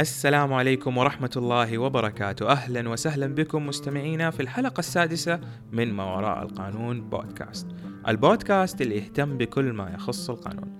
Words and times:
السلام 0.00 0.52
عليكم 0.52 0.98
ورحمة 0.98 1.30
الله 1.36 1.78
وبركاته. 1.78 2.50
أهلا 2.50 2.88
وسهلا 2.88 3.26
بكم 3.26 3.66
مستمعينا 3.66 4.30
في 4.30 4.40
الحلقة 4.40 4.78
السادسة 4.78 5.40
من 5.72 5.92
ما 5.92 6.04
وراء 6.16 6.42
القانون 6.42 7.08
podcast. 7.08 7.66
ال 8.08 8.17
podcast 8.17 8.80
اللي 8.80 8.96
يهتم 8.96 9.38
بكل 9.38 9.64
ما 9.72 9.90
يخص 9.94 10.30
القانون. 10.30 10.78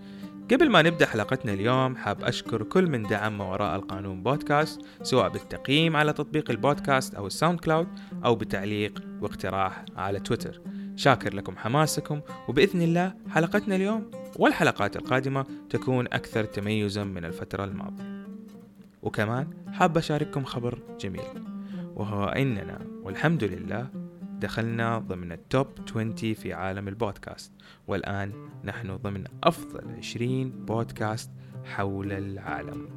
قبل 0.51 0.71
ما 0.71 0.83
نبدأ 0.83 1.07
حلقتنا 1.07 1.53
اليوم 1.53 1.97
حاب 1.97 2.25
أشكر 2.25 2.63
كل 2.63 2.91
من 2.91 3.03
دعم 3.03 3.39
ما 3.39 3.45
وراء 3.45 3.77
القانون 3.77 4.23
بودكاست 4.23 4.81
سواء 5.03 5.29
بالتقييم 5.29 5.97
على 5.97 6.13
تطبيق 6.13 6.51
البودكاست 6.51 7.15
أو 7.15 7.27
ال 7.27 7.61
SoundCloud 7.61 7.89
أو 8.25 8.35
بتعليق 8.35 9.03
واقتراح 9.21 9.85
على 9.97 10.21
تويتر. 10.21 10.61
شاكر 10.97 11.35
لكم 11.35 11.57
حماسكم 11.57 12.21
وبإذن 12.49 12.83
الله 12.83 13.15
حلقتنا 13.31 13.77
اليوم 13.77 14.11
والحلقات 14.37 14.97
القادمة 14.97 15.47
تكون 15.71 16.07
أكثر 16.07 16.45
تميزا 16.45 17.05
من 17.05 17.25
الفترة 17.25 17.65
الماضية. 17.65 18.16
وكمان 19.07 19.49
حاب 19.73 19.99
أشارككم 19.99 20.45
خبر 20.45 20.79
جميل 21.01 21.23
وهو 21.95 22.25
أننا 22.25 22.79
والحمد 23.03 23.45
لله 23.45 23.89
دخلنا 24.41 24.99
ضمن 24.99 25.33
التوب 25.33 25.67
20 25.89 26.15
في 26.15 26.53
عالم 26.53 26.89
البودكاست 26.89 27.53
والآن 27.87 28.33
نحن 28.65 28.97
ضمن 28.97 29.25
أفضل 29.45 29.95
20 29.99 30.51
بودكاست 30.51 31.31
حول 31.65 32.13
العالم. 32.13 32.89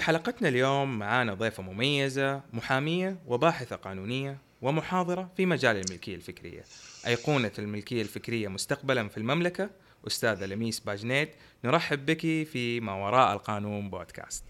في 0.00 0.06
حلقتنا 0.06 0.48
اليوم 0.48 0.98
معانا 0.98 1.34
ضيفة 1.34 1.62
مميزة 1.62 2.42
محامية 2.52 3.16
وباحثة 3.26 3.76
قانونية 3.76 4.38
ومحاضرة 4.62 5.30
في 5.36 5.46
مجال 5.46 5.76
الملكية 5.76 6.14
الفكرية. 6.14 6.64
أيقونة 7.06 7.50
الملكية 7.58 8.02
الفكرية 8.02 8.48
مستقبلا 8.48 9.08
في 9.08 9.16
المملكة 9.16 9.70
أستاذة 10.06 10.46
لميس 10.46 10.80
باجنيت. 10.80 11.34
نرحب 11.64 12.06
بك 12.06 12.20
في 12.20 12.80
ما 12.80 12.92
وراء 12.92 13.32
القانون 13.32 13.90
بودكاست. 13.90 14.44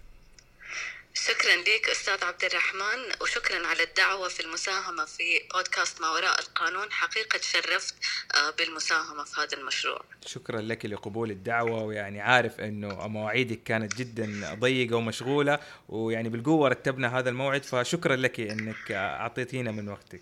شكرا 1.13 1.55
لك 1.55 1.89
أستاذ 1.89 2.23
عبد 2.23 2.43
الرحمن 2.43 3.21
وشكرا 3.21 3.67
على 3.67 3.83
الدعوة 3.83 4.27
في 4.27 4.39
المساهمة 4.39 5.05
في 5.05 5.41
بودكاست 5.53 6.01
ما 6.01 6.09
وراء 6.09 6.39
القانون. 6.39 6.91
حقيقة 6.91 7.37
تشرفت 7.37 7.95
آه، 8.35 8.49
بالمساهمة 8.49 9.23
في 9.23 9.41
هذا 9.41 9.57
المشروع. 9.57 10.01
شكرا 10.25 10.61
لك 10.61 10.85
لقبول 10.85 11.31
الدعوة 11.31 11.83
ويعني 11.83 12.21
عارف 12.21 12.59
أنه 12.59 13.07
مواعيدك 13.07 13.63
كانت 13.63 13.95
جدا 13.95 14.53
ضيقة 14.53 14.95
ومشغولة 14.95 15.59
ويعني 15.89 16.29
بالقوة 16.29 16.69
رتبنا 16.69 17.19
هذا 17.19 17.29
الموعد 17.29 17.65
فشكرا 17.65 18.15
لك 18.15 18.39
أنك 18.39 18.91
أعطيتينا 18.91 19.71
من 19.71 19.89
وقتك. 19.89 20.21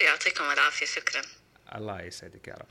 يعطيكم 0.00 0.44
العافية 0.44 0.86
شكرا. 0.86 1.22
الله 1.74 2.02
يسعدك 2.02 2.48
يا 2.48 2.54
رب. 2.54 2.66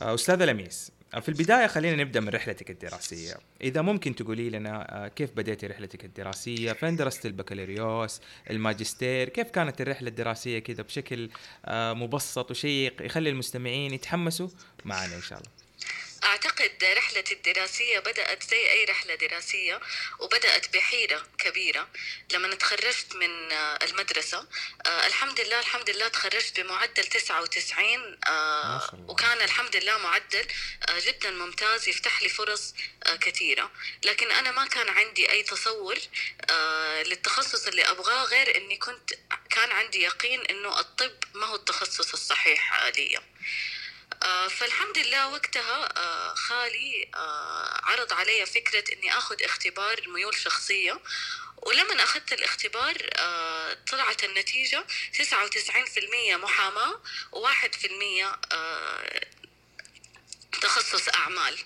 آه، 0.00 0.14
أستاذة 0.14 0.44
لميس. 0.44 0.95
في 1.20 1.28
البداية 1.28 1.66
خلينا 1.66 1.96
نبدأ 2.02 2.20
من 2.20 2.28
رحلتك 2.28 2.70
الدراسية. 2.70 3.34
إذا 3.62 3.82
ممكن 3.82 4.14
تقولي 4.14 4.50
لنا 4.50 5.04
آه، 5.04 5.08
كيف 5.08 5.30
بديتي 5.36 5.66
رحلتك 5.66 6.04
الدراسية؟ 6.04 6.72
فين 6.72 6.96
درست 6.96 7.26
البكالوريوس 7.26 8.20
الماجستير؟ 8.50 9.28
كيف 9.28 9.50
كانت 9.50 9.80
الرحلة 9.80 10.08
الدراسية 10.08 10.58
كذا 10.58 10.82
بشكل 10.82 11.30
آه، 11.64 11.92
مبسط 11.92 12.50
وشيق 12.50 13.02
يخلي 13.02 13.30
المستمعين 13.30 13.94
يتحمسوا 13.94 14.48
معنا 14.84 15.16
إن 15.16 15.22
شاء 15.22 15.38
الله؟ 15.38 15.50
أعتقد 16.24 16.84
رحلتي 16.84 17.34
الدراسية 17.34 17.98
بدأت 17.98 18.42
زي 18.42 18.70
أي 18.70 18.84
رحلة 18.84 19.14
دراسية 19.14 19.80
وبدأت 20.18 20.76
بحيرة 20.76 21.26
كبيرة. 21.38 21.88
لما 22.32 22.54
تخرجت 22.54 23.14
من 23.14 23.52
آه، 23.52 23.78
المدرسة 23.84 24.46
آه، 24.86 25.06
الحمد 25.06 25.40
لله 25.40 25.60
الحمد 25.60 25.90
لله 25.90 26.08
تخرجت 26.08 26.60
بمعدل 26.60 27.04
99 27.04 28.18
آه،. 28.26 29.04
وكان 29.08 29.42
الحمد 29.42 29.76
لله 29.76 29.98
معدل 29.98 30.46
جدا 30.98 31.30
ممتاز 31.30 31.88
يفتح 31.88 32.22
لي 32.22 32.28
فرص 32.28 32.74
كثيرة. 33.20 33.70
لكن 34.04 34.30
أنا 34.30 34.50
ما 34.50 34.66
كان 34.66 34.88
عندي 34.88 35.30
أي 35.30 35.42
تصور 35.42 35.98
للتخصص 37.06 37.66
اللي 37.66 37.90
أبغاه 37.90 38.24
غير 38.24 38.56
أني 38.56 38.76
كنت 38.76 39.14
كان 39.50 39.72
عندي 39.72 40.02
يقين 40.02 40.40
أنه 40.40 40.80
الطب 40.80 41.24
ما 41.34 41.46
هو 41.46 41.54
التخصص 41.54 42.12
الصحيح 42.12 42.72
لي 42.72 43.22
فالحمد 44.48 44.98
لله 44.98 45.28
وقتها 45.28 45.88
آه، 45.96 46.34
خالي 46.34 47.08
آه، 47.14 47.80
عرض 47.84 48.12
علي 48.12 48.46
فكرة 48.46 48.84
إني 48.92 49.18
أخذ 49.18 49.42
اختبار 49.42 50.08
ميول 50.08 50.34
شخصية. 50.36 51.00
ولما 51.56 52.02
أخذت 52.04 52.32
الاختبار 52.32 53.10
آه، 53.16 53.76
طلعت 53.90 54.24
النتيجة 54.24 54.84
99% 55.12 56.36
محاماة 56.36 57.00
و1% 57.32 58.36
تخصص 60.62 61.08
أعمال. 61.08 61.58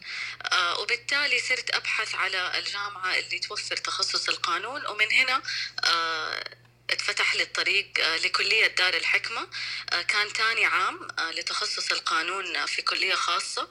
آه، 0.52 0.78
وبالتالي 0.80 1.40
صرت 1.40 1.70
أبحث 1.70 2.14
على 2.14 2.58
الجامعة 2.58 3.18
اللي 3.18 3.38
توفر 3.38 3.76
تخصص 3.76 4.28
القانون. 4.28 4.86
ومن 4.86 5.12
هنا 5.12 5.42
آه، 5.84 6.44
اتفتح 6.92 7.34
لي 7.34 7.42
الطريق 7.42 7.86
آه، 8.00 8.16
لكلية 8.16 8.66
دار 8.66 8.94
الحكمة 8.94 9.48
آه، 9.92 10.02
كان 10.02 10.32
تاني 10.32 10.64
عام 10.66 11.08
آه، 11.18 11.30
لتخصص 11.30 11.92
القانون 11.92 12.66
في 12.66 12.82
كلية 12.82 13.14
خاصة. 13.14 13.68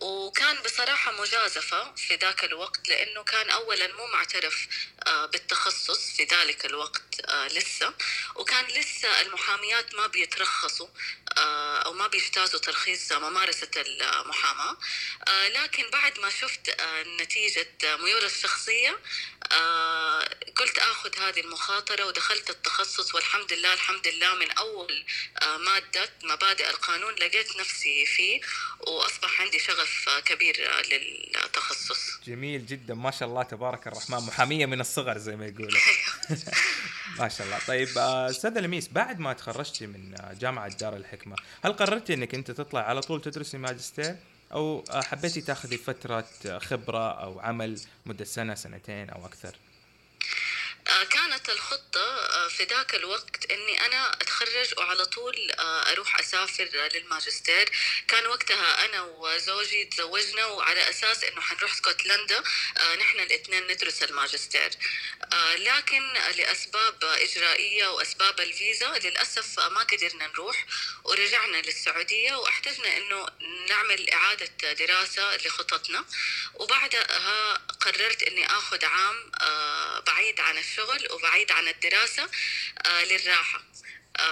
وكان 0.00 0.62
بصراحة 0.62 1.12
مجازفة 1.12 1.94
في 1.94 2.14
ذاك 2.14 2.44
الوقت 2.44 2.88
لأنه 2.88 3.22
كان 3.22 3.50
أولا 3.50 3.86
مو 3.86 4.06
معترف 4.06 4.66
آه، 5.06 5.26
بالتخصص 5.26 6.10
في 6.16 6.24
ذلك 6.24 6.66
الوقت 6.66 7.20
آه، 7.24 7.48
لسه. 7.48 7.94
وكان 8.34 8.64
لسه 8.64 9.20
المحاميات 9.20 9.94
ما 9.94 10.06
بيترخصوا 10.06 10.88
آه، 11.38 11.78
أو 11.78 11.92
ما 11.92 12.06
بيجتازوا 12.06 12.60
ترخيص 12.60 13.12
ممارسة 13.12 13.70
المحاماة. 13.76 14.76
لكن 15.48 15.90
بعد 15.90 16.18
ما 16.18 16.30
شفت 16.30 16.80
نتيجة 17.20 17.96
ميولي 17.96 18.26
الشخصية 18.26 18.98
قلت 20.56 20.78
آخذ 20.78 21.18
هذه 21.18 21.40
المخاطرة 21.40 22.04
ودخلت 22.04 22.50
التخصص 22.50 23.14
والحمد 23.14 23.52
لله 23.52 23.72
الحمد 23.72 24.08
لله 24.08 24.34
من 24.34 24.50
أول 24.50 25.04
آه، 25.42 25.56
مادة 25.56 26.10
مبادئ 26.22 26.70
القانون 26.70 27.14
لقيت 27.14 27.56
نفسي 27.56 28.06
فيه 28.06 28.40
وأصبح 28.80 29.40
عندي 29.40 29.58
شغف 29.58 29.85
آه، 30.08 30.20
كبير 30.20 30.56
للتخصص. 30.90 32.20
جميل 32.26 32.66
جدا. 32.66 32.94
ما 32.94 33.10
شاء 33.10 33.28
الله 33.28 33.42
تبارك 33.42 33.86
الرحمن. 33.86 34.18
محامية 34.18 34.66
من 34.66 34.80
الصغر 34.80 35.18
زي 35.18 35.36
ما 35.36 35.46
يقولوا. 35.46 35.80
ما 37.18 37.28
شاء 37.28 37.46
الله. 37.46 37.58
طيب 37.66 37.98
آه، 37.98 38.30
استاذة 38.30 38.60
لميس 38.60 38.88
بعد 38.88 39.18
ما 39.18 39.32
تخرجتي 39.32 39.86
من 39.86 40.14
آه، 40.20 40.32
جامعة 40.32 40.68
دار 40.68 40.96
الحكمة 40.96 41.36
هل 41.64 41.72
قررتي 41.72 42.14
إنك 42.14 42.34
أنت 42.34 42.50
تطلع 42.50 42.80
على 42.80 43.00
طول 43.00 43.20
تدرسي 43.22 43.58
ماجستير؟ 43.58 44.16
أو 44.52 44.84
آه، 44.90 45.02
حبيتي 45.02 45.40
تاخذي 45.40 45.78
فترة 45.78 46.28
آه، 46.46 46.58
خبرة 46.58 47.22
أو 47.22 47.40
عمل 47.40 47.80
مدة 48.06 48.24
سنة 48.24 48.54
سنتين 48.54 49.10
أو 49.10 49.26
أكثر؟ 49.26 49.54
كانت 51.10 51.48
الخطة 51.48 52.48
في 52.48 52.64
ذاك 52.64 52.94
الوقت 52.94 53.50
إني 53.50 53.86
أنا 53.86 54.10
أتخرج 54.42 54.78
وعلى 54.78 55.04
طول 55.04 55.50
آه، 55.58 55.92
أروح 55.92 56.20
أسافر 56.20 56.68
آه، 56.74 56.88
للماجستير. 56.88 57.70
كان 58.08 58.26
وقتها 58.26 58.84
أنا 58.84 59.00
وزوجي 59.02 59.84
تزوجنا 59.84 60.46
وعلى 60.46 60.90
أساس 60.90 61.24
إنه 61.24 61.40
حنروح 61.40 61.72
اسكتلندا 61.72 62.42
آه، 62.78 62.94
نحن 62.96 63.20
الاثنين 63.20 63.66
ندرس 63.66 64.02
الماجستير. 64.02 64.70
آه، 65.32 65.56
لكن 65.56 66.12
لأسباب 66.12 67.04
إجرائية 67.04 67.86
وأسباب 67.86 68.40
الفيزا 68.40 68.98
للأسف 68.98 69.60
آه، 69.60 69.68
ما 69.68 69.80
قدرنا 69.80 70.26
نروح 70.26 70.66
ورجعنا 71.04 71.56
للسعودية 71.56 72.34
واحتجنا 72.34 72.96
إنه 72.96 73.26
نعمل 73.68 74.10
إعادة 74.10 74.72
دراسة 74.72 75.36
لخططنا. 75.36 76.04
وبعدها 76.54 77.54
قررت 77.80 78.22
إني 78.22 78.46
آخذ 78.46 78.84
عام 78.84 79.30
بعيد 80.06 80.40
عن 80.40 80.58
الشغل 80.58 81.12
وبعيد 81.12 81.52
عن 81.52 81.68
الدراسة 81.68 82.30
للراحة. 82.86 83.58
آه، 83.58 83.75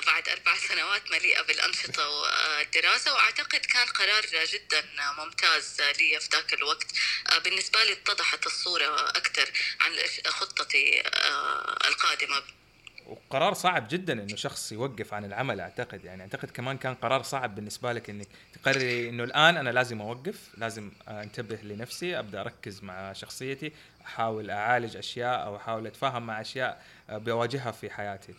بعد 0.06 0.28
أربع 0.28 0.56
سنوات 0.69 1.10
مليئة 1.10 1.42
بالأنشطة 1.42 2.08
والدراسة 2.08 3.14
وأعتقد 3.14 3.60
كان 3.60 3.86
قرار 3.86 4.46
جدا 4.46 4.84
ممتاز 5.19 5.81
لي 5.81 6.20
في 6.20 6.28
ذاك 6.32 6.54
الوقت. 6.54 6.86
آه، 7.32 7.38
بالنسبة 7.38 7.84
لي 7.84 7.92
اتضحت 7.92 8.46
الصورة 8.46 9.08
أكثر 9.08 9.50
عن 9.81 9.92
خطتي 10.26 11.00
آه، 11.00 11.78
القادمة. 11.88 12.42
وقرار 13.06 13.54
صعب 13.54 13.88
جدا 13.88 14.12
إنه 14.12 14.36
شخص 14.36 14.72
يوقف 14.72 15.14
عن 15.14 15.25
العمل 15.25 15.60
أعتقد. 15.60 16.04
يعني 16.04 16.22
أعتقد 16.22 16.50
كمان 16.50 16.78
كان 16.78 16.94
قرار 16.94 17.22
صعب 17.22 17.54
بالنسبة 17.54 17.92
لك 17.92 18.10
إنك 18.10 18.28
تقرري 18.62 19.08
إنه 19.08 19.25
الآن 19.25 19.56
أنا 19.56 19.70
لازم 19.70 20.00
أوقف 20.00 20.36
لازم 20.56 20.92
أنتبه 21.08 21.56
لنفسي 21.62 22.19
أبدأ 22.19 22.40
أركز 22.40 22.82
مع 22.82 23.12
شخصيتي 23.12 23.72
أحاول 24.06 24.50
أعالج 24.50 24.96
أشياء 24.96 25.46
أو 25.46 25.56
أحاول 25.56 25.86
أتفاهم 25.86 26.26
مع 26.26 26.40
أشياء 26.40 26.84
بواجهها 27.08 27.72
في 27.72 27.90
حياتي. 27.90 28.34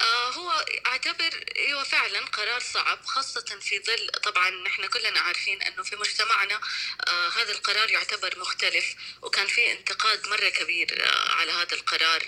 آه، 0.00 0.30
هو 0.30 0.64
أعتبر 0.86 1.44
إيوه 1.56 1.84
فعلا 1.84 2.26
قرار 2.26 2.60
صعب 2.60 3.04
خاصة 3.06 3.58
في 3.60 3.80
ظل 3.80 4.08
طبعا 4.08 4.50
نحن 4.50 4.86
كلنا 4.86 5.20
عارفين 5.20 5.62
إنه 5.62 5.82
في 5.82 5.96
مجتمعنا 5.96 6.60
آه 7.08 7.28
هذا 7.28 7.52
القرار 7.52 7.90
يعتبر 7.90 8.38
مختلف 8.38 8.94
وكان 9.22 9.46
في 9.46 9.72
انتقاد 9.72 10.28
مرة 10.28 10.48
كبير 10.48 11.04
آه 11.06 11.28
على 11.32 11.52
هذا 11.52 11.74
القرار 11.74 12.22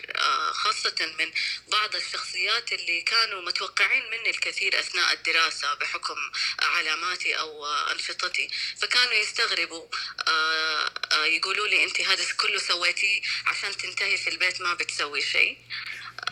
خاصة 0.53 1.15
من 1.19 1.33
بعض 1.69 1.97
الشخصيات 1.97 2.73
اللي 2.73 3.03
كانوا 3.03 3.43
متوقعين 3.43 4.11
مني 4.11 4.31
الكثير 4.31 4.81
أثناء 4.81 5.13
الدراسة 5.13 5.75
بحكم 5.75 6.17
علاماتي 6.63 7.39
أو 7.39 7.67
أنشطتي. 7.67 8.51
فكانوا 8.81 9.13
يستغربوا 9.15 9.87
يقولوا 11.25 11.69
لي 11.69 11.85
أنت 11.85 12.01
هذا 12.01 12.25
كله 12.37 12.59
سويتيه 12.59 13.23
عشان 13.47 13.77
تنتهي 13.77 14.17
في 14.17 14.31
البيت 14.31 14.61
ما 14.61 14.75
بتسوي 14.75 15.23
شيء. 15.23 15.59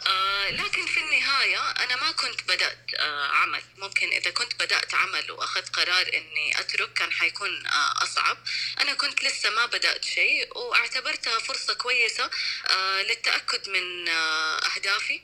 آه 0.06 0.50
لكن 0.50 0.86
في 0.86 1.00
النهاية 1.00 1.58
أنا 1.70 1.96
ما 1.96 2.12
كنت 2.12 2.42
بدأت 2.44 2.78
آه 2.98 3.26
عمل. 3.26 3.60
ممكن 3.78 4.08
إذا 4.08 4.30
كنت 4.30 4.54
بدأت 4.54 4.94
عمل 4.94 5.30
وأخذت 5.30 5.68
قرار 5.76 6.06
إني 6.14 6.60
أترك 6.60 6.92
كان 6.92 7.12
حيكون 7.12 7.66
آه 7.66 8.02
أصعب. 8.02 8.36
أنا 8.80 8.94
كنت 8.94 9.24
لسه 9.24 9.50
ما 9.50 9.66
بدأت 9.66 10.04
شيء 10.04 10.58
وأعتبرتها 10.58 11.38
فرصة 11.38 11.74
كويسة 11.74 12.30
آه 12.70 13.02
للتأكد 13.02 13.68
من 13.68 14.08
آه 14.08 14.58
أهدافي 14.76 15.20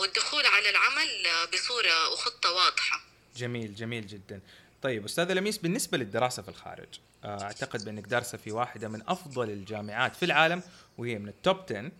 والدخول 0.00 0.46
على 0.46 0.70
العمل 0.70 1.26
بصورة 1.52 2.08
وخطة 2.08 2.52
واضحة. 2.52 3.00
جميل 3.36 3.74
جميل 3.74 4.06
جدا. 4.06 4.40
طيب 4.82 5.04
أستاذة 5.04 5.32
لميس 5.32 5.58
بالنسبة 5.58 5.98
للدراسة 5.98 6.42
في 6.42 6.48
الخارج 6.48 6.88
أعتقد 7.24 7.84
بأنك 7.84 8.04
دارسة 8.04 8.38
في 8.38 8.52
واحدة 8.52 8.88
من 8.88 9.02
أفضل 9.08 9.50
الجامعات 9.50 10.16
في 10.16 10.24
العالم 10.24 10.62
وهي 10.98 11.18
من 11.18 11.28
ال 11.28 11.38
top 11.38 11.66
10 11.70 11.90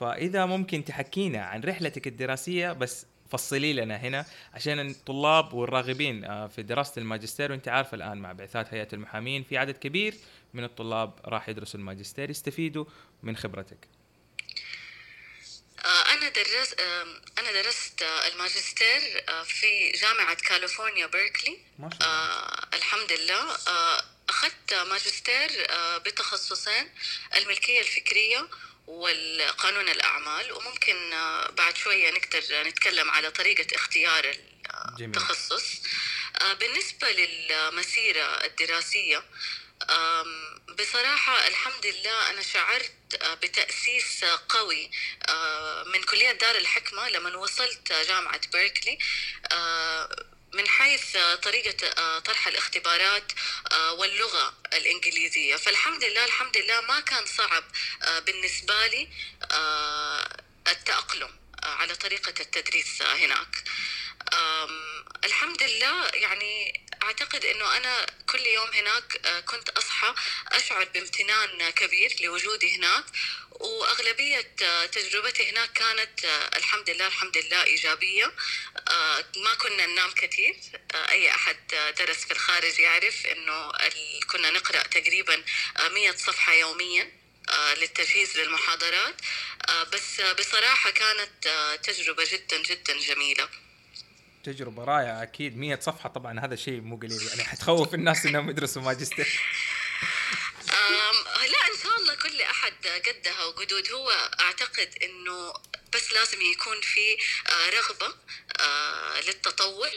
فإذا 0.00 0.46
ممكن 0.46 0.84
تحكينا 0.84 1.44
عن 1.44 1.60
رحلتك 1.60 2.06
الدراسية 2.06 2.72
بس 2.72 3.06
فصلي 3.30 3.72
لنا 3.72 3.96
هنا 3.96 4.26
عشان 4.54 4.90
الطلاب 4.90 5.52
والراغبين 5.52 6.48
في 6.48 6.62
دراسة 6.62 7.00
الماجستير 7.00 7.52
وانت 7.52 7.68
عارفه 7.68 7.94
الآن 7.94 8.18
مع 8.18 8.32
بعثات 8.32 8.74
هيئة 8.74 8.88
المحامين 8.92 9.42
في 9.42 9.58
عدد 9.58 9.76
كبير 9.76 10.14
من 10.54 10.64
الطلاب 10.64 11.20
راح 11.24 11.48
يدرسوا 11.48 11.80
الماجستير 11.80 12.30
يستفيدوا 12.30 12.84
من 13.22 13.36
خبرتك. 13.36 13.78
أنا 15.84 16.28
درست 16.28 16.80
أنا 17.38 17.62
درست 17.62 18.02
الماجستير 18.32 19.00
في 19.44 19.92
جامعة 19.92 20.34
كاليفورنيا 20.34 21.06
بيركلي 21.06 21.58
ما 21.78 21.90
شاء 21.90 22.08
الله. 22.08 22.48
الحمد 22.74 23.12
لله 23.12 23.56
أخذت 24.28 24.74
ماجستير 24.74 25.50
بتخصصين 26.06 26.88
الملكية 27.36 27.80
الفكرية 27.80 28.48
والقانون 28.86 29.88
الأعمال 29.88 30.52
وممكن 30.52 31.10
بعد 31.58 31.76
شوية 31.76 32.10
نقدر 32.10 32.62
نتكلم 32.68 33.10
على 33.10 33.30
طريقة 33.30 33.76
اختيار 33.76 34.36
التخصص 35.00 35.82
بالنسبة 36.60 37.10
للمسيرة 37.10 38.44
الدراسية 38.44 39.24
بصراحة 40.78 41.46
الحمد 41.46 41.86
لله 41.86 42.30
أنا 42.30 42.42
شعرت 42.42 42.92
بتأسيس 43.42 44.24
قوي 44.48 44.90
من 45.86 46.02
كلية 46.02 46.32
دار 46.32 46.56
الحكمة 46.56 47.08
لما 47.08 47.36
وصلت 47.36 47.92
جامعة 47.92 48.40
بيركلي 48.52 48.98
من 50.56 50.68
حيث 50.68 51.16
طريقة 51.42 52.18
طرح 52.18 52.46
الاختبارات 52.46 53.32
واللغة 53.92 54.54
الإنجليزية. 54.72 55.56
فالحمد 55.56 56.04
لله 56.04 56.24
الحمد 56.24 56.56
لله 56.56 56.80
ما 56.80 57.00
كان 57.00 57.26
صعب 57.26 57.64
بالنسبة 58.26 58.86
لي 58.86 59.08
التأقلم 60.68 61.36
على 61.62 61.94
طريقة 61.94 62.34
التدريس 62.40 63.02
هناك. 63.02 63.64
الحمد 65.24 65.62
لله 65.62 66.08
يعني 66.08 66.84
أعتقد 67.02 67.44
إنه 67.44 67.76
أنا 67.76 68.06
كل 68.26 68.46
يوم 68.46 68.70
هناك 68.70 69.20
كنت 69.44 69.68
أصحى 69.68 70.14
أشعر 70.52 70.84
بامتنان 70.84 71.70
كبير 71.70 72.16
لوجودي 72.20 72.76
هناك 72.76 73.04
وأغلبية 73.50 74.40
تجربتي 74.92 75.50
هناك 75.50 75.72
كانت 75.72 76.24
الحمد 76.56 76.90
لله 76.90 77.06
الحمد 77.06 77.38
لله 77.38 77.64
إيجابية 77.64 78.32
ما 79.36 79.54
كنا 79.58 79.86
ننام 79.86 80.10
كثير 80.10 80.56
أي 80.94 81.30
أحد 81.30 81.58
درس 81.98 82.16
في 82.16 82.30
الخارج 82.30 82.78
يعرف 82.78 83.26
إنه 83.26 83.72
كنا 84.32 84.50
نقرأ 84.50 84.82
تقريبا 84.82 85.44
100 85.90 86.16
صفحة 86.16 86.52
يوميا 86.52 87.12
للتجهيز 87.76 88.38
للمحاضرات 88.38 89.14
بس 89.92 90.20
بصراحة 90.20 90.90
كانت 90.90 91.48
تجربة 91.82 92.24
جدا 92.32 92.62
جدا 92.62 92.98
جميلة. 93.00 93.48
تجربة 94.46 94.84
رائعة 94.84 95.22
أكيد 95.22 95.56
100 95.56 95.78
صفحة 95.80 96.08
طبعا 96.08 96.40
هذا 96.40 96.54
شيء 96.54 96.80
مو 96.80 96.96
قليل 96.96 97.20
يعني 97.30 97.44
حتخوف 97.44 97.94
الناس 97.94 98.26
إنهم 98.26 98.50
يدرسوا 98.50 98.82
ماجستير. 98.82 99.40
لا 101.46 101.66
إن 101.68 101.82
شاء 101.82 101.96
الله 101.96 102.14
كل 102.14 102.40
أحد 102.40 102.86
قدها 102.86 103.44
وقدود. 103.44 103.92
هو 103.92 104.10
أعتقد 104.40 104.98
إنه 105.02 105.54
بس 105.92 106.12
لازم 106.12 106.42
يكون 106.42 106.80
في 106.80 107.18
رغبة 107.50 108.14
للتطور 109.26 109.90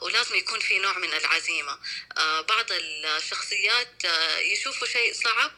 ولازم 0.00 0.34
يكون 0.34 0.60
في 0.60 0.78
نوع 0.78 0.98
من 0.98 1.12
العزيمة. 1.14 1.78
بعض 2.48 2.66
الشخصيات 2.70 4.04
يشوفوا 4.38 4.86
شيء 4.86 5.14
صعب 5.14 5.52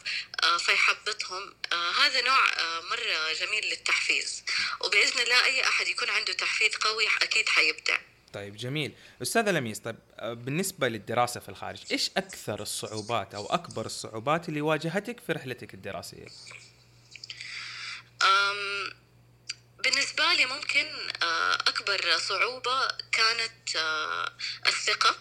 فيحبطهم. 0.58 1.56
هذا 1.72 2.20
نوع 2.20 2.50
مرة 2.80 3.32
جميل 3.32 3.64
للتحفيز. 3.64 4.44
وبإذن 4.80 5.20
الله 5.20 5.44
أي 5.44 5.68
أحد 5.68 5.88
يكون 5.88 6.10
عنده 6.10 6.32
تحفيز 6.32 6.76
قوي 6.76 7.08
أكيد 7.22 7.48
حيبدع. 7.48 7.98
طيب 8.32 8.56
جميل. 8.56 8.92
أستاذة 9.22 9.50
لميس 9.50 9.78
طيب 9.78 9.96
بالنسبة 10.22 10.88
للدراسة 10.88 11.40
في 11.40 11.48
الخارج 11.48 11.80
إيش 11.92 12.10
أكثر 12.16 12.62
الصعوبات 12.62 13.34
أو 13.34 13.46
أكبر 13.46 13.86
الصعوبات 13.86 14.48
اللي 14.48 14.60
واجهتك 14.60 15.20
في 15.20 15.32
رحلتك 15.32 15.74
الدراسية؟ 15.74 16.26
أم 18.22 18.92
بالنسبة 19.84 20.34
لي 20.34 20.46
ممكن 20.46 20.86
أكبر 21.66 22.18
صعوبة 22.18 22.88
كانت 23.12 23.76
الثقة. 24.66 25.16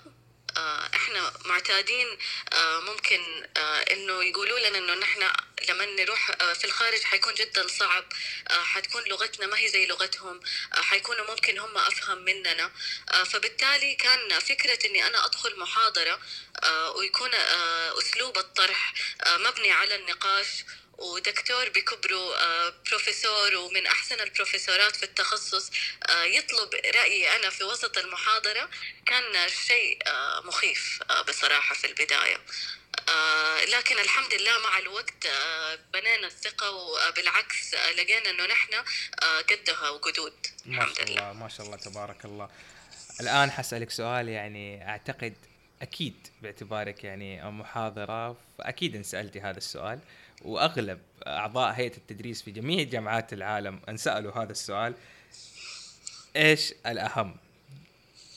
إحنا 0.95 1.33
معتادين 1.45 2.17
ممكن 2.57 3.45
إنه 3.91 4.23
يقولوا 4.23 4.59
لنا 4.59 4.77
إنه 4.77 4.93
نحن 4.93 5.31
لما 5.69 5.85
نروح 5.85 6.31
في 6.53 6.65
الخارج 6.65 7.03
حيكون 7.03 7.33
جدا 7.33 7.67
صعب 7.67 8.05
حتكون 8.49 9.03
لغتنا 9.03 9.47
ما 9.47 9.59
هي 9.59 9.67
زي 9.69 9.85
لغتهم 9.85 10.39
حيكونوا 10.73 11.27
ممكن 11.27 11.59
هم 11.59 11.77
أفهم 11.77 12.17
مننا. 12.17 12.71
فبالتالي 13.25 13.95
كان 13.95 14.39
فكرة 14.39 14.85
إني 14.85 15.07
أنا 15.07 15.25
أدخل 15.25 15.59
محاضرة 15.59 16.19
ويكون 16.95 17.29
أسلوب 17.99 18.37
الطرح 18.37 18.93
مبني 19.27 19.71
على 19.71 19.95
النقاش 19.95 20.47
ودكتور 21.01 21.69
بكبره 21.69 22.33
بروفيسور 22.89 23.55
ومن 23.55 23.87
أحسن 23.87 24.19
البروفيسورات 24.19 24.95
في 24.95 25.03
التخصص 25.03 25.71
يطلب 26.25 26.69
رأيي 26.95 27.35
أنا 27.35 27.49
في 27.49 27.63
وسط 27.63 27.97
المحاضرة. 27.97 28.69
كان 29.05 29.49
شيء 29.49 29.99
مخيف 30.43 30.99
بصراحة 31.27 31.75
في 31.75 31.87
البداية. 31.87 32.37
لكن 33.77 33.99
الحمد 33.99 34.33
لله 34.33 34.59
مع 34.59 34.77
الوقت 34.77 35.27
بنينا 35.93 36.27
الثقة 36.27 36.71
وبالعكس 36.71 37.73
لقينا 37.73 38.29
إنه 38.29 38.45
نحن 38.45 38.83
قدها 39.49 39.89
وقدود. 39.89 40.33
ما 40.65 40.93
شاء 40.95 41.03
الله 41.03 41.33
ما 41.33 41.49
شاء 41.49 41.65
الله 41.65 41.77
تبارك 41.77 42.25
الله. 42.25 42.49
الآن 43.21 43.51
حسألك 43.51 43.91
سؤال 43.91 44.29
يعني 44.29 44.89
أعتقد 44.89 45.33
أكيد 45.81 46.27
باعتبارك 46.41 47.03
يعني 47.03 47.51
محاضرة 47.51 48.37
فأكيد 48.57 48.95
إن 48.95 49.03
سألتي 49.03 49.41
هذا 49.41 49.57
السؤال. 49.57 49.99
وأغلب 50.41 51.01
أعضاء 51.27 51.73
هيئة 51.73 51.97
التدريس 51.97 52.41
في 52.41 52.51
جميع 52.51 52.83
جامعات 52.83 53.33
العالم 53.33 53.79
انسالوا 53.89 54.43
هذا 54.43 54.51
السؤال 54.51 54.93
إيش 56.35 56.73
الأهم؟ 56.85 57.35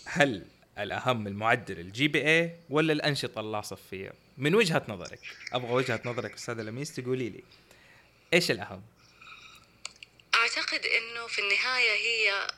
هل 0.04 0.46
الأهم 0.78 1.26
المعدل 1.26 1.80
ال 1.80 2.08
GPA 2.08 2.56
ولا 2.70 2.92
الأنشطة 2.92 3.40
اللا 3.40 3.60
صفيه؟ 3.60 4.12
من 4.38 4.54
وجهة 4.54 4.82
نظرك 4.88 5.20
أبغى 5.52 5.72
وجهة 5.72 6.00
نظرك 6.04 6.32
أستاذة 6.34 6.62
لميس 6.62 6.94
تقولي 6.94 7.28
لي 7.28 7.42
إيش 8.34 8.50
الأهم؟ 8.50 8.82
أعتقد 10.34 10.86
أنه 10.86 11.26
في 11.26 11.38
النهاية 11.38 11.90
هي 11.90 12.48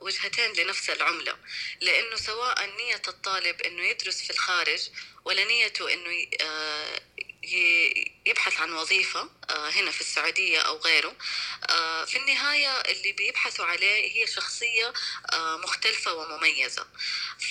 وجهتين 0.00 0.64
لنفس 0.64 0.90
العملة 0.90 1.36
لأنه 1.80 2.16
سواء 2.16 2.66
نية 2.66 3.02
الطالب 3.08 3.60
أنه 3.60 3.82
يدرس 3.82 4.22
في 4.22 4.30
الخارج 4.30 4.90
ولا 5.24 5.44
نيته 5.44 5.92
أنه 5.94 6.10
يبحث 8.26 8.60
عن 8.60 8.72
وظيفة 8.72 9.30
هنا 9.50 9.90
في 9.90 10.00
السعودية 10.00 10.60
أو 10.60 10.76
غيره. 10.78 11.16
في 12.06 12.16
النهاية 12.16 12.80
اللي 12.80 13.12
بيبحثوا 13.12 13.64
عليه 13.64 14.12
هي 14.12 14.26
شخصية 14.26 14.92
مختلفة 15.34 16.12
ومميزة. 16.12 16.86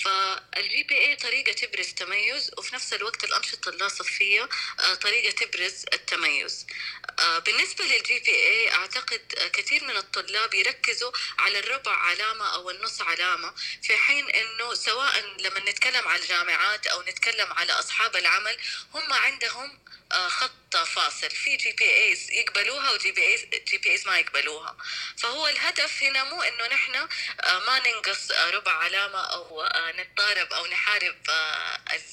فال 0.04 0.82
GPA 0.82 1.16
طريقة 1.16 1.52
تبرز 1.52 1.88
تميز 1.88 2.50
وفي 2.58 2.74
نفس 2.74 2.92
الوقت 2.92 3.24
الأنشطة 3.24 3.68
اللا 3.68 3.88
صفية 3.88 4.48
طريقة 5.02 5.30
تبرز 5.30 5.84
التميز. 5.92 6.66
بالنسبة 7.44 7.84
لل 7.84 8.18
GPA 8.18 8.72
أعتقد 8.72 9.50
كثير 9.52 9.84
من 9.84 9.96
الطلاب 9.96 10.54
يركزوا 10.54 11.12
على 11.38 11.58
الربع 11.58 11.92
علامة 11.92 12.54
أو 12.54 12.70
النص 12.70 13.00
علامة 13.00 13.54
في 13.82 13.96
حين 13.96 14.30
أنه 14.30 14.74
سواء 14.74 15.36
لما 15.38 15.60
نتكلم 15.60 16.08
على 16.08 16.22
الجامعات 16.22 16.86
أو 16.86 17.02
نتكلم 17.02 17.52
على 17.52 17.72
أصحاب 17.72 18.16
العمل 18.16 18.56
هم 18.94 19.12
عندهم 19.12 19.66
آه، 19.68 19.85
خط 20.12 20.76
فاصل. 20.76 21.30
في 21.30 21.56
GPAs 21.56 22.30
يقبلوها 22.30 22.90
و 22.90 23.12
GPAs 23.12 23.44
GPAs 23.44 24.06
ما 24.06 24.18
يقبلوها. 24.18 24.76
فهو 25.18 25.48
الهدف 25.48 26.02
هنا 26.02 26.24
مو 26.24 26.42
إنه 26.42 26.66
نحن 26.66 26.94
آه، 26.94 27.58
ما 27.58 27.78
ننقص 27.78 28.30
آه، 28.30 28.50
ربع 28.50 28.72
علامة 28.72 29.20
أو 29.20 29.68
نتضارب 29.98 30.52
أو 30.52 30.66
نحارب 30.66 31.16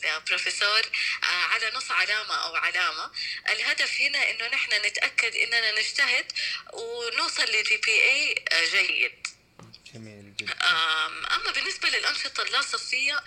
البروفيسور 0.04 0.82
على 1.24 1.72
نص 1.76 1.92
علامة 1.92 2.36
أو 2.36 2.56
علامة. 2.56 3.12
الهدف 3.50 4.02
هنا 4.02 4.30
إنه 4.30 4.48
نحن 4.48 4.72
نتأكد 4.86 5.36
إننا 5.36 5.72
نجتهد 5.72 6.32
ونوصل 6.74 7.44
لجي 7.44 7.78
بي 7.78 8.04
اي 8.04 8.46
جيد. 8.72 9.33
جميل 9.94 10.36
جدا. 10.36 10.54
أما 11.36 11.52
بالنسبة 11.52 11.90
للأنشطة 11.90 12.44
اللاصفيه 12.44 13.24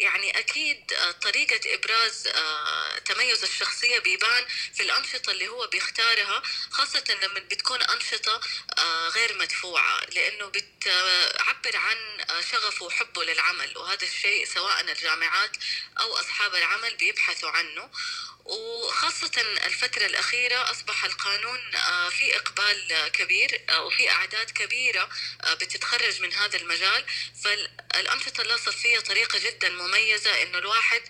يعني 0.00 0.38
أكيد 0.38 0.92
طريقة 1.22 1.74
إبراز 1.74 2.28
تميز 3.04 3.42
الشخصية 3.42 3.98
بيبان 3.98 4.44
في 4.74 4.82
الأنشطة 4.82 5.30
اللي 5.32 5.48
هو 5.48 5.66
بيختارها 5.66 6.42
خاصة 6.70 7.04
لما 7.22 7.40
بتكون 7.40 7.82
أنشطة 7.82 8.40
غير 9.14 9.38
مدفوعة 9.38 10.00
لأنه 10.00 10.46
بتعبر 10.46 11.76
عن 11.76 11.96
شغفه 12.52 12.84
وحبه 12.84 13.24
للعمل 13.24 13.78
وهذا 13.78 14.04
الشيء 14.04 14.44
سواء 14.46 14.80
الجامعات 14.80 15.56
أو 16.00 16.16
أصحاب 16.16 16.54
العمل 16.54 16.96
بيبحثوا 16.96 17.50
عنه. 17.50 17.90
وخاصة 18.44 19.30
الفترة 19.66 20.06
الأخيرة 20.06 20.70
أصبح 20.70 21.04
القانون 21.04 21.58
آه، 21.74 22.08
في 22.08 22.36
إقبال 22.36 23.08
كبير 23.12 23.60
آه، 23.70 23.84
وفي 23.84 24.10
أعداد 24.10 24.50
كبيرة 24.50 25.08
آه، 25.44 25.54
بتتخرج 25.54 26.22
من 26.22 26.32
هذا 26.32 26.56
المجال. 26.56 27.04
فالأنشطة 27.42 28.42
اللاصفية 28.42 29.00
طريقة 29.00 29.38
جدا 29.38 29.68
مميزة 29.70 30.42
إنه 30.42 30.58
الواحد 30.58 31.00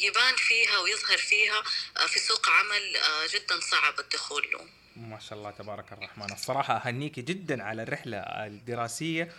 يبان 0.00 0.36
فيها 0.36 0.78
ويظهر 0.78 1.18
فيها 1.18 1.62
في 2.06 2.18
سوق 2.18 2.48
عمل 2.48 2.96
جدا 3.32 3.60
صعب 3.60 4.00
الدخول 4.00 4.50
له. 4.52 4.66
ما 4.96 5.18
شاء 5.20 5.38
الله 5.38 5.50
تبارك 5.50 5.92
الرحمن. 5.92 6.32
الصراحة 6.32 6.76
أهنيك 6.76 7.20
جدا 7.20 7.62
على 7.62 7.82
الرحلة 7.82 8.18
الدراسية 8.18 9.32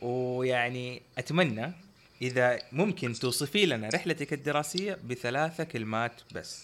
ويعني 0.00 1.02
أتمنى 1.18 1.72
إذا 2.22 2.58
ممكن 2.72 3.12
توصفي 3.14 3.66
لنا 3.66 3.88
رحلتك 3.94 4.32
الدراسية 4.32 4.98
بثلاثة 5.04 5.64
كلمات 5.64 6.20
بس. 6.32 6.58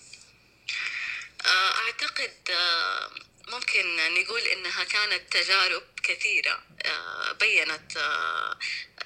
آه، 1.46 1.70
أعتقد 1.86 2.32
آه، 2.50 3.10
ممكن 3.48 3.96
نقول 4.20 4.40
إنها 4.40 4.84
كانت 4.84 5.22
تجارب 5.32 5.82
كثيرة 6.02 6.62
آه، 6.84 7.32
بينت 7.32 7.92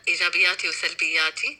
إيجابياتي 0.08 0.68
وسلبياتي. 0.68 1.58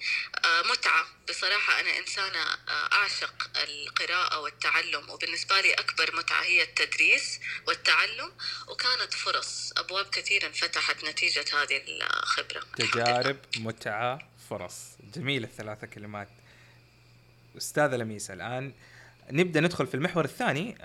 متعة. 0.71 1.07
بصراحة 1.29 1.81
أنا 1.81 1.99
إنسانة 1.99 2.45
أعشق 2.69 3.51
القراءة 3.57 4.39
والتعلم 4.41 5.11
وبالنسبة 5.11 5.61
لي 5.61 5.75
أكبر 5.75 6.17
متعة 6.17 6.43
هي 6.43 6.63
التدريس 6.63 7.41
والتعلم 7.67 8.33
وكانت 8.69 9.15
فرص 9.15 9.73
أبواب 9.77 10.11
كثيرة 10.11 10.47
انفتحت 10.47 11.05
نتيجة 11.05 11.45
هذه 11.63 11.83
الخبرة. 11.87 12.61
تجارب 12.77 13.39
متعة. 13.57 14.30
فرص. 14.51 14.97
جميلة 15.15 15.47
الثلاثة 15.47 15.87
كلمات. 15.87 16.29
أستاذة 17.57 17.97
لميس 17.97 18.31
الآن 18.31 18.73
نبدأ 19.31 19.61
ندخل 19.61 19.87
في 19.87 19.95
المحور 19.95 20.25
الثاني 20.25 20.77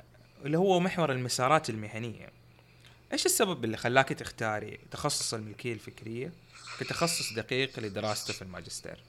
اللي 0.46 0.58
هو 0.58 0.80
محور 0.80 1.12
المسارات 1.12 1.70
المهنية. 1.70 2.30
إيش 3.14 3.26
السبب 3.26 3.66
اللي 3.66 3.78
خلاك 3.78 4.10
تختاري 4.10 4.80
تخصص 4.92 5.34
الملكية 5.34 5.74
الفكرية 5.74 6.32
كتخصص 6.80 7.34
دقيق 7.34 7.80
لدراسته 7.80 8.34
في 8.34 8.42
الماجستير؟ 8.42 9.04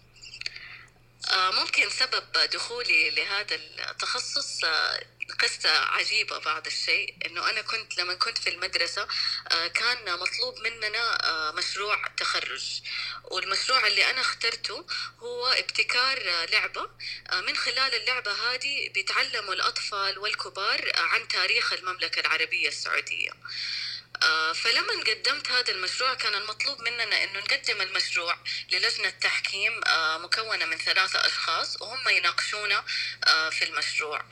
آه، 1.30 1.50
ممكن 1.60 1.90
سبب 1.90 2.24
دخولي 2.54 3.10
لهذا 3.10 3.56
التخصص 3.90 4.64
آه، 4.64 5.00
قصة 5.32 5.70
عجيبة 5.70 6.38
بعض 6.38 6.66
الشيء 6.66 7.14
إنه 7.26 7.50
أنا 7.50 7.62
كنت 7.62 7.98
لما 7.98 8.14
كنت 8.14 8.38
في 8.38 8.50
المدرسة 8.50 9.08
آه، 9.52 9.66
كان 9.66 10.18
مطلوب 10.18 10.58
مننا 10.58 11.52
مشروع 11.52 12.08
تخرج. 12.16 12.80
والمشروع 13.24 13.86
اللي 13.86 14.10
أنا 14.10 14.20
اخترته 14.20 14.86
هو 15.20 15.46
ابتكار 15.46 16.18
لعبة. 16.52 16.90
من 17.46 17.56
خلال 17.56 17.94
اللعبة 17.94 18.32
هذه 18.32 18.88
بيتعلموا 18.88 19.54
الأطفال 19.54 20.18
والكبار 20.18 20.92
عن 20.96 21.28
تاريخ 21.28 21.72
المملكة 21.72 22.20
العربية 22.20 22.68
السعودية. 22.68 23.30
آه، 23.30 23.36
فلما 24.54 24.92
قدمت 25.06 25.50
هذا 25.50 25.72
المشروع 25.72 26.14
كان 26.14 26.34
المطلوب 26.34 26.80
مننا 26.82 27.24
إنه 27.24 27.38
نقدم 27.38 27.80
المشروع 27.80 28.38
للجنة 28.70 29.10
تحكيم 29.10 29.84
آه، 29.84 30.18
مكونة 30.18 30.64
من 30.64 30.76
ثلاثة 30.76 31.26
أشخاص 31.26 31.82
وهم 31.82 32.08
يناقشونا 32.08 32.84
آه، 33.26 33.50
في 33.50 33.64
المشروع. 33.64 34.24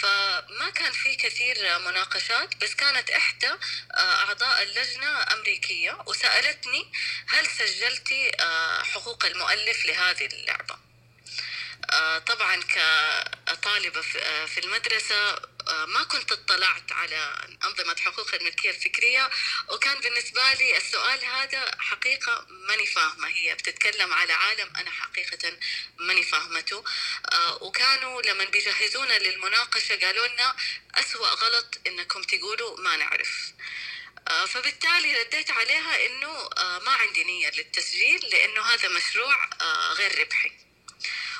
فما 0.00 0.70
كان 0.74 0.92
في 0.92 1.16
كثير 1.16 1.78
مناقشات 1.78 2.56
بس 2.56 2.74
كانت 2.74 3.10
إحدى 3.10 3.50
أعضاء 3.98 4.62
اللجنة 4.62 5.32
أمريكية 5.32 5.98
وسألتني 6.06 6.92
هل 7.28 7.46
سجلتي 7.46 8.32
حقوق 8.82 9.24
المؤلف 9.24 9.86
لهذه 9.86 10.26
اللعبة. 10.26 10.90
آه، 11.90 12.18
طبعا 12.18 12.56
كطالبة 12.56 14.00
آه، 14.00 14.46
في 14.46 14.60
المدرسة 14.60 15.14
آه، 15.14 15.40
ما 15.70 16.02
كنت 16.02 16.32
اطلعت 16.32 16.92
على 16.92 17.48
أنظمة 17.64 17.96
حقوق 18.00 18.34
الملكية 18.34 18.70
الفكرية 18.70 19.30
وكان 19.68 20.00
بالنسبة 20.00 20.52
لي 20.52 20.76
السؤال 20.76 21.24
هذا 21.24 21.76
حقيقة 21.78 22.46
ماني 22.50 22.86
فاهمة 22.86 23.28
هي 23.28 23.54
بتتكلم 23.54 24.14
على 24.14 24.32
عالم 24.32 24.72
أنا 24.76 24.90
حقيقة 24.90 25.58
ماني 25.98 26.22
فاهمته. 26.22 26.84
وكانوا 27.60 28.22
لما 28.22 28.44
بيجهزونا 28.44 29.18
للمناقشة 29.18 29.96
قالوا 30.06 30.26
لنا 30.26 30.56
أسوأ 30.94 31.28
غلط 31.28 31.78
إنكم 31.86 32.22
تقولوا 32.22 32.80
ما 32.80 32.96
نعرف. 32.96 33.52
فبالتالي 34.48 35.22
رديت 35.22 35.50
عليها 35.50 36.06
إنه 36.06 36.50
ما 36.78 36.92
عندي 36.92 37.24
نية 37.24 37.50
للتسجيل 37.50 38.20
لأنه 38.32 38.62
هذا 38.62 38.88
مشروع 38.88 39.50
غير 39.92 40.20
ربحي. 40.20 40.52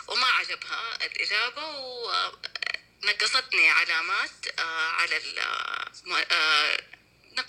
وما 0.09 0.27
عجبها 0.27 0.97
الإجابة 1.07 1.65
ونقصتني 3.05 3.71
علامات 3.71 4.59
آه، 4.59 4.89
على 4.89 5.21
آه، 5.39 5.93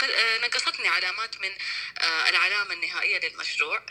آه، 0.04 0.38
نقصتني 0.38 0.88
علامات 0.88 1.42
من 1.42 1.52
العلامة 2.30 2.74
النهائية 2.74 3.20
للمشروع. 3.20 3.86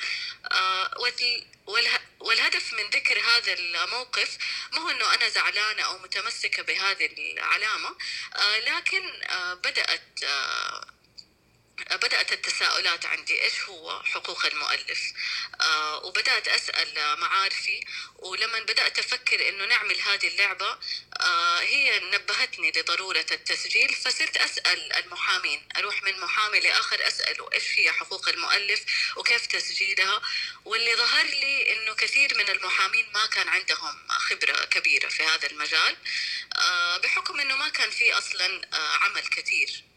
والهدف 2.21 2.73
من 2.73 2.91
ذكر 2.91 3.21
هذا 3.21 3.53
الموقف 3.53 4.39
ما 4.73 4.79
هو 4.79 4.91
أنه 4.91 5.15
أنا 5.15 5.29
زعلانة 5.29 5.83
أو 5.83 5.99
متمسكة 5.99 6.63
بهذه 6.63 7.07
العلامة 7.07 7.97
لكن 8.67 9.11
بدأت 9.55 10.25
بدأت 11.91 12.33
التساؤلات 12.33 13.07
عندي 13.07 13.45
إيش 13.45 13.61
هو 13.61 14.03
حقوق 14.03 14.47
المؤلف؟ 14.47 15.13
آه 15.61 16.05
وبدأت 16.05 16.49
أسأل 16.49 17.17
معارفي 17.21 17.81
ولما 18.17 18.61
بدأت 18.61 18.99
أفكر 18.99 19.49
إنه 19.49 19.65
نعمل 19.65 20.01
هذه 20.01 20.29
اللعبة 20.29 20.79
آه 21.21 21.59
هي 21.59 22.01
نبهتني 22.01 22.71
لضرورة 22.77 23.27
التسجيل 23.31 23.95
فصرت 23.95 24.37
أسأل 24.37 24.93
المحامين 24.93 25.69
أروح 25.77 26.03
من 26.03 26.21
محامي 26.21 26.61
لآخر 26.61 27.07
أسأله 27.09 27.53
إيش 27.53 27.79
هي 27.79 27.93
حقوق 27.93 28.29
المؤلف؟ 28.29 28.81
وكيف 29.17 29.47
تسجيلها؟ 29.47 30.23
واللي 30.65 30.97
ظهر 30.97 31.25
لي 31.25 31.73
إنه 31.73 31.95
كثير 31.95 32.35
من 32.37 32.49
المحامين 32.49 33.07
ما 33.15 33.27
كان 33.27 33.49
عندهم 33.49 34.09
خبرة 34.09 34.65
كبيرة 34.65 35.09
في 35.09 35.23
هذا 35.25 35.51
المجال 35.51 35.97
آه 36.57 36.99
بحكم 36.99 37.41
إنه 37.41 37.57
ما 37.57 37.69
كان 37.69 37.91
في 37.91 38.13
أصلا 38.13 38.61
آه 38.75 38.97
عمل 38.97 39.23
كثير. 39.23 39.90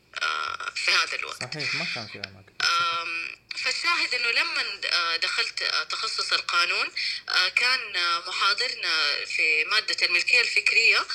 في 0.75 0.91
هذا 0.91 1.15
الوقت. 1.15 1.53
صحيح 1.53 1.75
ما 1.75 1.87
كان 1.95 2.07
في 2.07 2.17
أماكن 2.17 2.53
فالشاهد 3.63 4.13
إنه 4.13 4.31
لما 4.31 4.63
آه، 4.85 5.17
دخلت 5.17 5.61
آه، 5.61 5.83
تخصص 5.83 6.33
القانون 6.33 6.91
آه، 7.29 7.49
كان 7.49 7.79
محاضرنا 8.27 9.25
في 9.25 9.65
مادة 9.65 10.05
الملكية 10.05 10.41
الفكرية 10.41 11.05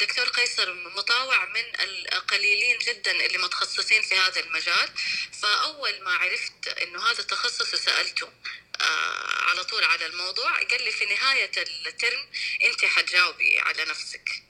دكتور 0.00 0.28
قيصر 0.28 0.74
مطاوع 0.74 1.44
من 1.44 1.80
القليلين 1.80 2.78
جدا 2.78 3.10
اللي 3.10 3.38
متخصصين 3.38 4.02
في 4.02 4.14
هذا 4.14 4.40
المجال. 4.40 4.88
فأول 5.42 6.02
ما 6.02 6.14
عرفت 6.14 6.68
إنه 6.68 7.10
هذا 7.10 7.18
التخصص 7.18 7.74
سألته 7.74 8.32
على 9.48 9.64
طول 9.64 9.84
على 9.84 10.06
الموضوع 10.06 10.62
قال 10.62 10.84
لي 10.84 10.90
في 10.90 11.04
نهاية 11.04 11.50
الترم 11.86 12.26
أنت 12.64 12.84
حتجاوبي 12.84 13.58
على 13.58 13.84
نفسك. 13.84 14.42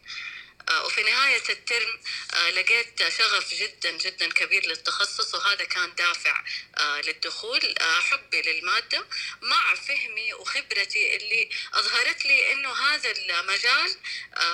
وفي 0.86 1.02
نهاية 1.02 1.42
الترم 1.50 1.98
آه، 2.34 2.50
لقيت 2.50 3.08
شغف 3.08 3.54
جدا 3.54 3.90
جدا 3.90 4.28
كبير 4.28 4.66
للتخصص 4.66 5.34
وهذا 5.34 5.64
كان 5.64 5.94
دافع 5.98 6.44
آه، 6.78 7.00
للدخول 7.00 7.74
حبي 7.80 8.42
للمادة 8.42 9.04
مع 9.42 9.74
فهمي 9.74 10.34
وخبرتي 10.34 11.16
اللي 11.16 11.48
أظهرت 11.74 12.26
لي 12.26 12.52
أنه 12.52 12.72
هذا 12.72 13.10
المجال 13.10 13.90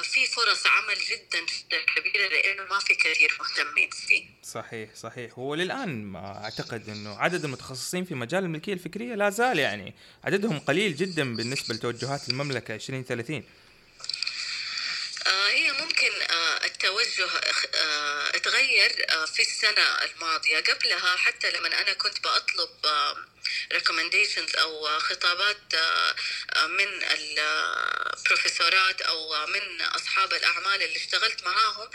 فيه 0.02 0.26
فرص 0.26 0.66
عمل 0.66 0.98
جدا 1.10 1.38
جدا 1.40 1.84
كبيرة 1.96 2.28
لأنه 2.28 2.64
ما 2.64 2.78
في 2.78 2.94
كثير 2.94 3.38
مهتمين 3.40 3.90
فيه. 3.90 4.24
صحيح 4.42 4.94
صحيح. 4.94 5.38
هو 5.38 5.54
للآن 5.54 6.16
أعتقد 6.16 6.88
أنه 6.88 7.18
عدد 7.18 7.44
المتخصصين 7.44 8.04
في 8.04 8.14
مجال 8.14 8.44
الملكية 8.44 8.72
الفكرية 8.72 9.14
لا 9.14 9.30
زال 9.30 9.58
يعني 9.58 9.94
عددهم 10.24 10.58
قليل 10.58 10.96
جدا 10.96 11.36
بالنسبة 11.36 11.74
لتوجهات 11.74 12.28
المملكة 12.28 12.74
2030 12.74 13.36
آه، 13.36 13.42
هي 15.26 15.72
ممكن 15.72 16.10
آه، 16.22 16.64
التوجه 16.64 17.28
آه، 17.74 18.28
اتغير 18.36 19.06
في 19.26 19.42
السنة 19.42 20.04
الماضية. 20.04 20.60
قبلها 20.60 21.16
حتى 21.16 21.50
لما 21.50 21.80
أنا 21.80 21.92
كنت 21.92 22.20
بأطلب 22.20 22.70
recommendations 23.74 24.58
أو 24.58 24.98
خطابات 24.98 25.74
من 26.66 27.04
البروفيسورات 27.04 29.02
أو 29.02 29.46
من 29.46 29.82
أصحاب 29.82 30.32
الأعمال 30.32 30.82
اللي 30.82 30.96
اشتغلت 30.96 31.44
معاهم 31.44 31.90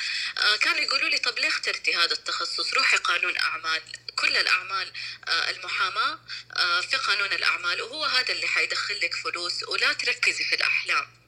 كانوا 0.62 0.80
يقولوا 0.80 1.10
لي 1.10 1.18
طب 1.18 1.40
ليه 1.40 1.48
اخترتي 1.48 1.96
هذا 1.96 2.14
التخصص؟ 2.14 2.74
روحي 2.74 2.98
قانون 2.98 3.38
أعمال. 3.38 3.82
كل 4.16 4.38
الأعمال 4.38 4.94
المحاماة 5.30 6.20
في 6.82 6.98
قانون 6.98 7.34
الأعمال 7.34 7.82
وهو 7.82 8.06
هذا 8.06 8.34
اللي 8.34 8.48
حيدخل 8.48 9.00
لك 9.00 9.16
فلوس 9.16 9.64
ولا 9.64 9.94
تركزي 9.94 10.44
في 10.44 10.56
الأحلام. 10.56 11.04
آه، 11.04 11.21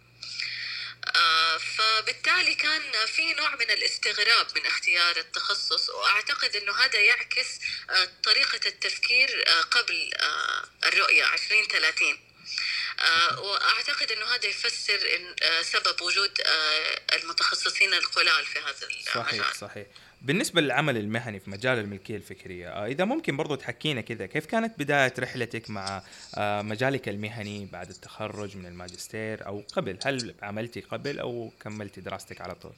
فبالتالي 1.78 2.56
كان 2.56 3.06
في 3.06 3.34
نوع 3.34 3.56
من 3.56 3.72
الاستغراب 3.72 4.48
من 4.56 4.66
اختيار 4.66 5.18
التخصص 5.18 5.90
وأعتقد 5.90 6.56
إنه 6.56 6.74
هذا 6.76 7.00
يعكس 7.00 7.60
آه، 7.90 8.10
طريقة 8.24 8.60
التفكير 8.66 9.44
آه، 9.48 9.62
قبل 9.62 10.14
الرؤية 10.84 11.34
2030 11.34 12.20
وأعتقد 13.38 14.12
إنه 14.12 14.26
هذا 14.26 14.46
يفسر 14.46 15.34
سبب 15.62 16.02
وجود 16.02 16.42
المتخصصين 17.14 17.94
القلال 17.94 18.46
في 18.46 18.60
هذا 18.60 18.88
المجال. 18.88 19.14
صحيح 19.14 19.54
صحيح. 19.54 19.88
بالنسبة 20.24 20.62
للعمل 20.62 20.98
المهني 20.98 21.40
في 21.40 21.50
مجال 21.50 21.80
الملكية 21.80 22.16
الفكرية 22.16 22.70
آه، 22.70 22.86
إذا 22.86 23.06
ممكن 23.06 23.38
برضو 23.38 23.56
تحكينا 23.56 24.02
كذا 24.02 24.26
كيف 24.26 24.46
كانت 24.46 24.80
بداية 24.80 25.14
رحلتك 25.20 25.70
مع 25.70 26.02
آه، 26.36 26.62
مجالك 26.62 27.10
المهني 27.10 27.66
بعد 27.66 27.90
التخرج 27.90 28.58
من 28.58 28.66
الماجستير 28.66 29.48
أو 29.48 29.64
قبل 29.74 29.98
هل 30.06 30.34
عملتي 30.42 30.82
قبل 30.82 31.20
أو 31.20 31.50
كملتي 31.60 32.02
دراستك 32.02 32.42
على 32.42 32.56
طول؟ 32.56 32.74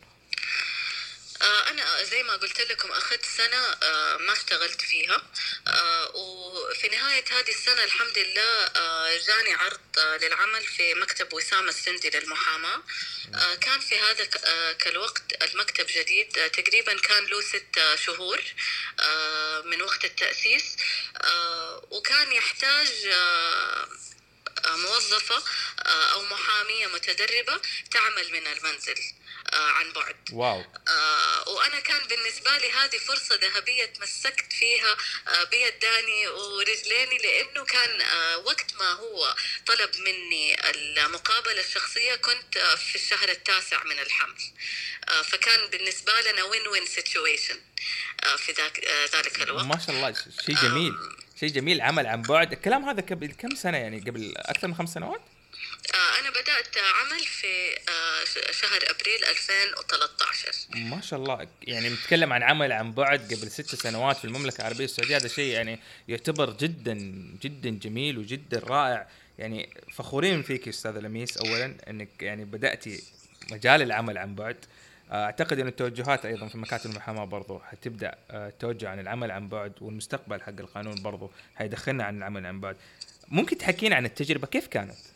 آه، 1.42 1.70
أنا 1.70 2.04
زي 2.04 2.24
ما 2.24 2.34
قلت 2.34 2.62
لكم 2.62 2.92
أخذت 2.92 3.26
سنة 3.26 3.58
آه، 3.58 4.18
ما 4.18 4.34
اشتغلت 4.34 4.82
فيها. 4.82 5.22
آه، 5.68 6.16
وفي 6.16 6.88
نهاية 6.88 7.26
هذه 7.32 7.50
السنة 7.50 7.84
الحمد 7.84 8.18
لله 8.18 8.70
جاني 9.18 9.54
عرض 9.54 10.00
للعمل 10.24 10.66
في 10.66 10.94
مكتب 10.94 11.34
وسام 11.34 11.70
السندي 11.70 12.10
للمحاماة. 12.10 12.84
كان 13.62 13.80
في 13.80 14.00
هذا 14.00 14.30
الوقت 14.86 15.44
المكتب 15.44 15.86
جديد 15.90 16.50
تقريبا 16.50 17.00
كان 17.00 17.26
له 17.26 17.42
ست 17.42 17.80
شهور 18.06 18.42
من 19.66 19.82
وقت 19.82 20.06
التأسيس. 20.06 20.76
وكان 21.92 22.32
يحتاج 22.32 22.90
موظفة 24.66 25.44
أو 25.86 26.22
محامية 26.24 26.88
متدربة 26.88 27.62
تعمل 27.92 28.32
من 28.32 28.48
المنزل 28.48 29.02
عن 29.54 29.94
بعد. 29.94 30.16
واو. 30.32 30.66
وأنا 31.48 31.80
كان 31.80 32.08
بالنسبة 32.08 32.58
لي 32.58 32.72
هذه 32.72 32.98
فرصة 32.98 33.36
ذهبية 33.36 33.86
تمسكت 33.86 34.54
فيها 34.54 34.92
آه، 35.28 35.44
بيداني 35.44 36.28
ورجليني 36.28 37.18
لأنه 37.18 37.66
كان 37.66 37.90
وقت 38.46 38.74
ما 38.80 38.92
هو 38.92 39.36
طلب 39.66 39.90
مني 40.00 40.70
المقابلة 40.70 41.60
الشخصية 41.60 42.16
كنت 42.16 42.58
في 42.58 42.96
الشهر 42.96 43.30
التاسع 43.30 43.84
من 43.84 44.00
الحمل. 44.00 44.36
فكان 45.24 45.70
بالنسبة 45.70 46.12
لنا 46.32 46.44
وين 46.44 46.68
وين 46.68 46.86
سيتويشن 46.86 47.56
في 48.38 48.52
ذاك 48.52 48.88
ذلك 49.16 49.42
الوقت. 49.42 49.66
ما 49.66 49.80
شاء 49.80 49.96
الله 49.96 50.14
شيء 50.46 50.56
جميل 50.56 50.94
شيء 51.40 51.50
جميل 51.50 51.82
عمل 51.82 52.08
عن 52.08 52.22
بعد. 52.22 52.52
الكلام 52.52 52.90
هذا 52.90 53.02
قبل 53.02 53.32
كم 53.32 53.56
سنة 53.56 53.78
يعني؟ 53.78 54.00
قبل 54.00 54.34
أكثر 54.38 54.68
من 54.68 54.76
خمس 54.76 54.94
سنوات؟ 54.94 55.22
آه، 55.22 55.35
أنا 55.94 56.30
بدأت 56.30 56.78
عمل 56.78 57.20
في 57.20 57.76
آه، 57.90 58.52
شهر 58.52 58.80
أبريل 58.90 59.26
2013 59.26 60.52
ما 60.76 61.02
شاء 61.02 61.20
الله. 61.20 61.48
يعني 61.62 61.90
نتكلم 61.90 62.34
عن 62.34 62.44
عمل 62.44 62.72
عن 62.72 62.92
بعد 62.92 63.34
قبل 63.34 63.52
ست 63.52 63.76
سنوات 63.76 64.18
في 64.18 64.26
المملكة 64.26 64.62
العربية 64.62 64.86
السعودية. 64.86 65.18
هذا 65.18 65.28
شيء 65.28 65.54
يعني 65.54 65.80
يعتبر 66.08 66.54
جدا 66.54 66.94
جدا 67.42 67.70
جميل 67.70 68.18
وجدا 68.18 68.60
رائع. 68.60 69.08
يعني 69.40 69.70
فخورين 69.94 70.44
فيك 70.44 70.68
أستاذة 70.68 71.00
لميس. 71.00 71.38
أولا 71.38 71.76
أنك 71.90 72.10
يعني 72.22 72.46
بدأتي 72.46 73.04
مجال 73.52 73.82
العمل 73.82 74.18
عن 74.18 74.36
بعد. 74.36 74.66
آه، 75.12 75.26
أعتقد 75.26 75.60
إن 75.60 75.68
التوجهات 75.68 76.26
أيضا 76.26 76.48
في 76.48 76.58
مكاتب 76.58 76.90
المحاماة 76.90 77.26
برضو 77.26 77.60
حتبدأ 77.60 78.16
توجه 78.60 78.90
عن 78.90 79.00
العمل 79.00 79.32
عن 79.32 79.48
بعد 79.48 79.74
والمستقبل 79.82 80.42
حق 80.42 80.60
القانون 80.60 80.96
برضو 81.02 81.32
حيدخلنا 81.56 82.04
عن 82.04 82.18
العمل 82.18 82.46
عن 82.46 82.60
بعد. 82.60 82.78
ممكن 83.28 83.58
تحكينا 83.58 83.96
عن 83.96 84.06
التجربة؟ 84.06 84.48
كيف 84.48 84.68
كانت؟ 84.68 85.15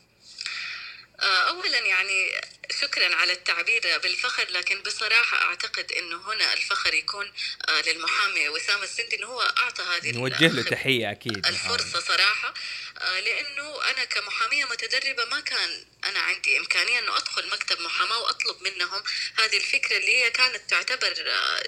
آه، 1.21 1.49
اولا 1.49 1.79
يعني 1.79 2.41
شكرا 2.82 3.15
على 3.15 3.34
التعبير 3.34 3.97
بالفخر 4.03 4.47
لكن 4.49 4.82
بصراحة 4.82 5.38
أعتقد 5.41 5.91
إنه 5.91 6.32
هنا 6.32 6.53
الفخر 6.53 6.93
يكون 6.93 7.32
آه، 7.69 7.82
للمحامي 7.82 8.49
وسام 8.49 8.84
السندي 8.84 9.15
إنه 9.15 9.27
هو 9.27 9.41
أعطى 9.41 9.84
هذه 9.84 10.12
نوجه 10.12 10.47
له 10.47 10.62
تحية 10.62 11.12
أكيد 11.12 11.47
الفرصة 11.47 11.99
صراحة 11.99 12.53
آه، 13.01 13.19
لأنه 13.19 13.89
أنا 13.91 14.03
كمحامية 14.03 14.65
متدربة 14.65 15.25
ما 15.25 15.39
كان 15.39 15.86
أنا 16.05 16.19
عندي 16.19 16.58
إمكانية 16.58 16.99
إنه 16.99 17.17
أدخل 17.17 17.49
مكتب 17.49 17.82
محاماة 17.82 18.19
وأطلب 18.19 18.63
منهم 18.63 19.03
هذه 19.38 19.58
الفكرة 19.58 19.97
اللي 19.97 20.23
هي 20.23 20.32
كانت 20.32 20.69
تعتبر 20.69 21.13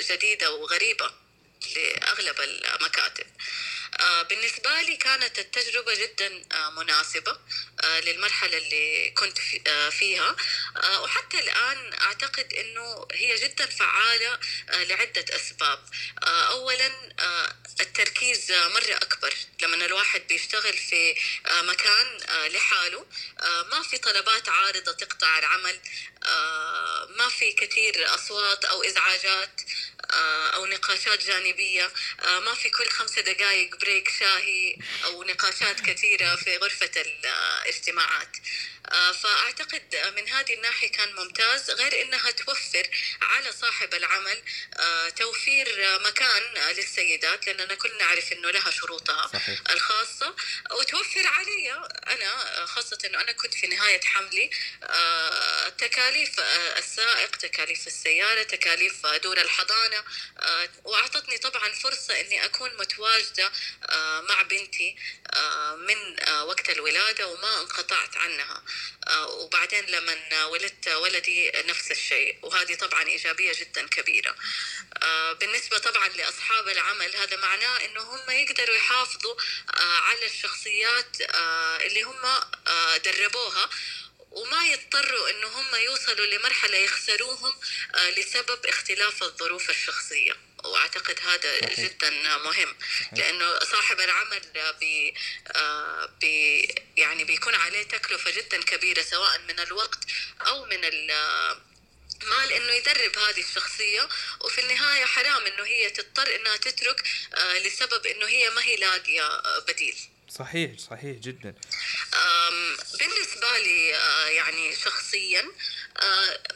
جديدة 0.09 0.51
وغريبة. 0.51 1.11
لأغلب 1.75 2.39
المكاتب. 2.39 3.27
آه، 3.99 4.21
بالنسبة 4.21 4.81
لي 4.81 4.95
كانت 4.97 5.39
التجربة 5.39 5.93
جدا 5.95 6.43
آه، 6.51 6.69
مناسبة 6.69 7.37
آه، 7.83 7.99
للمرحلة 7.99 8.57
اللي 8.57 9.11
كنت 9.11 9.37
فيها. 9.91 10.35
وحتى 10.99 11.39
الآن 11.39 11.93
أعتقد 11.93 12.53
أنه 12.53 13.07
هي 13.11 13.35
جدا 13.35 13.65
فعالة 13.65 14.39
لعدة 14.69 15.25
أسباب. 15.35 15.85
أولا 16.23 16.91
التركيز 17.81 18.51
مرة 18.51 18.95
أكبر. 18.95 19.33
لما 19.61 19.85
الواحد 19.85 20.21
بيشتغل 20.27 20.77
في 20.77 21.15
مكان 21.45 22.17
لحاله 22.47 23.05
ما 23.71 23.83
في 23.91 23.97
طلبات 23.97 24.49
عارضة 24.49 24.91
تقطع 24.91 25.39
العمل 25.39 25.79
ما 27.17 27.29
في 27.29 27.51
كثير 27.51 28.15
أصوات 28.15 28.65
أو 28.65 28.83
إزعاجات 28.83 29.61
أو 30.53 30.65
نقاشات 30.65 31.23
جانبية. 31.23 31.91
ما 32.21 32.53
في 32.53 32.69
كل 32.69 32.89
خمسة 32.89 33.21
دقائق 33.21 33.75
بريك 33.75 34.09
شاهي 34.19 34.75
أو 35.05 35.23
نقاشات 35.23 35.81
كثيرة 35.81 36.35
في 36.35 36.57
غرفة 36.57 36.91
الاجتماعات. 37.01 38.37
آه، 38.89 39.11
فأعتقد 39.11 40.13
من 40.15 40.29
هذه 40.29 40.53
الناحية 40.53 40.91
كان 40.91 41.15
ممتاز 41.15 41.71
غير 41.71 42.01
أنها 42.01 42.31
توفر 42.31 42.89
على 43.21 43.51
صاحب 43.51 43.93
العمل 43.93 44.41
آه، 44.77 45.09
توفير 45.09 45.99
مكان 45.99 46.73
للسيدات 46.77 47.47
لأننا 47.47 47.75
كلنا 47.75 47.97
نعرف 47.97 48.31
أنه 48.31 48.51
لها 48.51 48.71
شروطها 48.71 49.27
صحيح. 49.33 49.59
الخاصة. 49.69 50.35
وتوفر 50.71 51.27
علي 51.27 51.71
أنا 52.07 52.65
خاصة 52.65 52.97
أنه 53.05 53.21
أنا 53.21 53.31
كنت 53.31 53.53
في 53.53 53.67
نهاية 53.67 54.01
حملي 54.05 54.49
آه، 54.83 55.69
تكاليف 55.69 56.39
السائق 56.77 57.35
تكاليف 57.35 57.87
السيارة 57.87 58.43
تكاليف 58.43 59.05
دور 59.05 59.41
الحضانة 60.01 60.71
وأعطتني 60.83 61.37
طبعا 61.37 61.69
فرصة 61.69 62.19
أني 62.21 62.45
أكون 62.45 62.69
متواجدة 62.79 63.51
مع 64.29 64.41
بنتي 64.41 64.95
من 65.77 66.15
وقت 66.41 66.69
الولادة 66.69 67.27
وما 67.27 67.61
انقطعت 67.61 68.17
عنها. 68.17 68.63
آه، 69.07 69.27
وبعدين 69.27 69.85
لما 69.85 70.45
ولدت 70.45 70.87
ولدي 70.87 71.51
نفس 71.55 71.91
الشيء 71.91 72.37
وهذه 72.41 72.75
طبعا 72.75 73.03
إيجابية 73.03 73.53
جدا 73.53 73.87
كبيرة. 73.87 74.35
آه، 75.03 75.33
بالنسبة 75.33 75.77
طبعا 75.77 76.07
لأصحاب 76.07 76.67
العمل 76.69 77.15
هذا 77.15 77.37
معناه 77.37 77.85
أنه 77.85 78.01
هم 78.01 78.29
يقدروا 78.29 78.75
يحافظوا 78.75 79.35
آه، 79.77 79.97
على 79.97 80.25
الشخصيات 80.25 81.21
اللي 81.81 82.01
هم 82.01 82.21
دربوها. 83.05 83.69
وما 84.31 84.67
يضطروا 84.67 85.29
إنه 85.29 85.47
هم 85.47 85.75
يوصلوا 85.75 86.25
لمرحلة 86.25 86.77
يخسروهم 86.77 87.53
لسبب 88.17 88.65
اختلاف 88.65 89.23
الظروف 89.23 89.69
الشخصية 89.69 90.37
وأعتقد 90.63 91.19
هذا 91.19 91.59
صحيح. 91.61 91.79
جدا 91.79 92.09
مهم 92.37 92.75
صحيح. 93.01 93.13
لأنه 93.13 93.59
صاحب 93.59 93.99
العمل 93.99 94.41
بي 94.79 95.13
بي 96.21 96.75
يعني 96.97 97.23
بيكون 97.23 97.55
عليه 97.55 97.83
تكلفة 97.83 98.31
جدا 98.31 98.63
كبيرة 98.63 99.01
سواء 99.01 99.39
من 99.39 99.59
الوقت 99.59 99.99
أو 100.47 100.65
من 100.65 100.83
مال 102.23 102.53
إنه 102.53 102.71
يدرب 102.73 103.17
هذه 103.17 103.39
الشخصية 103.39 104.09
وفي 104.39 104.61
النهاية 104.61 105.05
حرام 105.05 105.45
إنه 105.45 105.63
هي 105.63 105.89
تضطر 105.89 106.35
إنها 106.35 106.57
تترك 106.57 107.03
آه، 107.33 107.57
لسبب 107.57 108.05
إنه 108.05 108.25
هي 108.27 108.49
ما 108.49 108.63
هي 108.63 108.75
لاقية 108.75 109.27
آه، 109.27 109.59
بديل 109.59 109.95
صحيح 110.35 110.77
صحيح 110.77 111.17
جدا. 111.17 111.55
بالنسبة 112.99 113.57
لي 113.65 113.95
آه، 113.95 114.27
يعني 114.27 114.75
شخصيا 114.75 115.43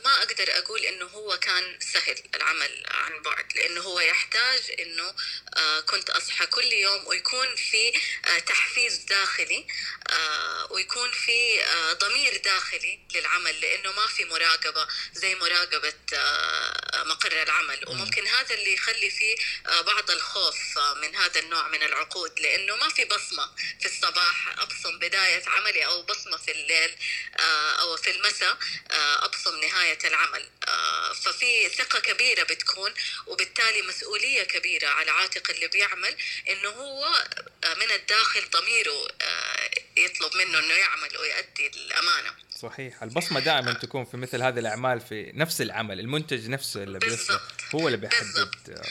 ما 0.06 0.24
أقدر 0.24 0.58
أقول 0.58 0.86
إنه 0.86 1.06
هو 1.06 1.40
كان 1.40 1.80
سهل 1.94 2.24
العمل 2.36 2.84
عن 2.88 3.22
بعد 3.22 3.58
لأنه 3.58 3.82
هو 3.82 4.00
يحتاج 4.00 4.76
إنه 4.80 5.16
آه، 5.58 5.80
كنت 5.80 6.10
أصحى 6.10 6.46
كل 6.46 6.74
يوم 6.74 7.08
ويكون 7.08 7.56
في 7.56 7.94
تحفيز 8.46 8.98
داخلي 8.98 9.68
ويكون 10.70 11.12
في 11.12 11.64
ضمير 11.94 12.38
داخلي 12.38 13.00
للعمل 13.16 13.62
لأنه 13.62 13.92
ما 13.92 14.08
في 14.08 14.26
مراقبة 14.26 14.88
زي 15.14 15.36
مراقبة 15.36 15.94
مقر 17.06 17.44
العمل. 17.44 17.80
وممكن 17.88 18.28
هذا 18.28 18.56
اللي 18.56 18.74
يخلي 18.74 19.10
فيه 19.10 19.36
بعض 19.82 20.12
الخوف 20.12 20.80
من 20.96 21.16
هذا 21.16 21.40
النوع 21.40 21.68
من 21.68 21.84
العقود 21.84 22.40
لأنه 22.40 22.76
ما 22.76 22.90
في 22.90 23.06
بصمة 23.06 23.50
في 23.80 23.86
الصباح 23.86 24.60
أبصم 24.60 25.00
بداية 25.00 25.44
عملي 25.50 25.86
أو 25.86 26.02
بصمة 26.02 26.38
في 26.38 26.52
الليل 26.52 26.96
آه، 27.40 27.72
أو 27.82 27.98
في 27.98 28.12
المساء 28.12 28.58
آه، 29.26 29.30
أبصم 29.30 29.60
نهاية 29.62 30.00
العمل. 30.06 30.50
آه، 30.68 31.14
ففي 31.14 31.70
ثقة 31.70 32.00
كبيرة 32.00 32.44
بتكون 32.44 32.94
وبالتالي 33.28 33.82
مسؤولية 33.82 34.44
كبيرة 34.44 34.88
على 34.88 35.12
عاتق 35.12 35.52
اللي 35.52 35.68
بيعمل 35.68 36.16
إنه 36.50 36.70
هو 36.70 37.24
من 37.78 37.92
الداخل 37.92 38.50
ضميره 38.50 39.08
يطلب 39.98 40.36
منه 40.36 40.60
إنه 40.60 40.74
يعمل 40.74 41.18
ويؤدي 41.18 41.68
الأمانة. 41.68 42.36
صحيح. 42.62 43.04
البصمة 43.04 43.40
دائما 43.40 43.74
تكون 43.74 44.06
في 44.06 44.18
مثل 44.18 44.42
هذه 44.42 44.60
الأعمال 44.60 45.02
في 45.02 45.32
نفس 45.34 45.62
العمل 45.62 46.00
المنتج 46.00 46.50
نفسه 46.50 46.84
اللي 46.84 47.00
بيصل 47.00 47.40
هو 47.76 47.88
اللي 47.88 47.98
بيحدد 47.98 48.50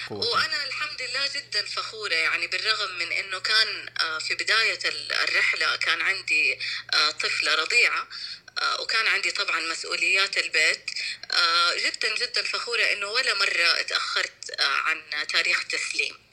قوته. 0.09 0.29
وأنا 0.29 0.65
الحمد 0.67 1.03
لله 1.03 1.29
جدا 1.35 1.67
فخورة 1.67 2.15
يعني 2.15 2.47
بالرغم 2.47 2.99
من 2.99 3.13
إنه 3.13 3.39
كان 3.39 3.89
في 4.21 4.35
بداية 4.35 4.79
الرحلة 5.29 5.77
كان 5.77 6.01
عندي 6.01 6.59
طفلة 7.21 7.55
رضيعة 7.55 8.01
آه، 8.01 8.07
وكان 8.79 9.07
عندي 9.07 9.31
طبعا 9.31 9.61
مسؤوليات 9.61 10.39
البيت. 10.39 10.91
آه، 11.31 11.75
جدا 11.75 12.15
جدا 12.15 12.43
فخورة 12.43 12.83
إنه 12.83 13.07
ولا 13.07 13.35
مرة 13.35 13.81
اتأخرت 13.81 14.51
آه، 14.61 14.63
عن 14.63 15.03
تاريخ 15.29 15.65
تسليم 15.65 16.25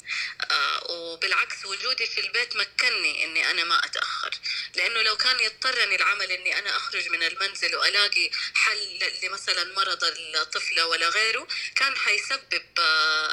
وبالعكس 0.90 1.66
وجودي 1.66 2.06
في 2.06 2.22
البيت 2.22 2.56
مكنني 2.56 3.24
إني 3.24 3.52
أنا 3.52 3.64
ما 3.64 3.86
أتأخر. 3.86 4.32
لأنه 4.76 5.02
لو 5.02 5.18
كان 5.18 5.40
يضطرني 5.40 5.96
العمل 5.96 6.32
إني 6.32 6.60
أنا 6.60 6.78
أخرج 6.78 7.10
من 7.10 7.24
المنزل 7.24 7.76
وألاقي 7.76 8.32
حل 8.56 9.12
لمثلا 9.24 9.64
مرض 9.64 10.04
الطفله 10.04 10.86
ولا 10.88 11.10
غيره 11.10 11.48
كان 11.76 11.98
حيسبب 11.98 12.64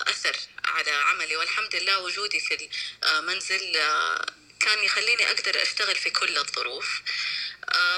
أثر 0.07 0.37
على 0.65 0.91
عملي. 0.91 1.37
والحمد 1.37 1.77
لله 1.77 1.99
وجودي 1.99 2.41
في 2.41 2.69
المنزل 3.05 3.73
كان 4.61 4.85
يخليني 4.85 5.27
أقدر 5.31 5.63
أشتغل 5.63 5.97
في 5.97 6.11
كل 6.11 6.39
الظروف. 6.39 6.89
آه، 6.89 7.48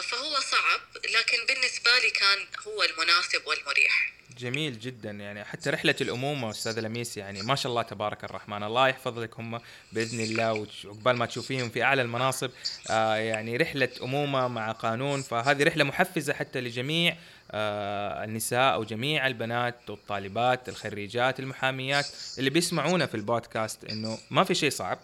فهو 0.03 0.41
صعب 0.41 0.81
لكن 0.97 1.39
بالنسبة 1.49 1.91
لي 2.03 2.11
كان 2.11 2.39
هو 2.67 2.83
المناسب 2.83 3.47
والمريح. 3.47 4.13
جميل 4.39 4.79
جدا 4.81 5.11
يعني 5.11 5.45
حتى 5.45 5.71
رحلة 5.71 5.95
الأمومة 6.01 6.51
أستاذ 6.51 6.81
لميس 6.81 7.17
يعني 7.17 7.43
ما 7.43 7.55
شاء 7.55 7.71
الله 7.71 7.83
تبارك 7.83 8.25
الرحمن. 8.25 8.63
الله 8.63 8.89
يحفظ 8.89 9.19
لك 9.19 9.41
هم 9.41 9.61
بإذن 9.93 10.21
الله 10.21 10.53
وعقبال 10.53 11.17
ما 11.17 11.27
تشوفيهم 11.27 11.71
في 11.71 11.83
أعلى 11.83 12.03
المناصب. 12.03 12.51
آه 12.91 13.15
يعني 13.15 13.57
رحلة 13.57 13.89
أمومة 14.03 14.49
مع 14.49 14.73
قانون 14.73 15.23
فهذه 15.23 15.63
رحلة 15.63 15.85
محفزة 15.85 16.35
حتى 16.35 16.61
لجميع 16.61 17.17
آه 17.51 18.25
النساء 18.25 18.75
أو 18.75 18.85
جميع 18.85 19.27
البنات 19.27 19.91
والطالبات 19.91 20.69
الخريجات 20.69 21.41
المحاميات 21.41 22.07
اللي 22.39 22.51
بيسمعونا 22.51 23.07
في 23.07 23.15
البودكاست 23.15 23.85
إنه 23.85 24.19
ما 24.31 24.45
في 24.45 24.55
شيء 24.55 24.71
صعب 24.71 24.99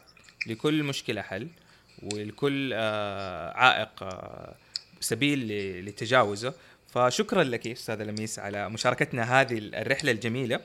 لكل 0.46 0.82
مشكلة 0.82 1.22
حل. 1.22 1.48
ولكل 2.02 2.72
آه، 2.74 3.52
عائق 3.52 4.02
آه، 4.02 4.54
سبيل 5.00 5.48
لتجاوزه. 5.84 6.54
فشكرا 6.94 7.44
لك 7.44 7.66
استاذه 7.66 8.02
لميس 8.02 8.38
على 8.38 8.68
مشاركتنا 8.68 9.40
هذه 9.40 9.58
الرحلة 9.58 10.12
الجميلة. 10.12 10.60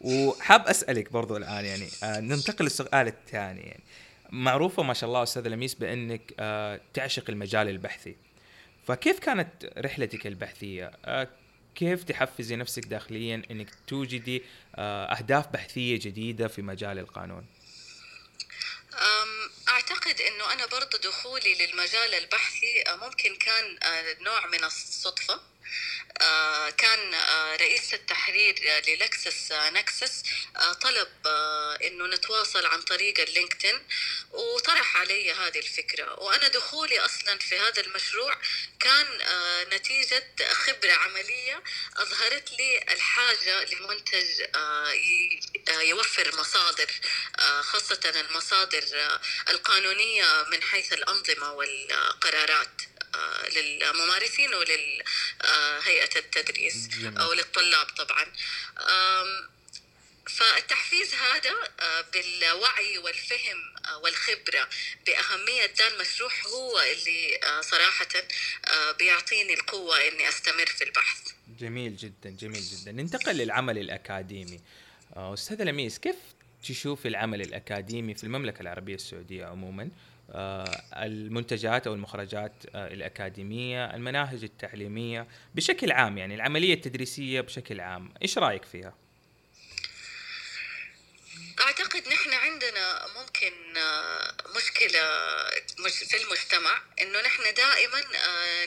وحاب 0.00 0.66
أسألك 0.66 1.12
برضو 1.12 1.36
الآن 1.36 1.64
يعني 1.64 1.88
آه، 2.02 2.20
ننتقل 2.20 2.64
للسؤال 2.64 3.06
الثاني 3.06 3.60
يعني. 3.60 3.82
معروفة 4.30 4.82
ما 4.82 4.94
شاء 4.94 5.08
الله 5.08 5.22
استاذه 5.22 5.48
لميس 5.48 5.74
بأنك 5.74 6.34
تعشق 6.94 7.30
المجال 7.30 7.68
البحثي. 7.68 8.16
فكيف 8.86 9.18
كانت 9.18 9.72
رحلتك 9.78 10.26
البحثية؟ 10.26 10.90
كيف 11.74 12.04
تحفزي 12.04 12.56
نفسك 12.56 12.86
داخليا 12.86 13.42
إنك 13.50 13.68
توجدي 13.86 14.42
أهداف 14.78 15.48
بحثية 15.48 15.98
جديدة 16.02 16.48
في 16.48 16.62
مجال 16.62 16.98
القانون؟ 16.98 17.46
أعتقد 19.74 20.20
أنه 20.20 20.52
أنا 20.52 20.66
برضو 20.66 20.96
دخولي 20.96 21.54
للمجال 21.54 22.14
البحثي 22.14 22.84
ممكن 22.88 23.36
كان 23.36 23.78
آه، 23.82 24.16
نوع 24.20 24.46
من 24.46 24.64
الصدفة. 24.64 25.40
آه، 26.20 26.70
كان 26.70 27.14
آه، 27.14 27.56
رئيس 27.56 27.94
التحرير 27.94 28.54
لل 28.86 29.52
LexisNexis 29.52 30.22
طلب 30.80 31.26
إنه 31.84 32.06
نتواصل 32.06 32.66
عن 32.66 32.82
طريق 32.82 33.20
ال 33.20 33.27
LinkedIn 33.27 33.82
وطرح 34.32 34.96
علي 34.96 35.32
هذه 35.32 35.58
الفكرة. 35.58 36.20
وأنا 36.20 36.48
دخولي 36.48 37.00
أصلا 37.00 37.38
في 37.38 37.58
هذا 37.58 37.80
المشروع 37.80 38.36
كان 38.80 39.06
نتيجة 39.72 40.24
خبرة 40.52 40.92
عملية 40.92 41.62
أظهرت 41.96 42.52
لي 42.52 42.78
الحاجة 42.78 43.64
لمنتج 43.64 44.42
يوفر 45.68 46.36
مصادر 46.40 46.90
خاصة 47.62 48.20
المصادر 48.20 48.84
القانونية 49.50 50.24
من 50.52 50.62
حيث 50.62 50.92
الأنظمة 50.92 51.52
والقرارات 51.52 52.82
آه، 53.14 53.48
للممارسين 53.48 54.54
ولهيئة 54.54 56.18
التدريس 56.18 56.88
أو 57.04 57.32
للطلاب 57.32 57.86
طبعا. 57.86 58.26
فالتحفيز 60.26 61.14
هذا 61.14 61.54
آه، 61.80 62.00
بالوعي 62.00 62.98
والفهم 62.98 63.74
آه، 63.88 63.98
والخبرة 63.98 64.68
بأهمية 65.06 65.66
ده 65.66 65.88
المشروع 65.94 66.30
هو 66.46 66.80
اللي 66.80 67.40
صراحة 67.62 68.08
بيعطيني 68.98 69.54
القوة 69.54 70.08
إني 70.08 70.28
أستمر 70.28 70.66
في 70.66 70.84
البحث. 70.84 71.18
جميل 71.60 71.96
جدا 71.96 72.30
جميل 72.30 72.62
جدا. 72.62 72.92
ننتقل 72.92 73.36
للعمل 73.36 73.78
الأكاديمي. 73.78 74.60
أستاذ 75.16 75.62
لميس 75.62 75.98
كيف 75.98 76.16
تشوف 76.64 77.06
العمل 77.06 77.40
الأكاديمي 77.40 78.14
في 78.14 78.24
المملكة 78.24 78.62
العربية 78.62 78.94
السعودية 78.94 79.46
عموما 79.46 79.88
آه، 80.30 80.64
المنتجات 80.92 81.86
أو 81.86 81.94
المخرجات 81.94 82.52
آه، 82.74 82.92
الأكاديمية، 82.92 83.94
المناهج 83.94 84.44
التعليمية 84.44 85.26
بشكل 85.54 85.92
عام 85.92 86.18
يعني 86.18 86.34
العملية 86.34 86.74
التدريسية 86.74 87.40
بشكل 87.40 87.80
عام، 87.80 88.10
إيش 88.22 88.38
رأيك 88.38 88.64
فيها؟ 88.64 88.94
أعتقد 91.60 92.08
نحن 92.08 92.32
عندنا 92.32 93.06
ممكن 93.16 93.76
آه، 93.76 94.36
مشكلة 94.56 95.00
في 95.90 96.16
المجتمع 96.16 96.82
إنه 97.00 97.20
نحن 97.20 97.54
دائما 97.54 98.04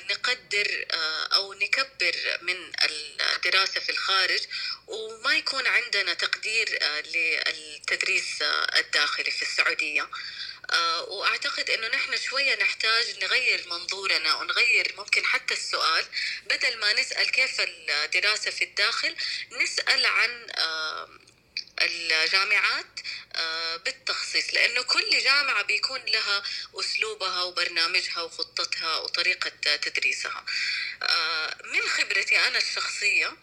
نقدر 0.10 0.86
أو 1.34 1.54
نكبر 1.54 2.38
من 2.42 2.72
الدراسة 3.36 3.80
في 3.80 3.90
الخارج 3.90 4.42
وما 4.88 5.36
يكون 5.36 5.68
عندنا 5.68 6.14
تقدير 6.14 6.80
للتدريس 6.84 8.42
الداخلي 8.76 9.32
في 9.32 9.42
السعودية. 9.42 10.10
آه، 10.72 11.02
وأعتقد 11.04 11.70
إنه 11.70 11.88
نحن 11.88 12.18
شوية 12.18 12.56
نحتاج 12.56 13.24
نغير 13.24 13.68
منظورنا 13.68 14.36
ونغير 14.36 14.94
ممكن 14.98 15.26
حتى 15.26 15.54
السؤال. 15.54 16.06
بدل 16.46 16.78
ما 16.78 16.94
نسأل 16.94 17.32
كيف 17.32 17.62
الدراسة 17.62 18.52
في 18.52 18.64
الداخل 18.64 19.16
نسأل 19.52 20.06
عن 20.06 20.48
آه، 20.58 21.10
الجامعات 21.82 23.00
آه، 23.36 23.78
بالتخصيص 23.78 24.54
لأنه 24.54 24.82
كل 24.82 25.20
جامعة 25.24 25.62
بيكون 25.62 26.02
لها 26.06 26.44
أسلوبها 26.76 27.44
وبرنامجها 27.44 28.22
وخطتها 28.22 28.98
وطريقة 28.98 29.50
تدريسها. 29.76 30.46
من 31.66 31.82
خبرتي 31.90 32.48
أنا 32.48 32.58
الشخصية 32.58 33.38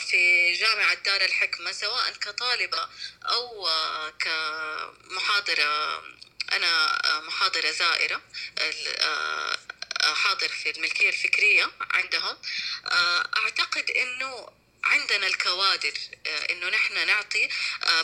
في 0.00 0.52
جامعة 0.52 0.94
دار 0.94 1.20
الحكمة 1.20 1.72
سواء 1.72 2.10
كطالبة 2.12 2.88
أو 3.24 3.68
كمحاضرة 4.20 6.02
أنا 6.52 7.00
آه، 7.04 7.20
محاضرة 7.20 7.70
زائرة 7.70 8.22
آه، 8.58 9.58
آه، 10.02 10.14
حاضر 10.14 10.48
في 10.48 10.70
الملكية 10.70 11.08
الفكرية 11.08 11.70
عندهم. 11.90 12.36
أعتقد 13.36 13.90
أنه 13.90 14.48
عندنا 14.84 15.26
الكوادر 15.26 15.92
إنه 16.50 16.68
نحن 16.68 17.06
نعطي 17.06 17.48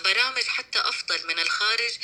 برامج 0.04 0.42
حتى 0.42 0.78
أفضل 0.80 1.26
من 1.26 1.38
الخارج 1.38 1.98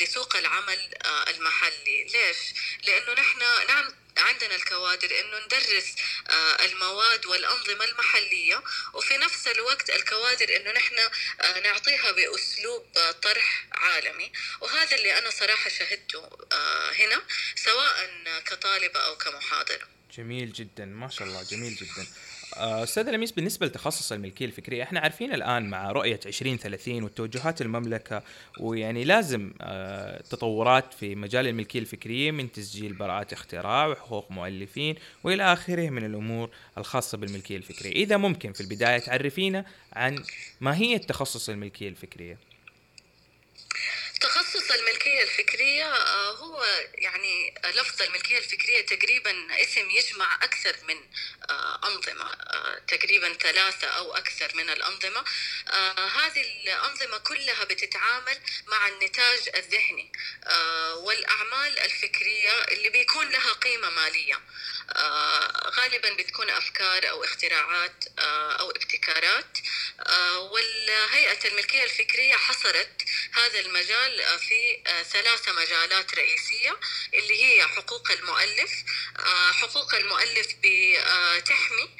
لسوق 0.00 0.36
العمل 0.36 0.94
المحلي، 1.28 2.04
ليش؟ 2.04 2.38
لأنه 2.84 3.12
نحن 3.12 3.38
نعم 3.68 3.94
عندنا 4.18 4.54
الكوادر 4.54 5.20
إنه 5.20 5.44
ندرس 5.44 5.94
آه، 6.28 6.64
المواد 6.64 7.26
والأنظمة 7.26 7.84
المحلية 7.84 8.62
وفي 8.94 9.16
نفس 9.16 9.46
الوقت 9.48 9.90
الكوادر 9.90 10.56
إنه 10.56 10.72
نحن 10.72 10.94
آه، 11.40 11.60
نعطيها 11.60 12.12
بأسلوب 12.12 12.86
طرح 13.22 13.66
عالمي. 13.72 14.32
وهذا 14.60 14.96
اللي 14.96 15.18
أنا 15.18 15.30
صراحة 15.30 15.70
شهدته 15.70 16.28
هنا 16.98 17.22
سواء 17.56 18.10
كطالبه 18.46 19.00
أو 19.00 19.16
كمحاضره 19.16 19.88
جميل 20.16 20.52
جدا. 20.52 20.84
ما 20.84 21.08
شاء 21.10 21.28
الله 21.28 21.42
جميل 21.42 21.76
جدا. 21.76 22.02
آه، 22.02 22.37
أستاذ 22.58 23.10
لميس 23.10 23.32
بالنسبة 23.32 23.66
لتخصص 23.66 24.12
الملكية 24.12 24.46
الفكرية 24.46 24.82
إحنا 24.82 25.00
عارفين 25.00 25.34
الآن 25.34 25.70
مع 25.70 25.92
رؤية 25.92 26.20
2030 26.26 27.02
وتوجهات 27.02 27.62
المملكة 27.62 28.22
ويعني 28.60 29.04
لازم 29.04 29.52
آه، 29.60 30.22
تطورات 30.22 30.94
في 30.94 31.14
مجال 31.14 31.46
الملكية 31.46 31.80
الفكرية 31.80 32.30
من 32.30 32.52
تسجيل 32.52 32.92
براءات 32.92 33.32
اختراع 33.32 33.86
وحقوق 33.86 34.30
مؤلفين 34.30 34.94
وإلى 35.24 35.52
آخره 35.52 35.90
من 35.90 36.04
الأمور 36.04 36.50
الخاصة 36.78 37.18
بالملكية 37.18 37.56
الفكرية. 37.56 37.92
إذا 37.92 38.16
ممكن 38.16 38.52
في 38.52 38.60
البداية 38.60 38.98
تعرفينا 38.98 39.64
عن 39.92 40.24
ماهيه 40.60 40.98
تخصص 40.98 41.48
الملكية 41.48 41.88
الفكرية. 41.88 42.47
تخصص 44.48 44.70
الملكية 44.70 45.22
الفكرية 45.22 45.84
آه، 45.84 46.30
هو 46.30 46.64
يعني 46.94 47.54
لفظ 47.64 48.02
الملكية 48.02 48.38
الفكرية 48.38 48.86
تقريبا 48.86 49.62
اسم 49.62 49.90
يجمع 49.90 50.44
أكثر 50.44 50.76
من 50.88 50.96
آه، 51.50 51.80
أنظمة 51.84 52.32
آه، 52.32 52.78
تقريبا 52.88 53.32
ثلاثة 53.32 53.86
أو 53.86 54.16
أكثر 54.16 54.50
من 54.54 54.70
الأنظمة. 54.70 55.24
هذه 55.98 56.40
الأنظمة 56.40 57.18
كلها 57.18 57.64
بتتعامل 57.64 58.38
مع 58.66 58.88
النتاج 58.88 59.38
الذهني 59.56 60.12
والأعمال 60.96 61.78
الفكرية 61.78 62.64
اللي 62.64 62.88
بيكون 62.88 63.30
لها 63.30 63.52
قيمة 63.52 63.90
مالية. 63.90 64.40
غالبا 65.66 66.12
بتكون 66.12 66.50
أفكار 66.50 67.10
أو 67.10 67.24
اختراعات 67.24 68.04
أو 68.60 68.70
ابتكارات. 68.70 69.58
والهيئة 70.38 71.48
الملكية 71.48 71.84
الفكرية 71.84 72.34
حصرت 72.34 73.02
هذا 73.32 73.60
المجال 73.60 74.20
في 74.38 74.82
ثلاث 75.12 75.48
مجالات 75.48 76.14
رئيسية 76.14 76.76
اللي 77.14 77.44
هي 77.44 77.66
حقوق 77.66 78.10
المؤلف. 78.10 78.72
حقوق 79.52 79.94
المؤلف 79.94 80.46
بتحمي 80.62 81.90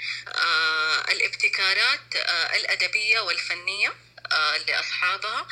الابتكارات 1.12 2.00
الأدبية 2.54 3.20
والفنية 3.20 3.94
لأصحابها. 4.68 5.48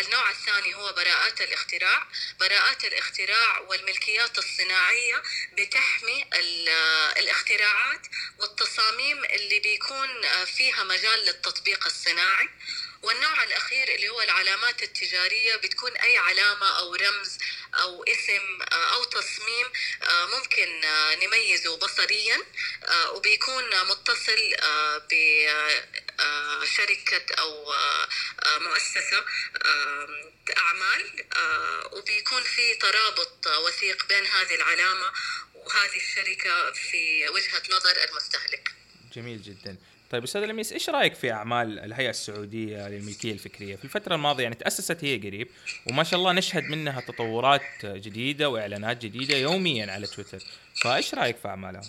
النوع 0.00 0.30
الثاني 0.30 0.74
هو 0.74 0.92
براءات 0.92 1.40
الاختراع. 1.40 2.08
براءات 2.40 2.84
الاختراع 2.84 3.58
والملكيات 3.58 4.38
الصناعية 4.38 5.22
بتحمي 5.52 6.26
الاختراعات 7.18 8.00
والتصاميم 8.38 9.24
اللي 9.24 9.60
بيكون 9.60 10.08
فيها 10.44 10.84
مجال 10.84 11.18
للتطبيق 11.18 11.86
الصناعي. 11.86 12.48
والنوع 13.04 13.44
الأخير 13.44 13.94
اللي 13.94 14.08
هو 14.08 14.22
العلامات 14.22 14.82
التجارية 14.82 15.56
بتكون 15.56 15.96
أي 15.96 16.16
علامة 16.16 16.78
أو 16.78 16.94
رمز 16.94 17.38
أو 17.74 18.04
اسم 18.04 18.62
أو 18.72 19.04
تصميم 19.04 19.66
ممكن 20.10 20.80
نميزه 21.22 21.76
بصريا 21.76 22.38
وبيكون 23.08 23.64
متصل 23.88 24.54
بشركة 26.62 27.34
أو 27.34 27.72
مؤسسة 28.58 29.24
أعمال 30.58 31.24
وبيكون 31.92 32.42
في 32.42 32.74
ترابط 32.74 33.46
وثيق 33.46 34.06
بين 34.06 34.26
هذه 34.26 34.54
العلامة 34.54 35.12
وهذه 35.54 35.96
الشركة 35.96 36.72
في 36.72 37.28
وجهة 37.28 37.62
نظر 37.70 38.04
المستهلك. 38.04 38.70
جميل 39.14 39.42
جدا. 39.42 39.76
طيب 40.10 40.22
أستاذ 40.22 40.44
لميس 40.44 40.72
إيش 40.72 40.90
رأيك 40.90 41.14
في 41.14 41.32
أعمال 41.32 41.78
الهيئة 41.78 42.10
السعودية 42.10 42.88
للملكية 42.88 43.32
الفكرية؟ 43.32 43.76
في 43.76 43.84
الفترة 43.84 44.14
الماضية 44.14 44.42
يعني 44.42 44.54
تأسست 44.54 45.04
هي 45.04 45.16
قريب 45.18 45.48
وما 45.90 46.04
شاء 46.04 46.20
الله 46.20 46.32
نشهد 46.32 46.64
منها 46.64 47.00
تطورات 47.00 47.62
جديدة 47.84 48.48
وإعلانات 48.48 49.04
جديدة 49.06 49.36
يوميا 49.36 49.92
على 49.92 50.06
تويتر 50.06 50.44
فإيش 50.82 51.14
رأيك 51.14 51.36
في 51.36 51.48
أعمالها؟ 51.48 51.82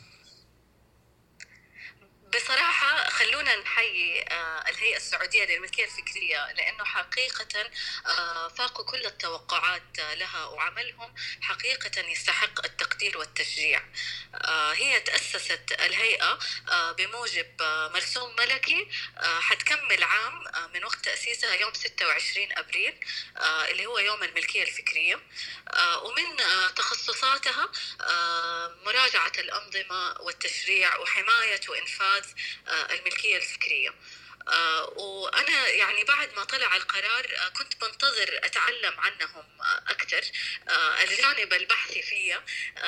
بصراحة 2.35 2.64
خلونا 3.45 3.61
نحيي 3.61 4.21
آه، 4.21 4.69
الهيئة 4.69 4.97
السعودية 4.97 5.45
للملكية 5.45 5.85
الفكرية 5.85 6.51
لأنه 6.51 6.83
حقيقة 6.83 7.69
آه، 8.05 8.47
فاقوا 8.47 8.85
كل 8.85 9.05
التوقعات 9.05 9.99
لها 10.13 10.45
وعملهم 10.45 11.15
حقيقة 11.41 12.01
يستحق 12.09 12.65
التقدير 12.65 13.17
والتشجيع. 13.17 13.83
آه، 14.35 14.73
هي 14.73 14.99
تأسست 14.99 15.71
الهيئة 15.71 16.39
بموجب 16.97 17.61
مرسوم 17.93 18.35
ملكي 18.35 18.87
حتكمل 19.21 20.03
عام 20.03 20.43
من 20.73 20.85
وقت 20.85 21.05
تأسيسها 21.05 21.55
يوم 21.55 21.73
26 21.73 22.47
أبريل 22.57 22.99
اللي 23.69 23.85
هو 23.85 23.99
يوم 23.99 24.23
الملكية 24.23 24.63
الفكرية. 24.63 25.19
ومن 26.03 26.37
تخصصاتها 26.75 27.69
مراجعة 28.85 29.31
الأنظمة 29.37 30.21
والتشريع 30.21 30.97
وحماية 30.97 31.61
وإنفاذ 31.69 32.25
الملكية 32.67 33.34
الفكرية. 33.37 33.93
آه 34.47 34.89
وأنا 34.89 35.67
يعني 35.67 36.03
بعد 36.03 36.29
ما 36.35 36.43
طلع 36.43 36.75
القرار 36.75 37.25
آه 37.37 37.49
كنت 37.49 37.81
بنتظر 37.81 38.39
أتعلم 38.43 38.99
عنهم 38.99 39.61
آه 39.61 39.83
أكثر. 39.91 40.21
الجانب 41.03 41.53
البحثي 41.53 42.01
فيا 42.01 42.43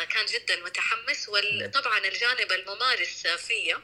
كان 0.09 0.25
جدا 0.25 0.55
متحمس 0.55 1.29
وطبعا 1.29 1.97
الجانب 1.97 2.51
الممارس 2.51 3.27
فيا 3.27 3.81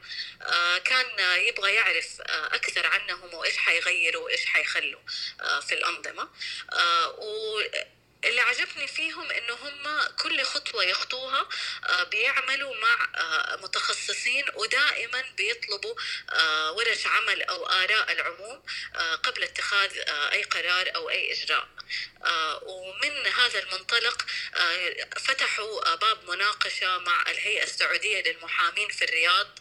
كان 0.84 1.38
يبغى 1.48 1.74
يعرف 1.74 2.20
أكثر 2.28 2.86
عنهم 2.86 3.34
وإيش 3.34 3.56
حيغيروا 3.56 4.24
وإيش 4.24 4.46
حيخلوا 4.46 5.00
في 5.60 5.74
الأنظمة. 5.74 6.28
اللي 8.24 8.40
عجبني 8.40 8.86
فيهم 8.86 9.30
انه 9.30 9.54
هم 9.54 10.02
كل 10.22 10.42
خطوة 10.42 10.84
يخطوها 10.84 11.48
بيعملوا 12.10 12.74
مع 12.76 13.08
متخصصين 13.56 14.44
ودائما 14.54 15.24
بيطلبوا 15.36 15.94
ورش 16.70 17.06
عمل 17.06 17.42
أو 17.42 17.66
آراء 17.66 18.12
العموم 18.12 18.62
قبل 19.22 19.42
اتخاذ 19.42 19.98
أي 20.08 20.42
قرار 20.42 20.94
أو 20.94 21.10
أي 21.10 21.32
إجراء. 21.32 21.68
ومن 22.62 23.26
هذا 23.26 23.58
المنطلق 23.58 24.26
فتحوا 25.16 25.94
باب 25.94 26.30
مناقشة 26.30 26.98
مع 26.98 27.22
الهيئة 27.30 27.62
السعودية 27.62 28.22
للمحامين 28.22 28.88
في 28.88 29.04
الرياض 29.04 29.58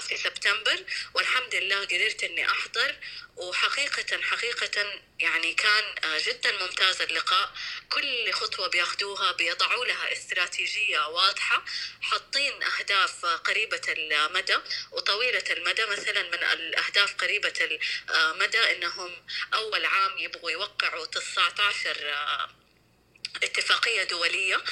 في 0.00 0.16
سبتمبر. 0.16 0.84
والحمد 1.14 1.54
لله 1.54 1.80
قدرت 1.80 2.24
إني 2.24 2.50
أحضر. 2.50 2.96
وحقيقة 3.36 4.22
حقيقة 4.22 5.00
يعني 5.18 5.54
كان 5.54 5.84
جدا 6.18 6.52
ممتاز 6.52 7.00
اللقاء. 7.02 7.52
كل 7.88 8.32
خطوة 8.32 8.68
بياخدوها 8.68 9.32
بيضعوا 9.32 9.84
لها 9.84 10.12
استراتيجية 10.12 11.06
واضحة 11.08 11.64
حاطين 12.00 12.62
أهداف 12.62 13.26
قريبة 13.26 13.82
المدى 13.88 14.56
وطويلة 14.92 15.44
المدى. 15.50 15.86
مثلا 15.86 16.22
من 16.22 16.44
الأهداف 16.44 17.14
قريبة 17.14 17.80
المدى 18.10 18.72
إنهم 18.72 19.26
أول 19.54 19.84
عام 19.84 20.18
يبغوا 20.18 20.50
يوقعوا 20.50 21.06
19 21.06 22.63
اتفاقية 23.42 24.02
دولية 24.02 24.64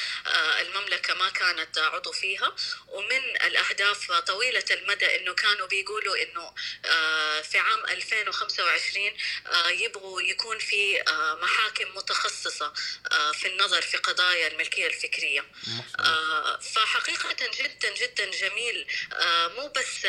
المملكة 0.61 1.15
ما 1.15 1.29
كانت 1.29 1.79
عضو 1.79 2.13
فيها. 2.13 2.57
ومن 2.89 3.37
الأهداف 3.45 4.13
طويلة 4.13 4.65
المدى 4.71 5.17
أنه 5.17 5.35
كانوا 5.35 5.67
بيقولوا 5.67 6.23
أنه 6.23 6.55
في 7.43 7.59
عام 7.59 7.85
2025 7.85 9.13
يبغوا 9.69 10.23
يكون 10.23 10.59
في 10.59 11.03
محاكم 11.43 11.97
متخصصة 11.97 12.73
في 13.33 13.49
النظر 13.49 13.83
في 13.83 13.97
قضايا 13.97 14.47
الملكية 14.49 14.87
الفكرية. 14.87 15.45
فحقيقة 16.75 17.33
جدا 17.63 17.95
جدا 17.95 18.31
جميل 18.31 18.87
مو 19.25 19.69
بس 19.69 20.05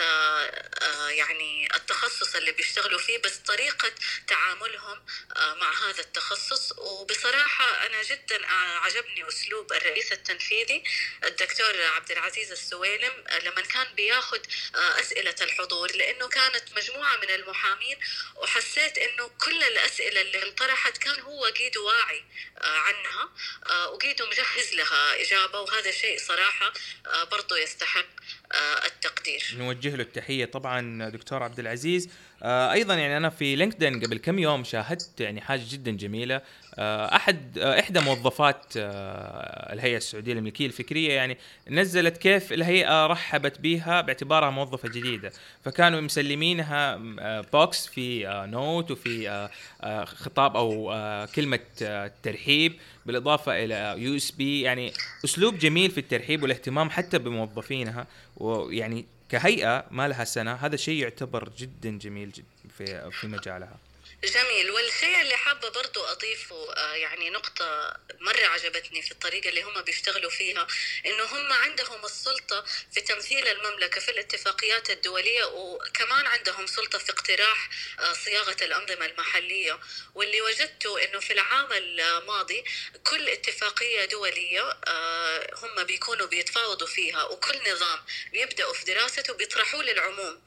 يعني 1.10 1.76
التخصص 1.76 2.36
اللي 2.36 2.52
بيشتغلوا 2.52 3.00
فيه 3.00 3.18
بس 3.18 3.38
طريقة 3.38 3.92
تعاملهم 4.28 5.06
مع 5.38 5.74
هذا 5.90 6.00
التخصص. 6.02 6.72
وبصراحة 6.78 7.86
أنا 7.86 8.04
جدا 8.04 8.43
عجبني 8.50 9.28
أسلوب 9.28 9.74
الرئيس 9.74 10.12
التنفيذي 10.12 10.84
الدكتور 11.24 11.74
عبد 11.96 12.12
العزيز 12.12 12.52
السويلم 12.52 13.14
لما 13.44 13.62
كان 13.62 13.86
بياخذ 13.96 14.40
أسئلة 14.76 15.36
الحضور 15.42 15.96
لأنه 15.96 16.28
كانت 16.28 16.64
مجموعة 16.78 17.18
من 17.18 17.30
المحامين 17.30 17.98
وحسيت 18.36 18.98
إنه 18.98 19.28
كل 19.28 19.64
الأسئلة 19.64 20.22
اللي 20.22 20.44
انطرحت 20.44 20.98
كان 20.98 21.20
هو 21.20 21.44
قيد 21.44 21.78
واعي 21.78 22.24
عنها 22.62 23.30
وقيده 23.88 24.26
مجهز 24.26 24.74
لها 24.74 25.22
إجابة 25.22 25.60
وهذا 25.60 25.92
شيء 25.92 26.20
صراحة 26.20 26.74
برضه 27.32 27.58
يستحق 27.58 28.06
التقدير. 28.86 29.56
نوجه 29.58 29.96
له 29.96 30.04
التحية 30.04 30.46
طبعا 30.46 31.10
دكتور 31.10 31.44
عبد 31.44 31.60
العزيز 31.60 32.10
أيضا 32.46 32.94
يعني 32.96 33.18
أنا 33.18 33.30
في 33.30 33.56
لينكدين 33.56 34.06
قبل 34.06 34.18
كم 34.18 34.40
يوم 34.40 34.64
شاهدت 34.64 35.22
يعني 35.22 35.42
حاجة 35.42 35.62
جدا 35.70 35.92
جميلة 35.92 36.36
آه، 36.36 36.42
أحد 36.80 37.58
آه، 37.58 37.80
إحدى 37.80 38.00
موظفات 38.00 38.66
آه، 38.78 39.74
الهيئة 39.74 39.98
السعودية 39.98 40.34
للملكية 40.34 40.66
الفكرية 40.66 41.14
يعني 41.14 41.38
نزلت 41.70 42.18
كيف 42.18 42.54
الهيئة 42.54 43.08
رحبت 43.08 43.60
بها 43.60 44.02
باعتبارها 44.02 44.50
موظفة 44.50 44.90
جديدة. 44.90 45.32
فكانوا 45.64 46.02
مسلمينها 46.02 46.96
box 47.54 47.88
في 47.88 48.26
note 48.52 48.92
وفي 48.92 49.50
خطاب 50.06 50.58
أو 50.58 50.96
كلمة 51.36 51.60
ترحيب 52.24 52.74
بالإضافة 53.06 53.64
إلى 53.64 53.96
USB 53.98 54.62
يعني 54.62 54.94
أسلوب 55.26 55.58
جميل 55.58 55.92
في 55.92 55.98
الترحيب 55.98 56.44
والاهتمام 56.44 56.90
حتى 56.90 57.20
بموظفينها. 57.20 58.08
ويعني 58.38 59.06
كهيئة 59.30 59.86
ما 59.92 60.08
لها 60.08 60.24
سنة 60.24 60.54
هذا 60.54 60.76
شيء 60.76 61.02
يعتبر 61.02 61.50
جدا 61.58 61.98
جميل 61.98 62.32
جدا 62.32 62.74
في 62.78 63.12
في 63.12 63.28
مجالها. 63.28 63.78
جميل. 64.24 64.72
والشيء 64.72 65.22
اللي 65.22 65.38
حابة 65.38 65.70
برضو 65.70 66.04
أضيفه 66.04 66.74
آه، 66.74 66.94
يعني 66.94 67.30
نقطة 67.30 67.98
مرة 68.20 68.46
عجبتني 68.46 69.02
في 69.02 69.12
الطريقة 69.12 69.50
اللي 69.50 69.62
هم 69.64 69.82
بيشتغلوا 69.82 70.30
فيها 70.30 70.68
إنه 71.06 71.24
هم 71.24 71.54
عندهم 71.54 72.06
السلطة 72.06 72.66
في 72.94 73.02
تمثيل 73.02 73.48
المملكة 73.48 74.02
في 74.02 74.12
الاتفاقيات 74.12 74.90
الدولية 74.90 75.46
وكمان 75.46 76.28
عندهم 76.28 76.68
سلطة 76.68 76.98
في 76.98 77.12
اقتراح 77.12 77.70
آه، 78.00 78.14
صياغة 78.14 78.58
الأنظمة 78.62 79.06
المحلية. 79.06 79.80
واللي 80.16 80.42
وجدته 80.42 81.04
إنه 81.04 81.20
في 81.20 81.34
العام 81.34 81.68
الماضي 81.72 82.64
كل 83.04 83.30
اتفاقية 83.30 84.06
دولية 84.06 84.78
آه، 84.88 85.54
هم 85.56 85.84
بيكونوا 85.84 86.28
بيتفاوضوا 86.28 86.88
فيها 86.88 87.24
وكل 87.24 87.72
نظام 87.72 88.00
بيبدأوا 88.32 88.74
في 88.74 88.86
دراسته 88.86 89.34
بيطرحوه 89.34 89.84
للعموم 89.84 90.42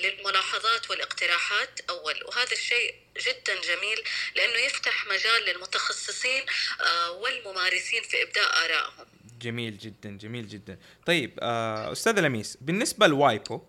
للملاحظات 0.00 0.90
والاقتراحات 0.90 1.80
أول. 1.90 2.24
وهذا 2.24 2.52
الشيء 2.52 2.79
شيء 2.80 2.94
جدا 3.26 3.54
جميل 3.60 4.04
لأنه 4.36 4.58
يفتح 4.58 5.06
مجال 5.06 5.44
للمتخصصين 5.44 6.42
آه، 6.80 7.10
والممارسين 7.10 8.02
في 8.02 8.22
إبداء 8.22 8.64
آرائهم. 8.64 9.06
جميل 9.40 9.78
جدا 9.78 10.18
جميل 10.18 10.48
جدا. 10.48 10.78
طيب 11.06 11.38
آه، 11.42 11.92
أستاذ 11.92 12.20
لميس 12.20 12.58
بالنسبة 12.60 13.06
ل 13.06 13.17
WIPO 13.17 13.62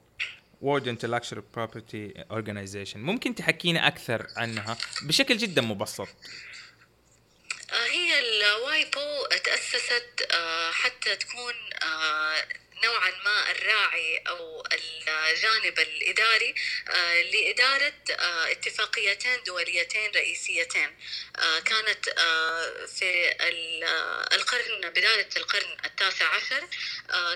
World 0.63 0.85
Intellectual 0.85 1.41
Property 1.57 2.21
Organization 2.31 2.95
ممكن 2.95 3.35
تحكينا 3.35 3.87
أكثر 3.87 4.27
عنها؟ 4.35 4.77
بشكل 5.01 5.37
جدا 5.37 5.61
مبسط. 5.61 6.07
آه، 7.71 7.85
هي 7.91 8.19
ال 8.19 8.41
WIPO 8.41 9.27
تأسست 9.43 10.27
حتى 10.71 11.15
تكون 11.15 11.53
نوعا 12.83 13.09
ما 13.09 13.51
الراعي 13.51 14.17
أو 14.27 14.63
الجانب 14.73 15.79
الإداري 15.79 16.55
آه، 16.89 17.21
لإدارة 17.21 17.93
آه، 18.11 18.51
اتفاقيتين 18.51 19.43
دوليتين 19.43 20.11
رئيسيتين. 20.15 20.97
آه، 21.39 21.59
كانت 21.59 22.09
في 22.99 23.35
القرن 24.33 24.89
بداية 24.89 25.29
القرن 25.37 25.77
التاسع 25.85 26.25
عشر 26.25 26.67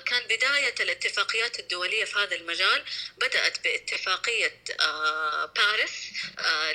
كان 0.05 0.23
بداية 0.23 0.75
الاتفاقيات 0.79 1.59
الدولية 1.59 2.05
في 2.05 2.19
هذا 2.19 2.35
المجال. 2.35 2.85
بدأت 3.17 3.63
باتفاقية 3.63 4.61
باريس 5.55 6.11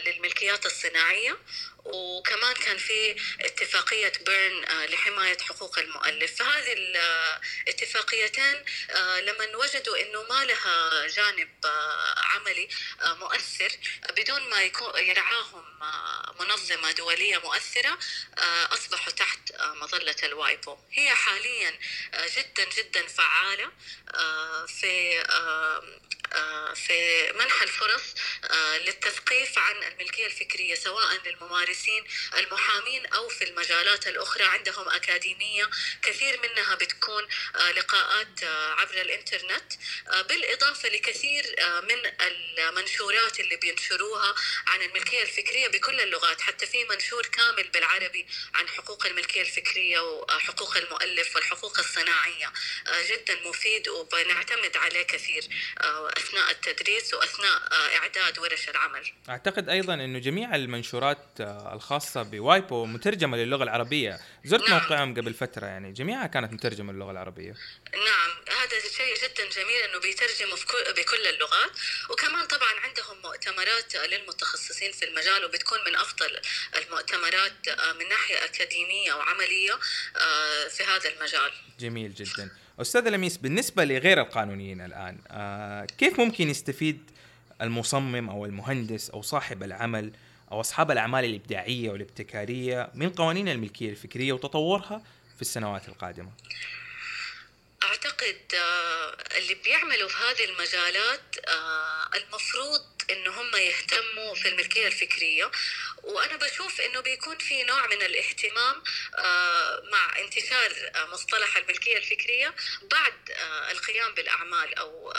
للملكيات 0.06 0.66
الصناعية. 0.66 1.36
وكمان 1.84 2.54
كان 2.54 2.78
في 2.78 3.16
اتفاقية 3.40 4.12
بيرن 4.26 4.64
آه، 4.64 4.86
لحماية 4.86 5.38
حقوق 5.38 5.78
المؤلف. 5.78 6.36
فهذه 6.36 6.72
الاتفاقيتين 6.72 8.64
آه، 8.90 9.20
لما 9.20 9.56
وجدوا 9.56 10.02
أنه 10.02 10.22
ما 10.22 10.44
لها 10.44 11.06
جانب 11.06 11.48
آه، 11.64 12.14
عملي 12.18 12.68
مؤثر 13.02 13.70
بدون 14.16 14.42
ما 14.50 14.62
يرعاهم 14.96 15.64
منظمة 16.40 16.90
دولية 16.90 17.38
مؤثرة 17.38 17.98
أصبحوا 18.72 19.12
تحت 19.12 19.38
مظلة 19.60 20.16
الوايبو. 20.22 20.78
هي 20.92 21.14
حاليا 21.14 21.78
جدا 22.36 22.64
جدا 22.64 23.06
فعالة 23.06 23.72
في 24.66 25.22
في 26.74 27.32
منح 27.32 27.62
الفرص 27.62 28.02
للتثقيف 28.86 29.58
عن 29.58 29.82
الملكية 29.82 30.26
الفكرية 30.26 30.74
سواء 30.74 31.20
للممارسين 31.24 32.04
المحامين 32.34 33.06
أو 33.06 33.28
في 33.28 33.44
المجالات 33.44 34.06
الأخرى. 34.06 34.44
عندهم 34.44 34.88
أكاديمية 34.88 35.70
كثير 36.02 36.40
منها 36.42 36.74
بتكون 36.74 37.28
لقاءات 37.76 38.44
عبر 38.78 39.00
الإنترنت. 39.00 39.72
بالإضافة 40.28 40.88
لكثير 40.88 41.56
من 41.82 42.12
المنشورات 42.20 43.40
اللي 43.40 43.56
بينشروها 43.56 44.34
عن 44.66 44.82
الملكية 44.82 45.22
الفكرية 45.22 45.68
بكل 45.68 46.00
اللغات 46.00 46.40
حتى 46.40 46.66
في 46.66 46.84
منشور 46.84 47.26
كامل 47.26 47.68
بالعربي 47.68 48.26
عن 48.54 48.68
حقوق 48.68 49.06
الملكية 49.06 49.40
الفكرية 49.42 50.00
وحقوق 50.00 50.76
المؤلف 50.76 51.36
والحقوق 51.36 51.78
الصناعية. 51.78 52.52
جدا 53.08 53.34
مفيد 53.44 53.88
وبنعتمد 53.88 54.76
عليه 54.76 55.02
كثير. 55.02 55.44
أثناء 56.20 56.50
التدريس 56.50 57.14
وأثناء 57.14 57.60
إعداد 57.96 58.38
ورش 58.38 58.68
العمل. 58.68 59.12
أعتقد 59.28 59.68
أيضا 59.68 59.94
إنه 59.94 60.18
جميع 60.18 60.54
المنشورات 60.54 61.26
الخاصة 61.72 62.22
بوايبو 62.22 62.86
مترجمة 62.86 63.36
للغة 63.36 63.62
العربية، 63.62 64.20
زرت 64.44 64.68
نعم. 64.68 64.82
موقعهم 64.82 65.14
قبل 65.14 65.34
فترة 65.34 65.66
يعني 65.66 65.92
جميعها 65.92 66.26
كانت 66.26 66.52
مترجمة 66.52 66.92
للغة 66.92 67.10
العربية. 67.10 67.54
نعم 67.94 68.30
هذا 68.60 68.80
شيء 68.96 69.14
جدا 69.24 69.48
جميل 69.48 69.82
إنه 69.82 70.00
بيترجموا 70.00 70.56
بكل 70.96 71.26
اللغات 71.26 71.70
وكمان 72.10 72.46
طبعا 72.46 72.80
عندهم 72.80 73.22
مؤتمرات 73.22 73.96
للمتخصصين 73.96 74.92
في 74.92 75.04
المجال 75.04 75.44
وبتكون 75.44 75.78
من 75.86 75.96
أفضل 75.96 76.40
المؤتمرات 76.76 77.68
من 78.00 78.08
ناحية 78.08 78.44
أكاديمية 78.44 79.12
وعملية 79.12 79.78
في 80.68 80.82
هذا 80.84 81.08
المجال. 81.08 81.52
جميل 81.80 82.14
جدا. 82.14 82.50
أستاذ 82.80 83.08
لميس 83.08 83.36
بالنسبة 83.36 83.84
لغير 83.84 84.20
القانونيين 84.20 84.80
الآن 84.80 85.18
آه 85.28 85.86
كيف 85.98 86.20
ممكن 86.20 86.48
يستفيد 86.50 87.10
المصمم 87.62 88.30
أو 88.30 88.44
المهندس 88.44 89.10
أو 89.10 89.22
صاحب 89.22 89.62
العمل 89.62 90.12
أو 90.52 90.60
أصحاب 90.60 90.90
الأعمال 90.90 91.24
الإبداعية 91.24 91.90
والابتكارية 91.90 92.90
من 92.94 93.10
قوانين 93.10 93.48
الملكية 93.48 93.90
الفكرية 93.90 94.32
وتطورها 94.32 95.02
في 95.36 95.42
السنوات 95.42 95.88
القادمة؟ 95.88 96.30
أعتقد 97.82 98.36
آه 98.54 99.38
اللي 99.38 99.54
بيعملوا 99.54 100.08
في 100.08 100.16
هذه 100.16 100.50
المجالات 100.50 101.36
آه 101.48 102.16
المفروض 102.16 102.80
ان 103.10 103.26
هم 103.28 103.56
يهتموا 103.56 104.34
في 104.34 104.48
الملكية 104.48 104.86
الفكرية 104.86 105.50
وأنا 106.02 106.36
بشوف 106.36 106.80
إنه 106.80 107.00
بيكون 107.00 107.38
في 107.38 107.62
نوع 107.62 107.86
من 107.86 108.02
الاهتمام 108.02 108.82
آه، 109.18 109.82
مع 109.92 110.18
انتشار 110.18 110.90
آه، 110.94 111.04
مصطلح 111.06 111.56
الملكيه 111.56 111.96
الفكرية 111.96 112.54
بعد 112.82 113.30
آه، 113.30 113.70
القيام 113.70 114.14
بالأعمال 114.14 114.74
أو 114.74 115.10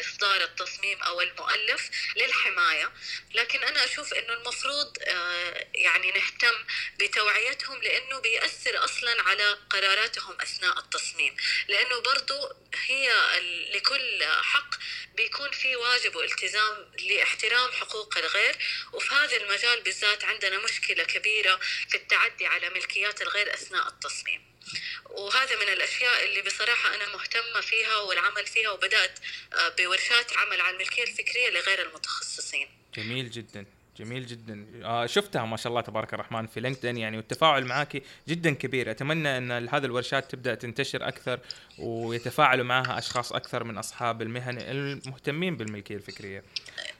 إصدار 0.00 0.44
التصميم 0.44 1.02
أو 1.02 1.20
المؤلف 1.20 1.90
للحماية. 2.16 2.92
لكن 3.34 3.62
أنا 3.62 3.84
أشوف 3.84 4.14
إنه 4.14 4.32
المفروض 4.32 4.98
يعني 5.74 6.12
نهتم 6.12 6.64
بتوعيتهم 6.98 7.82
لإنه 7.82 8.18
بيأثر 8.18 8.84
أصلا 8.84 9.22
على 9.22 9.58
قراراتهم 9.70 10.36
أثناء 10.40 10.78
التصميم. 10.78 11.36
لإنه 11.68 12.00
برضو 12.00 12.48
هي 12.86 13.12
لكل 13.74 14.24
حق 14.24 14.74
بيكون 15.14 15.50
في 15.50 15.76
واجب 15.76 16.16
والتزام 16.16 16.92
لإحترام 16.98 17.72
حقوق 17.72 18.18
الغير. 18.18 18.56
وفي 18.92 19.14
هذا 19.14 19.36
المجال 19.36 19.80
بالذات 19.80 20.24
عندنا 20.26 20.64
مشكلة 20.64 21.04
كبيرة 21.04 21.60
في 21.88 21.96
التعدي 21.96 22.46
على 22.46 22.70
ملكيات 22.70 23.22
الغير 23.22 23.54
أثناء 23.54 23.88
التصميم. 23.88 24.40
وهذا 25.10 25.56
من 25.56 25.72
الأشياء 25.72 26.24
اللي 26.24 26.42
بصراحة 26.42 26.94
أنا 26.94 27.12
مهتمة 27.12 27.60
فيها 27.60 27.96
والعمل 27.96 28.46
فيها 28.46 28.70
وبدأت 28.70 29.18
آه، 29.52 29.68
بورشات 29.78 30.36
عمل 30.36 30.60
على 30.60 30.76
الملكية 30.76 31.02
الفكرية 31.02 31.50
لغير 31.50 31.88
المتخصصين. 31.88 32.68
جميل 32.94 33.30
جدا 33.30 33.66
جميل 33.98 34.26
جدا. 34.26 34.66
آه 34.84 35.06
شفتها 35.06 35.44
ما 35.44 35.56
شاء 35.56 35.70
الله 35.70 35.80
تبارك 35.80 36.14
الرحمن 36.14 36.46
في 36.46 36.60
لينكدين 36.60 36.96
يعني 36.96 37.16
والتفاعل 37.16 37.64
معك 37.64 38.02
جدا 38.28 38.54
كبير. 38.54 38.90
أتمنى 38.90 39.38
أن 39.38 39.68
هذه 39.68 39.84
الورشات 39.84 40.30
تبدأ 40.30 40.54
تنتشر 40.54 41.08
أكثر 41.08 41.40
ويتفاعلوا 41.78 42.64
معها 42.64 42.98
أشخاص 42.98 43.32
أكثر 43.32 43.64
من 43.64 43.78
أصحاب 43.78 44.22
المهن 44.22 44.58
المهتمين 44.60 45.56
بالملكية 45.56 45.96
الفكرية. 45.96 46.44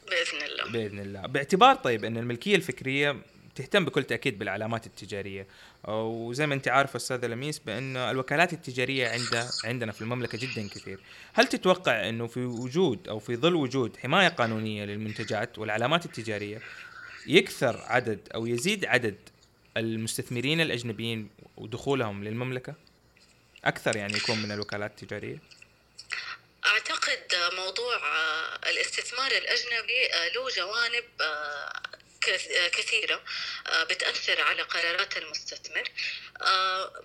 بإذن 0.06 0.46
الله. 0.46 0.72
بإذن 0.72 1.00
الله. 1.00 1.20
باعتبار 1.20 1.74
طيب 1.74 2.04
إن 2.04 2.16
الملكية 2.16 2.56
الفكرية 2.56 3.16
تهتم 3.54 3.84
بكل 3.84 4.04
تأكيد 4.04 4.38
بالعلامات 4.38 4.86
التجارية. 4.86 5.46
وزي 5.88 6.46
ما 6.46 6.54
أنت 6.54 6.68
عارف 6.68 6.96
أستاذ 6.96 7.26
لميس 7.26 7.58
بإن 7.58 7.96
الوكالات 7.96 8.52
التجارية 8.52 9.08
عند 9.08 9.48
عندنا 9.64 9.92
في 9.92 10.00
المملكة 10.00 10.38
جدا 10.38 10.68
كثير. 10.68 11.00
هل 11.34 11.46
تتوقع 11.46 12.08
إنه 12.08 12.26
في 12.26 12.44
وجود 12.44 13.08
أو 13.08 13.18
في 13.18 13.36
ظل 13.36 13.54
وجود 13.54 13.96
حماية 13.96 14.28
قانونية 14.28 14.84
للمنتجات 14.84 15.58
والعلامات 15.58 16.04
التجارية 16.04 16.60
يكثر 17.26 17.80
عدد 17.86 18.18
أو 18.34 18.46
يزيد 18.46 18.84
عدد 18.84 19.16
المستثمرين 19.76 20.60
الأجنبيين 20.60 21.28
ودخولهم 21.56 22.24
للمملكة؟ 22.24 22.74
أكثر 23.64 23.96
يعني 23.96 24.16
يكون 24.16 24.38
من 24.42 24.52
الوكالات 24.52 24.90
التجارية؟ 24.90 25.38
أعتقد 26.66 27.34
موضوع 27.52 28.00
الاستثمار 28.66 29.30
الأجنبي 29.30 30.08
له 30.34 30.48
جوانب 30.48 31.04
كثيرة 32.72 33.24
بتأثر 33.82 34.40
على 34.40 34.62
قرارات 34.62 35.16
المستثمر. 35.16 35.90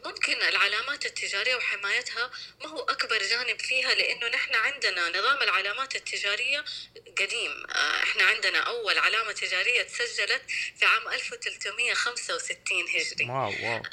ممكن 0.06 0.42
العلامات 0.42 1.06
التجارية 1.06 1.56
وحمايتها 1.56 2.32
ما 2.62 2.70
هو 2.70 2.84
أكبر 2.84 3.24
جانب 3.24 3.62
فيها 3.62 3.94
لأنه 3.94 4.28
نحن 4.28 4.56
عندنا 4.56 5.10
نظام 5.10 5.42
العلامات 5.42 5.96
التجارية 5.96 6.66
قديم. 7.18 7.66
إحنا 8.04 8.24
عندنا 8.24 8.60
أول 8.60 8.98
علامة 8.98 9.32
تجارية 9.32 9.84
تسجلت 9.84 10.42
في 10.80 10.86
عام 10.86 11.08
1365 11.08 12.88
هجري. 12.90 13.26
واو 13.26 13.54
واو. 13.64 13.84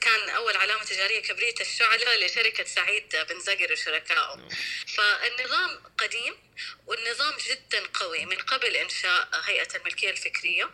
كان 0.00 0.28
أول 0.28 0.56
علامة 0.56 0.84
تجارية 0.84 1.22
كبريت 1.22 1.60
الشعلة 1.60 2.16
لشركة 2.16 2.64
سعيد 2.64 3.16
بن 3.16 3.40
زقر 3.40 3.72
وشركائه. 3.72 4.48
فالنظام 4.96 5.82
قديم 5.98 6.36
والنظام 6.86 7.36
جدا 7.36 7.86
قوي. 7.94 8.24
من 8.24 8.36
قبل 8.36 8.76
إنشاء 8.76 9.28
هيئة 9.44 9.76
الملكية 9.76 10.07
الفكرية. 10.08 10.70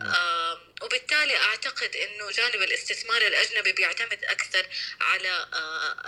آه 0.00 0.58
وبالتالي 0.82 1.36
أعتقد 1.36 1.90
أنه 1.96 2.30
جانب 2.30 2.62
الاستثمار 2.62 3.22
الأجنبي 3.22 3.72
بيعتمد 3.72 4.24
أكثر 4.24 4.66
على 5.00 5.46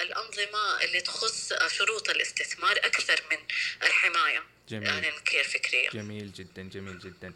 الأنظمة 0.01 0.85
اللي 0.85 1.01
تخص 1.01 1.53
شروط 1.69 2.11
الاستثمار 2.11 2.77
أكثر 2.77 3.23
من 3.31 3.37
الحماية. 3.83 4.43
جميل. 4.69 4.89
يعني 4.89 5.09
الملكية 5.09 5.41
الفكرية 5.41 5.91
جميل 5.91 6.33
جدا 6.33 6.63
جميل 6.63 6.99
جدا. 6.99 7.33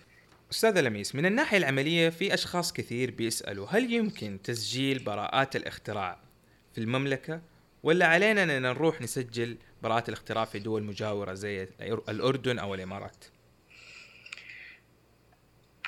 أستاذ 0.52 0.80
لميس 0.80 1.14
من 1.14 1.26
الناحية 1.26 1.58
العملية 1.58 2.08
في 2.08 2.34
أشخاص 2.34 2.72
كثير 2.72 3.10
بيسألوا 3.10 3.66
هل 3.70 3.92
يمكن 3.92 4.42
تسجيل 4.42 4.98
براءات 4.98 5.56
الاختراع 5.56 6.20
في 6.74 6.80
المملكة؟ 6.80 7.40
ولا 7.82 8.06
علينا 8.06 8.42
أن 8.42 8.62
نروح 8.62 9.00
نسجل 9.00 9.56
براءات 9.82 10.08
الاختراع 10.08 10.44
في 10.44 10.58
دول 10.58 10.82
مجاورة 10.82 11.34
زي 11.34 11.68
الأردن 12.08 12.58
أو 12.58 12.74
الإمارات؟ 12.74 13.24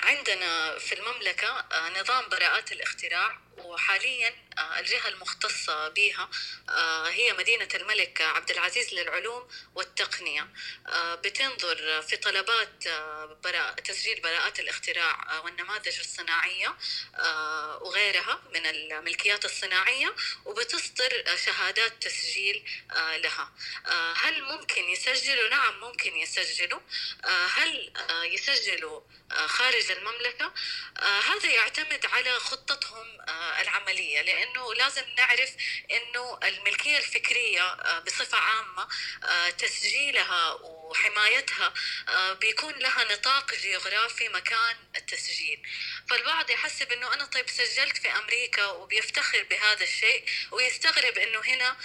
عندنا 0.03 0.77
في 0.79 0.95
المملكة 0.99 1.65
نظام 1.99 2.29
براءات 2.29 2.71
الاختراع. 2.71 3.37
وحاليا 3.65 4.35
آه، 4.59 4.79
الجهة 4.79 5.07
المختصة 5.07 5.89
بها 5.89 6.29
آه، 6.69 7.07
هي 7.09 7.33
مدينة 7.33 7.67
الملك 7.75 8.21
عبد 8.21 8.51
العزيز 8.51 8.93
للعلوم 8.93 9.47
والتقنية. 9.75 10.47
آه، 10.87 11.15
بتنظر 11.15 12.01
في 12.01 12.17
طلبات 12.17 12.69
تسجيل 13.85 14.21
براءات 14.21 14.59
الاختراع 14.59 15.39
والنماذج 15.39 15.99
الصناعية 15.99 16.77
وغيرها 17.81 18.41
من 18.53 18.65
الملكيات 18.65 19.45
الصناعية 19.45 20.15
وبتصدر 20.45 21.35
شهادات 21.45 22.03
تسجيل 22.03 22.63
لها. 22.95 23.51
هل 24.15 24.43
ممكن 24.43 24.83
يسجلوا؟ 24.83 25.49
نعم 25.49 25.79
ممكن 25.79 26.15
يسجلوا. 26.15 26.79
هل 27.25 27.91
يسجلوا 28.23 29.01
خارج 29.31 29.91
المملكة؟ 29.91 30.53
هذا 31.01 31.49
يعتمد 31.49 32.05
على 32.05 32.31
خطتهم 32.39 33.17
العملية 33.61 34.21
لأنه 34.21 34.73
لازم 34.73 35.03
نعرف 35.17 35.51
أنه 35.91 36.39
الملكية 36.43 36.97
الفكرية 36.97 37.61
آه، 37.61 37.99
بصفة 37.99 38.37
عامة 38.37 38.87
آه، 39.23 39.49
تسجيلها 39.49 40.51
وحمايتها 40.61 41.73
آه، 42.09 42.33
بيكون 42.33 42.73
لها 42.73 43.13
نطاق 43.13 43.53
جغرافي 43.53 44.29
مكان 44.29 44.77
التسجيل. 44.95 45.61
فالبعض 46.09 46.49
يحسب 46.49 46.91
أنه 46.91 47.13
أنا 47.13 47.25
طيب 47.25 47.49
سجلت 47.49 47.97
في 47.97 48.11
أمريكا 48.11 48.65
وبيفتخر 48.65 49.43
بهذا 49.43 49.83
الشيء 49.83 50.25
ويستغرب 50.51 51.17
أنه 51.17 51.39
هنا 51.39 51.77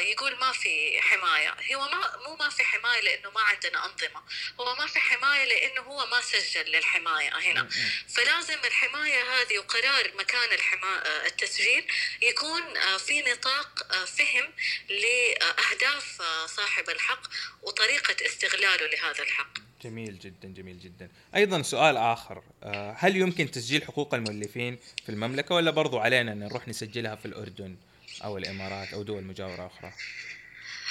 يقول 0.00 0.36
ما 0.36 0.52
في 0.52 1.02
حماية. 1.02 1.56
هو 1.74 1.88
ما 1.88 2.16
مو 2.26 2.36
ما 2.36 2.50
في 2.50 2.64
حماية 2.64 3.00
لأنه 3.00 3.30
ما 3.30 3.40
عندنا 3.40 3.86
أنظمة. 3.86 4.22
هو 4.60 4.74
ما 4.74 4.86
في 4.86 5.00
حماية 5.00 5.44
لأنه 5.44 5.80
هو 5.80 6.06
ما 6.06 6.20
سجل 6.20 6.72
للحماية 6.72 7.38
هنا. 7.38 7.68
فلازم 8.14 8.58
الحماية 8.64 9.22
هذه 9.34 9.58
وقرار 9.58 10.12
مكان 10.14 10.52
الحما... 10.52 10.79
التسجيل 11.26 11.84
يكون 12.22 12.76
آه، 12.76 12.96
في 12.98 13.20
نطاق 13.20 13.86
آه، 13.92 14.04
فهم 14.04 14.44
لأهداف 14.88 16.22
آه، 16.22 16.46
صاحب 16.46 16.90
الحق 16.90 17.22
وطريقة 17.62 18.26
استغلاله 18.26 18.86
لهذا 18.86 19.22
الحق. 19.22 19.58
جميل 19.84 20.18
جدا 20.18 20.48
جميل 20.48 20.80
جدا. 20.80 21.08
أيضا 21.34 21.62
سؤال 21.62 21.96
آخر 21.96 22.42
هل 22.96 23.16
يمكن 23.16 23.50
تسجيل 23.50 23.84
حقوق 23.84 24.14
المؤلفين 24.14 24.78
في 25.04 25.08
المملكة 25.08 25.54
ولا 25.54 25.70
برضو 25.70 25.98
علينا 25.98 26.32
أن 26.32 26.38
نروح 26.38 26.68
نسجلها 26.68 27.16
في 27.16 27.26
الأردن 27.26 27.76
أو 28.24 28.38
الإمارات 28.38 28.92
أو 28.92 29.02
دول 29.02 29.22
مجاورة 29.22 29.66
أخرى؟ 29.66 29.92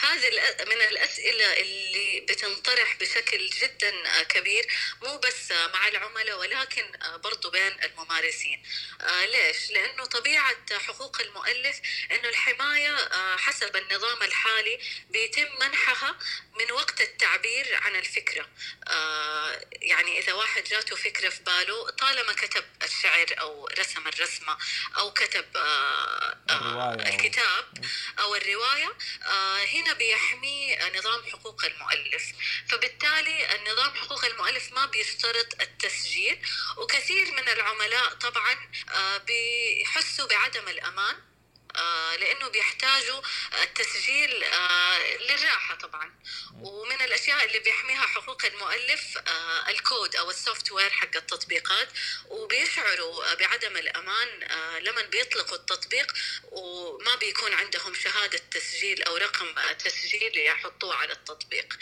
هذه 0.02 0.30
من 0.66 0.82
الأسئلة 0.82 1.54
اللي 1.62 2.20
بتنطرح 2.20 2.96
بشكل 2.96 3.50
جدا 3.50 4.24
كبير 4.24 4.68
مو 5.02 5.18
بس 5.18 5.52
مع 5.52 5.88
العملاء 5.88 6.40
ولكن 6.40 6.86
برضو 7.24 7.50
بين 7.50 7.84
الممارسين. 7.84 8.64
آه، 9.02 9.26
ليش؟ 9.26 9.72
لأنه 9.72 10.06
طبيعة 10.06 10.80
حقوق 10.88 11.22
المؤلف 11.22 11.82
أنه 12.12 12.30
الحماية 12.30 12.96
آه، 12.96 13.38
حسب 13.38 13.76
النظام 13.76 14.24
الحالي 14.24 14.80
بيتم 15.10 15.48
منحها 15.62 16.16
من 16.60 16.72
وقت 16.72 17.02
التعبير 17.02 17.80
عن 17.82 17.96
الفكرة. 17.96 18.50
آه، 18.88 19.62
يعني 19.72 20.20
إذا 20.20 20.34
واحد 20.34 20.64
جاته 20.64 20.96
فكرة 20.96 21.30
في 21.30 21.44
باله 21.44 21.90
طالما 21.90 22.34
كتب 22.34 22.66
الشعر 22.84 23.26
أو 23.40 23.68
رسم 23.80 24.08
الرسمة 24.08 24.58
أو 24.98 25.14
كتب 25.14 25.46
الكتاب 27.08 27.66
أو 28.20 28.36
الرواية 28.36 28.94
هنا 29.74 29.89
بيحمي 29.94 30.78
نظام 30.96 31.24
حقوق 31.32 31.66
المؤلف. 31.66 32.24
فبالتالي 32.70 33.56
النظام 33.56 33.94
حقوق 33.96 34.26
المؤلف 34.26 34.74
ما 34.74 34.86
بيشترط 34.86 35.62
التسجيل 35.62 36.40
وكثير 36.78 37.32
من 37.32 37.50
العملاء 37.50 38.14
طبعا 38.14 38.72
آه، 38.90 39.18
بيحسوا 39.18 40.28
بعدم 40.28 40.68
الأمان. 40.68 41.29
آه، 41.80 42.16
لأنه 42.16 42.48
بيحتاجوا 42.48 43.22
التسجيل 43.64 44.44
آه، 44.44 45.18
للراحة 45.18 45.76
طبعا. 45.76 46.14
ومن 46.62 47.02
الأشياء 47.02 47.46
اللي 47.46 47.60
بيحميها 47.60 48.02
حقوق 48.02 48.46
المؤلف 48.46 49.18
آه، 49.18 49.70
الكود 49.70 50.16
أو 50.16 50.30
ال 50.30 50.72
software 50.72 50.90
حق 50.90 51.16
التطبيقات. 51.16 51.90
وبيشعروا 52.28 53.34
بعدم 53.34 53.78
الأمان 53.78 54.30
لما 54.84 55.02
بيطلقوا 55.02 55.58
التطبيق 55.58 56.14
وما 56.44 57.16
بيكون 57.16 57.54
عندهم 57.54 57.94
شهادة 57.94 58.42
تسجيل 58.52 59.04
أو 59.04 59.18
رقم 59.18 59.56
تسجيل 59.86 60.38
يحطوه 60.38 60.96
على 60.96 61.14
التطبيق. 61.14 61.78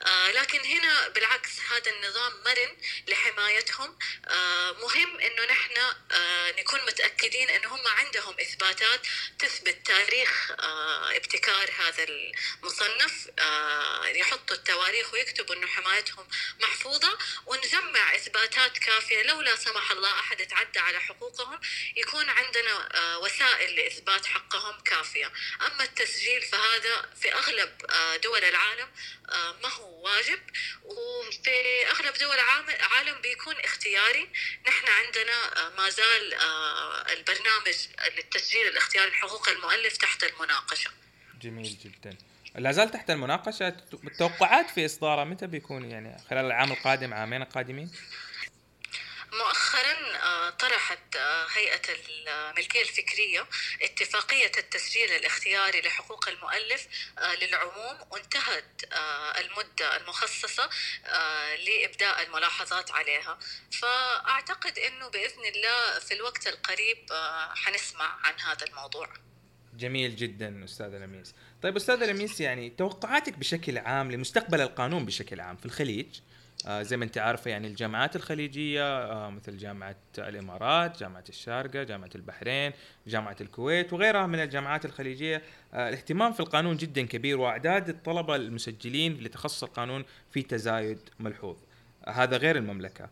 آه، 0.00 0.30
لكن 0.30 0.60
هنا 0.60 1.08
بالعكس 1.08 1.50
هذا 1.70 1.90
النظام 1.90 2.32
مرن 2.44 2.76
لحمايتهم. 3.08 3.98
آه، 4.28 4.72
مهم 4.72 5.20
إنه 5.20 5.44
نحن 5.44 5.76
آه، 6.10 6.50
نكون 6.50 6.80
متأكدين 6.86 7.50
انه 7.50 7.68
هم 7.68 7.88
عندهم 7.88 8.34
إثباتات 8.40 9.00
تثبت 9.38 9.86
تاريخ 9.86 10.52
ابتكار 11.16 11.70
هذا 11.78 12.04
المصنف. 12.04 13.28
يحطوا 14.06 14.56
التواريخ 14.56 15.12
ويكتبوا 15.12 15.54
إنه 15.54 15.66
حمايتهم 15.66 16.28
محفوظة. 16.60 17.18
ونجمع 17.46 18.14
إثباتات 18.14 18.78
كافية. 18.78 19.22
لو 19.22 19.40
لا 19.40 19.56
سمح 19.56 19.90
الله 19.90 20.20
أحد 20.20 20.46
تعدى 20.46 20.78
على 20.78 21.00
حقوقهم 21.00 21.60
يكون 21.96 22.28
عندنا 22.28 22.88
وسائل 23.16 23.76
لإثبات 23.76 24.26
حقهم 24.26 24.80
كافية. 24.80 25.32
أما 25.66 25.84
التسجيل 25.84 26.42
فهذا 26.42 27.10
في 27.22 27.34
أغلب 27.34 27.72
دول 28.22 28.44
العالم 28.44 28.88
ما 29.62 29.68
هو 29.68 29.81
واجب 29.82 30.38
وفي 30.84 31.50
أغلب 31.90 32.14
دول 32.20 32.36
العالم 32.80 33.20
بيكون 33.22 33.54
اختياري. 33.64 34.28
نحن 34.68 34.86
عندنا 34.88 35.66
آه، 35.66 35.68
ما 35.78 35.90
زال 35.90 36.34
آه، 36.34 37.12
البرنامج 37.12 37.88
للتسجيل 38.16 38.66
الاختياري 38.66 39.10
لحقوق 39.10 39.48
المؤلف 39.48 39.96
تحت 39.96 40.24
المناقشة. 40.24 40.90
جميل 41.42 41.78
جدا. 41.84 42.16
لا 42.54 42.72
زال 42.72 42.90
تحت 42.90 43.10
المناقشة. 43.10 43.68
التوقعات 44.04 44.70
في 44.70 44.86
إصداره 44.86 45.24
متى 45.24 45.46
بيكون؟ 45.46 45.90
يعني 45.90 46.18
خلال 46.30 46.44
العام 46.44 46.72
القادم 46.72 47.14
عامين 47.14 47.42
القادمين؟ 47.42 47.90
مؤخرا 49.32 50.16
آه، 50.22 50.50
طرحت 50.50 51.16
آه، 51.16 51.46
هيئة 51.54 51.80
الملكية 52.08 52.82
الفكرية 52.82 53.46
اتفاقية 53.82 54.52
التسجيل 54.58 55.10
الاختياري 55.10 55.80
لحقوق 55.80 56.28
المؤلف 56.28 56.88
آه، 57.18 57.34
للعموم. 57.34 57.96
وانتهت 58.10 58.82
المدة 59.38 59.96
المخصصة 59.96 60.70
لإبداء 61.66 62.22
الملاحظات 62.26 62.90
عليها. 62.90 63.38
فأعتقد 63.72 64.78
أنه 64.78 65.08
بإذن 65.08 65.44
الله 65.54 65.98
في 65.98 66.14
الوقت 66.14 66.46
القريب 66.46 66.98
حنسمع 67.54 68.18
عن 68.24 68.40
هذا 68.40 68.66
الموضوع. 68.66 69.08
جميل 69.74 70.16
جدا 70.16 70.64
أستاذ 70.64 70.86
لميس. 70.86 71.34
طيب 71.62 71.76
أستاذ 71.76 72.04
لميس 72.04 72.40
يعني 72.40 72.70
توقعاتك 72.70 73.38
بشكل 73.38 73.78
عام 73.78 74.12
لمستقبل 74.12 74.60
القانون 74.60 75.06
بشكل 75.06 75.40
عام 75.40 75.56
في 75.56 75.66
الخليج 75.66 76.06
آه 76.06 76.31
زي 76.68 76.96
ما 76.96 77.04
انت 77.04 77.18
عارفة 77.18 77.50
يعني 77.50 77.66
الجامعات 77.66 78.16
الخليجية 78.16 78.82
آه 78.82 79.30
مثل 79.30 79.56
جامعة 79.56 79.96
الإمارات، 80.18 81.00
جامعة 81.00 81.24
الشارقة، 81.28 81.82
جامعة 81.82 82.10
البحرين، 82.14 82.72
جامعة 83.06 83.36
الكويت 83.40 83.92
وغيرها 83.92 84.26
من 84.26 84.40
الجامعات 84.40 84.84
الخليجية 84.84 85.42
آه 85.74 85.88
الاهتمام 85.88 86.32
في 86.32 86.40
القانون 86.40 86.76
جدا 86.76 87.02
كبير 87.06 87.40
وأعداد 87.40 87.88
الطلبة 87.88 88.36
المسجلين 88.36 89.14
لتخصص 89.14 89.64
القانون 89.64 90.04
في 90.30 90.42
تزايد 90.42 90.98
ملحوظ. 91.20 91.56
آه 92.06 92.10
هذا 92.10 92.36
غير 92.36 92.56
المملكة. 92.56 93.08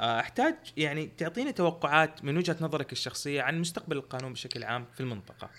آه، 0.00 0.20
أحتاج 0.20 0.54
يعني 0.76 1.06
تعطينا 1.06 1.50
توقعات 1.50 2.24
من 2.24 2.36
وجهة 2.36 2.56
نظرك 2.60 2.92
الشخصية 2.92 3.42
عن 3.42 3.60
مستقبل 3.60 3.96
القانون 3.96 4.32
بشكل 4.32 4.64
عام 4.64 4.86
في 4.94 5.00
المنطقة. 5.00 5.50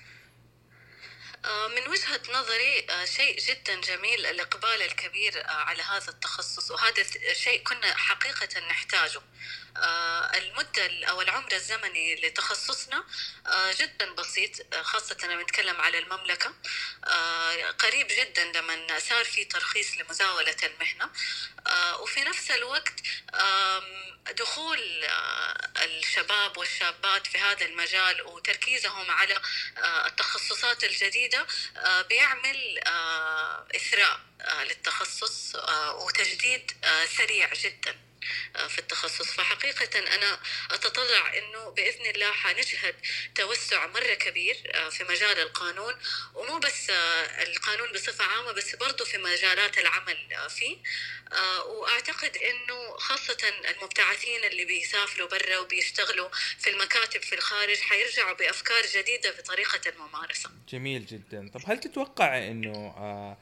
آه، 1.46 1.68
من 1.68 1.88
وجهة 1.88 2.22
نظري 2.34 2.86
آه، 2.90 3.06
شيء 3.06 3.40
جدا 3.40 3.82
جميل 3.82 4.26
الإقبال 4.26 4.82
الكبير 4.82 5.44
على 5.48 5.84
هذا 5.84 6.10
التخصص 6.10 6.72
وهذا 6.72 7.04
شيء 7.34 7.64
كنا 7.64 7.98
حقيقة 7.98 8.60
نحتاجه. 8.60 9.22
المدة 10.36 11.10
أو 11.10 11.22
العمر 11.22 11.52
الزمني 11.52 12.16
لتخصصنا 12.16 13.04
جدا 13.72 14.12
بسيط 14.14 14.76
خاصة 14.82 15.18
لما 15.24 15.44
نتكلم 15.44 15.82
على 15.82 16.00
المملكة. 16.00 16.54
قريب 17.80 18.08
جدا 18.08 18.44
لما 18.44 19.00
صار 19.00 19.26
في 19.26 19.46
ترخيص 19.46 19.98
لمزاولة 19.98 20.56
المهنة. 20.64 21.10
وفي 22.00 22.24
نفس 22.24 22.52
الوقت 22.52 22.94
دخول 24.32 25.06
الشباب 25.78 26.58
والشابات 26.58 27.28
في 27.28 27.38
هذا 27.38 27.66
المجال 27.66 28.22
وتركيزهم 28.22 29.12
على 29.12 29.42
التخصصات 30.06 30.84
الجديدة 30.84 31.48
بيعمل 32.10 32.80
إثراء 33.76 34.20
للتخصص 34.64 35.56
وتجديد 35.94 36.72
سريع 37.18 37.54
جدا. 37.54 38.11
في 38.68 38.80
التخصص. 38.80 39.32
فحقيقة 39.32 40.00
أنا 40.16 40.40
أتطلع 40.72 41.38
أنه 41.38 41.70
بإذن 41.70 42.06
الله 42.06 42.32
حنشهد 42.32 42.96
توسع 43.36 43.88
مرة 43.88 44.14
كبير 44.14 44.58
آه، 44.66 44.90
في 44.90 45.04
مجال 45.04 45.40
القانون 45.40 45.94
ومو 46.34 46.60
بس 46.60 46.90
آه، 46.90 47.44
القانون 47.44 47.92
بصفة 47.92 48.26
عامة 48.26 48.52
بس 48.52 48.76
برضو 48.76 49.06
في 49.06 49.18
مجالات 49.18 49.78
العمل 49.78 50.34
آه، 50.34 50.48
فيه. 50.48 50.78
وأعتقد 51.66 52.38
أنه 52.38 52.98
خاصة 52.98 53.38
المبتعثين 53.70 54.44
اللي 54.44 54.66
بيسافروا 54.66 55.28
برا 55.28 55.58
وبيشتغلوا 55.58 56.30
في 56.60 56.70
المكاتب 56.70 57.22
في 57.22 57.36
الخارج 57.36 57.78
حيرجعوا 57.78 58.34
بأفكار 58.34 58.86
جديدة 58.86 59.32
في 59.32 59.42
طريقة 59.42 59.90
الممارسة. 59.90 60.50
جميل 60.70 61.06
جدا. 61.06 61.52
طب 61.54 61.62
هل 61.68 61.80
تتوقع 61.80 62.38
أنه 62.38 63.38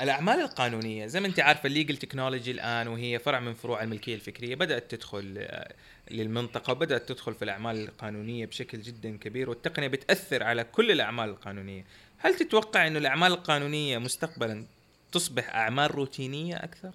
الأعمال 0.00 0.40
القانونية 0.40 1.06
زي 1.06 1.20
ما 1.20 1.26
أنت 1.26 1.40
عارفة 1.40 1.66
الليجل 1.66 1.96
تكنولوجي 1.96 2.50
الآن 2.50 2.88
وهي 2.88 3.18
فرع 3.18 3.40
من 3.40 3.54
فروع 3.54 3.82
الملكية 3.82 4.14
الفكرية 4.14 4.54
بدأت 4.54 4.90
تدخل 4.90 5.34
آه، 5.38 5.74
للمنطقة 6.10 6.70
وبدات 6.70 7.08
تدخل 7.08 7.34
في 7.34 7.44
الأعمال 7.44 7.76
القانونية 7.76 8.46
بشكل 8.46 8.80
جدا 8.80 9.16
كبير 9.16 9.50
والتقنية 9.50 9.88
بتأثر 9.88 10.42
على 10.42 10.64
كل 10.64 10.90
الأعمال 10.90 11.28
القانونية. 11.28 11.84
هل 12.18 12.34
تتوقع 12.34 12.86
إنه 12.86 12.98
الأعمال 12.98 13.32
القانونية 13.32 13.98
مستقبلا 13.98 14.66
تصبح 15.12 15.54
أعمال 15.54 15.94
روتينية 15.94 16.56
أكثر؟ 16.56 16.94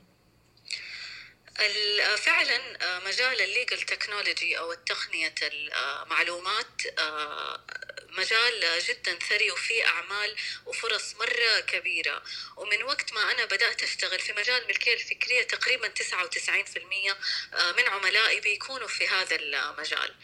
فعلا 2.17 2.83
آه، 2.83 2.99
مجال 2.99 3.41
الليجل 3.41 3.81
تكنولوجي 3.81 4.57
أو 4.57 4.73
تقنيه 4.73 5.35
المعلومات 5.41 6.81
آه، 6.99 7.65
مجال 8.09 8.79
جدا 8.87 9.19
ثري 9.29 9.51
وفيه 9.51 9.85
أعمال 9.85 10.35
وفرص 10.65 11.15
مرة 11.15 11.59
كبيرة. 11.59 12.23
ومن 12.57 12.83
وقت 12.83 13.13
ما 13.13 13.31
أنا 13.31 13.45
بدأت 13.45 13.83
أشتغل 13.83 14.19
في 14.19 14.33
مجال 14.33 14.61
الملكيه 14.61 14.93
الفكرية 14.93 15.43
تقريبا 15.43 15.87
99% 15.87 17.15
آه، 17.53 17.71
من 17.71 17.87
عملائي 17.89 18.39
بيكونوا 18.39 18.87
في 18.87 19.07
هذا 19.07 19.35
المجال. 19.35 20.15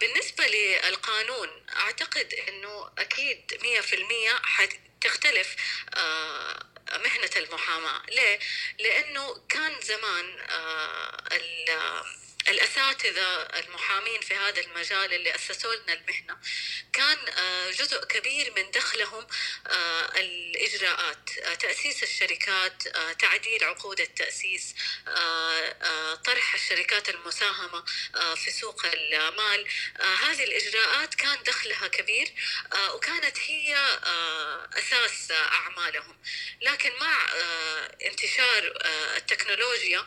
بالنسبة 0.00 0.46
للقانون 0.46 1.48
أعتقد 1.76 2.34
إنه 2.48 2.90
أكيد 2.98 3.60
100% 3.62 4.40
حتختلف 4.42 5.56
مهنة 6.92 7.30
المحاماة 7.36 8.02
ليه؟ 8.08 8.38
لأنه 8.78 9.40
كان 9.48 9.72
زمان 9.82 10.38
آه، 10.50 11.24
الأساتذة 12.48 13.42
المحامين 13.42 14.20
في 14.20 14.34
هذا 14.34 14.60
المجال 14.60 15.14
اللي 15.14 15.34
أسسوا 15.34 15.74
لنا 15.74 15.92
المهنة 15.92 16.36
كان 16.92 17.16
آه، 17.28 17.70
جزء 17.70 18.04
كبير 18.04 18.52
من 18.56 18.70
دخلهم 18.70 19.26
آه، 19.66 20.12
الإجراءات 20.16 21.30
تأسيس 21.60 22.02
الشركات 22.02 22.82
تعديل 23.18 23.64
عقود 23.64 24.00
التأسيس 24.00 24.74
طرح 26.24 26.54
الشركات 26.54 27.08
المساهمة 27.08 27.84
في 28.34 28.50
سوق 28.50 28.86
المال. 28.86 29.68
هذه 30.00 30.44
الإجراءات 30.44 31.14
كان 31.14 31.42
دخلها 31.42 31.88
كبير 31.88 32.28
وكانت 32.94 33.38
هي 33.38 33.76
أساس 34.72 35.30
أعمالهم. 35.30 36.18
لكن 36.60 36.92
مع 37.00 37.32
انتشار 38.02 38.78
التكنولوجيا 39.16 40.06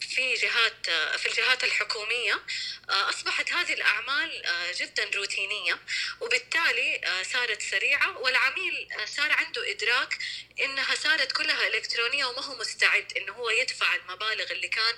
في 0.00 0.34
جهات 0.34 0.86
في 1.16 1.26
الجهات 1.26 1.64
الحكومية 1.64 2.42
أصبحت 2.88 3.52
هذه 3.52 3.72
الأعمال 3.72 4.42
جدا 4.74 5.10
روتينية 5.14 5.78
وبالتالي 6.20 7.00
صارت 7.32 7.62
سريعة 7.62 8.18
والعميل 8.18 8.88
صار 9.06 9.32
عنده 9.32 9.70
إدراك 9.70 10.18
إنها 10.60 10.94
صارت 10.94 11.32
كلها 11.32 11.66
إلكترونية 11.66 12.24
وما 12.24 12.44
هو 12.44 12.56
مستعد 12.56 13.12
إنه 13.16 13.32
هو 13.32 13.50
يدفع 13.50 13.94
المبالغ 13.94 14.52
اللي 14.52 14.68
كان 14.68 14.94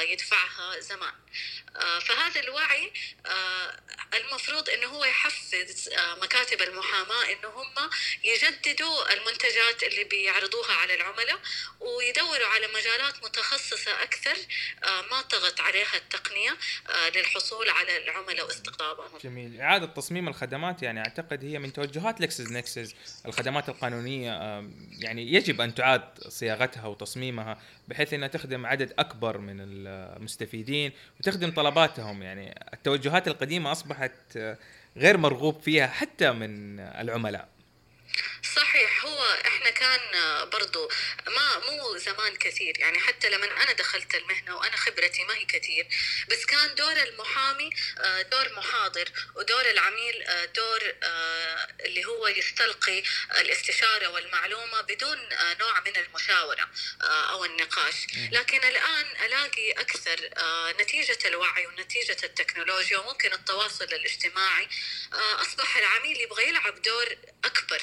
يدفعها 0.00 0.80
زمان. 0.80 1.14
فهذا 2.00 2.40
الوعي 2.40 2.92
المفروض 4.14 4.70
إنه 4.70 4.86
هو 4.86 5.04
يحفز 5.04 5.90
مكاتب 6.22 6.62
المحاماة 6.62 7.32
إنه 7.32 7.48
هم 7.48 7.90
يجددوا 8.24 9.12
المنتجات 9.12 9.82
اللي 9.82 10.04
بيعرضوها 10.04 10.72
على 10.72 10.94
العملاء 10.94 11.40
ويدوروا 11.80 12.46
على 12.46 12.66
مجالات 12.66 13.24
متخصصة 13.24 14.02
أكثر 14.02 14.36
ما 15.10 15.20
طغت 15.20 15.53
عليها 15.60 15.96
التقنية 15.96 16.56
للحصول 17.16 17.68
على 17.68 17.96
العملاء 18.04 18.46
واستقطابهم. 18.46 19.18
جميل. 19.24 19.60
إعادة 19.60 19.86
تصميم 19.86 20.28
الخدمات 20.28 20.82
يعني 20.82 21.00
أعتقد 21.00 21.44
هي 21.44 21.58
من 21.58 21.72
توجهات 21.72 22.20
لكسس 22.20 22.50
نكسس 22.50 22.94
الخدمات 23.26 23.68
القانونية 23.68 24.30
يعني 24.98 25.32
يجب 25.32 25.60
أن 25.60 25.74
تعاد 25.74 26.02
صياغتها 26.28 26.86
وتصميمها 26.86 27.58
بحيث 27.88 28.14
أنها 28.14 28.28
تخدم 28.28 28.66
عدد 28.66 28.94
أكبر 28.98 29.38
من 29.38 29.56
المستفيدين 29.60 30.92
وتخدم 31.20 31.50
طلباتهم. 31.50 32.22
يعني 32.22 32.60
التوجهات 32.72 33.28
القديمة 33.28 33.72
أصبحت 33.72 34.38
غير 34.96 35.16
مرغوب 35.16 35.60
فيها 35.60 35.86
حتى 35.86 36.32
من 36.32 36.80
العملاء. 36.80 37.48
صحيح 38.44 39.04
هو 39.04 39.38
إحنا 39.46 39.70
كان 39.70 40.00
برضو 40.50 40.90
ما 41.26 41.58
مو 41.58 41.96
زمان 41.96 42.36
كثير 42.36 42.78
يعني 42.78 42.98
حتى 43.00 43.28
لما 43.30 43.62
أنا 43.62 43.72
دخلت 43.72 44.14
المهنة 44.14 44.56
وأنا 44.56 44.76
خبرتي 44.76 45.24
ما 45.24 45.34
هي 45.34 45.44
كثير 45.44 45.86
بس 46.28 46.44
كان 46.46 46.74
دور 46.74 46.92
المحامي 46.92 47.70
آه، 47.98 48.22
دور 48.22 48.52
محاضر 48.52 49.08
ودور 49.34 49.70
العميل 49.70 50.22
آه، 50.22 50.44
دور 50.44 50.94
آه، 51.02 51.68
اللي 51.80 52.04
هو 52.04 52.28
يستلقي 52.28 53.02
الاستشارة 53.40 54.08
والمعلومة 54.08 54.80
بدون 54.80 55.18
نوع 55.60 55.80
من 55.80 55.96
المشاورة 55.96 56.70
أو 57.02 57.44
النقاش. 57.44 57.94
لكن 58.32 58.64
الآن 58.64 59.06
ألاقي 59.24 59.72
أكثر 59.72 60.30
نتيجة 60.80 61.18
الوعي 61.24 61.66
ونتيجة 61.66 62.16
التكنولوجيا 62.24 62.98
وممكن 62.98 63.32
التواصل 63.32 63.84
الاجتماعي 63.84 64.68
أصبح 65.12 65.76
العميل 65.76 66.20
يبغى 66.20 66.48
يلعب 66.48 66.82
دور 66.82 67.16
أكبر 67.44 67.82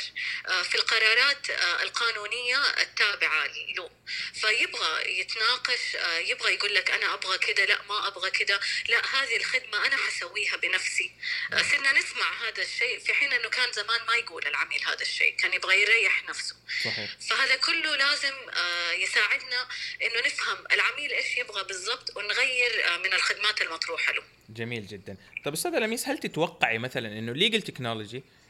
في 0.52 0.76
القرارات 0.76 1.50
آه، 1.50 1.84
القانونية 1.84 2.58
التابعة 2.82 3.48
له 3.78 3.90
فيبغى 4.34 5.20
يتناقش 5.20 5.96
آه، 5.96 6.18
يبغى 6.18 6.54
يقول 6.54 6.76
لك 6.76 6.92
أنا 6.92 7.14
أبغى 7.14 7.38
كده 7.38 7.66
لا 7.66 7.82
ما 7.90 8.08
أبغى 8.08 8.32
كده. 8.32 8.60
لا 8.90 8.98
هذه 8.98 9.38
الخدمة 9.38 9.86
أنا 9.88 9.98
حسويها 9.98 10.58
بنفسي. 10.58 11.12
آه، 11.54 11.62
صرنا 11.62 11.92
نسمع 12.00 12.48
هذا 12.48 12.64
الشيء 12.64 13.00
في 13.00 13.14
حين 13.14 13.34
أنه 13.34 13.50
كان 13.50 13.72
زمان 13.72 14.06
ما 14.08 14.16
يقول 14.16 14.48
العميل 14.48 14.80
هذا 14.88 15.02
الشيء 15.02 15.36
كان 15.36 15.54
يبغى 15.54 15.82
يريح 15.82 16.24
نفسه. 16.30 16.56
صحيح. 16.84 17.10
فهذا 17.30 17.56
كله 17.56 17.96
لازم 17.96 18.34
يساعدنا 18.94 19.68
أنه 20.02 20.26
نفهم 20.26 20.58
العميل 20.72 21.12
إيش 21.12 21.38
يبغى 21.38 21.64
بالضبط 21.64 22.18
ونغير 22.18 23.00
من 23.04 23.14
الخدمات 23.14 23.62
المطروحة 23.62 24.14
له. 24.14 24.24
جميل 24.50 24.88
جدا. 24.88 25.18
طب 25.46 25.54
استاذه 25.54 25.80
لميس 25.80 26.08
هل 26.08 26.18
تتوقعي 26.18 26.78
مثلا 26.78 27.08
إنه 27.08 27.34
ليجل 27.34 27.62
تكنولوجي 27.62 28.18
آه، 28.18 28.41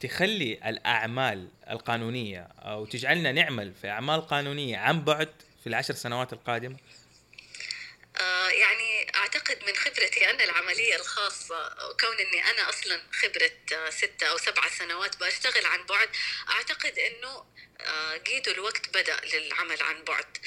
تخلي 0.00 0.60
الأعمال 0.66 1.48
القانونية 1.70 2.48
أو 2.58 2.86
تجعلنا 2.86 3.32
نعمل 3.32 3.74
في 3.74 3.88
أعمال 3.88 4.26
قانونية 4.26 4.76
عن 4.76 5.04
بعد 5.04 5.28
في 5.62 5.66
العشر 5.66 5.94
سنوات 5.94 6.32
القادمة؟ 6.32 6.76
آه، 8.20 8.48
يعني 8.48 9.16
أعتقد 9.16 9.58
من 9.66 9.76
خبرتي 9.76 10.30
أنا 10.30 10.44
العملية 10.44 10.96
الخاصة 10.96 11.68
كون 12.00 12.16
إني 12.20 12.50
أنا 12.50 12.68
أصلا 12.68 13.00
خبرة 13.12 13.90
ستة 13.90 14.26
أو 14.26 14.38
سبعة 14.38 14.70
سنوات 14.70 15.16
بشتغل 15.20 15.66
عن 15.66 15.86
بعد 15.86 16.08
أعتقد 16.50 16.98
إنه 16.98 17.44
قيدوا 18.26 18.52
الوقت 18.52 18.88
بدأ 18.88 19.20
للعمل 19.24 19.82
عن 19.82 20.04
بعد. 20.04 20.38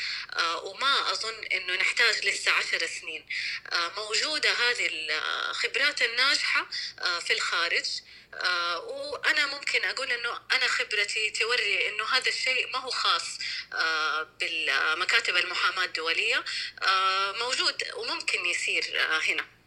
وما 0.64 1.12
أظن 1.12 1.44
أنه 1.44 1.76
نحتاج 1.76 2.26
لسه 2.26 2.52
عشر 2.52 2.88
سنين. 2.88 3.26
موجودة 3.98 4.52
هذه 4.52 4.90
الخبرات 4.92 6.02
الناجحة 6.02 6.68
في 7.20 7.34
الخارج. 7.34 7.86
آه 8.34 8.80
وأنا 8.80 9.46
ممكن 9.46 9.86
أقول 9.86 10.12
إنه 10.12 10.42
أنا 10.52 10.68
خبرتي 10.68 11.30
توري 11.30 11.88
إنه 11.90 12.04
هذا 12.06 12.30
الشيء 12.30 12.68
ما 12.68 12.80
هو 12.80 12.90
خاص 12.90 13.40
آه 13.74 14.24
بالمكاتب 14.24 15.36
المحاماة 15.36 15.86
الدولية. 15.86 16.44
آه 16.84 17.32
موجود 17.32 17.84
وممكن 17.96 18.46
يصير 18.46 18.84
آه 18.96 19.20
هنا. 19.20 19.42
آه، 19.44 19.61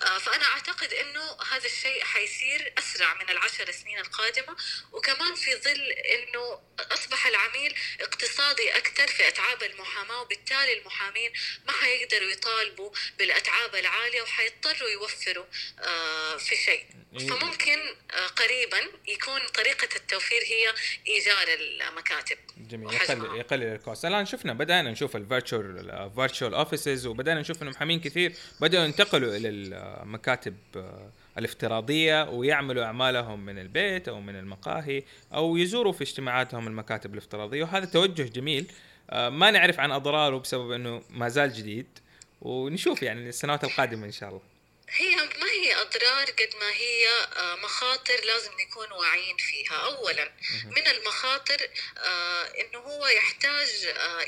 فأنا 0.00 0.44
أعتقد 0.44 0.92
أنه 0.92 1.22
هذا 1.50 1.66
الشيء 1.66 2.04
حيصير 2.04 2.72
أسرع 2.78 3.14
من 3.14 3.30
العشر 3.30 3.70
سنين 3.70 3.98
القادمة 3.98 4.56
وكمان 4.92 5.34
في 5.34 5.56
ظل 5.56 5.90
أنه 5.90 6.60
أصبح 6.92 7.26
العميل 7.26 7.74
اقتصادي 8.00 8.76
أكثر 8.76 9.06
في 9.06 9.28
أتعاب 9.28 9.62
المحاماة 9.62 10.20
وبالتالي 10.20 10.78
المحامين 10.78 11.32
ما 11.66 11.72
حيقدروا 11.72 12.30
يطالبوا 12.30 12.90
بالأتعاب 13.18 13.74
العالية 13.74 14.22
وحيضطروا 14.22 14.88
يوفروا 14.88 15.44
آه، 15.80 16.36
في 16.36 16.56
شيء. 16.56 16.84
إيه. 17.20 17.28
فممكن 17.28 17.78
آه، 18.10 18.26
قريبا 18.26 18.78
يكون 19.08 19.40
طريقة 19.54 19.96
التوفير 19.96 20.42
هي 20.42 20.74
إيجار 21.06 21.46
المكاتب. 21.48 22.38
جميل. 22.56 22.94
يقلل 22.94 23.36
يقلل 23.36 23.62
ال 23.62 23.69
cost. 23.69 24.04
الآن 24.04 24.26
شفنا 24.26 24.52
بدأنا 24.52 24.90
نشوف 24.90 25.16
ال 25.16 25.28
virtual 25.28 26.10
virtual 26.14 26.54
offices 26.54 27.06
وبدأنا 27.06 27.40
نشوف 27.40 27.62
انه 27.62 27.70
محامين 27.70 28.00
كثير 28.00 28.32
بدأوا 28.60 28.84
ينتقلوا 28.84 29.36
إلى 29.36 29.48
المكاتب 29.82 30.56
آه، 30.76 31.12
الافتراضية 31.38 32.28
ويعملوا 32.30 32.84
أعمالهم 32.84 33.46
من 33.46 33.58
البيت 33.58 34.08
أو 34.08 34.20
من 34.20 34.36
المقاهي 34.36 35.02
أو 35.34 35.56
يزوروا 35.56 35.92
في 35.92 36.04
اجتماعاتهم 36.04 36.66
المكاتب 36.66 37.12
الافتراضية. 37.12 37.62
وهذا 37.62 37.84
توجه 37.84 38.22
جميل. 38.22 38.72
آه، 39.10 39.28
ما 39.28 39.50
نعرف 39.50 39.80
عن 39.80 39.92
أضراره 39.92 40.38
بسبب 40.38 40.70
إنه 40.70 41.02
ما 41.10 41.28
زال 41.28 41.52
جديد. 41.52 41.98
ونشوف 42.40 43.02
يعني 43.02 43.28
السنوات 43.28 43.64
القادمة 43.64 44.06
إن 44.06 44.12
شاء 44.12 44.28
الله. 44.28 44.42
هي 44.96 45.16
ما 45.16 45.46
هي 45.46 45.74
أضرار 45.74 46.24
قد 46.24 46.50
ما 46.60 46.70
هي 46.70 47.08
آه، 47.38 47.56
مخاطر 47.64 48.14
لازم 48.26 48.50
نكون 48.66 48.98
واعيين 48.98 49.36
فيها. 49.36 49.74
أولا 49.74 50.32
من 50.66 50.86
المخاطر 50.86 51.68
أنه 52.60 52.78
هو 52.78 53.06
يحتاج 53.06 53.68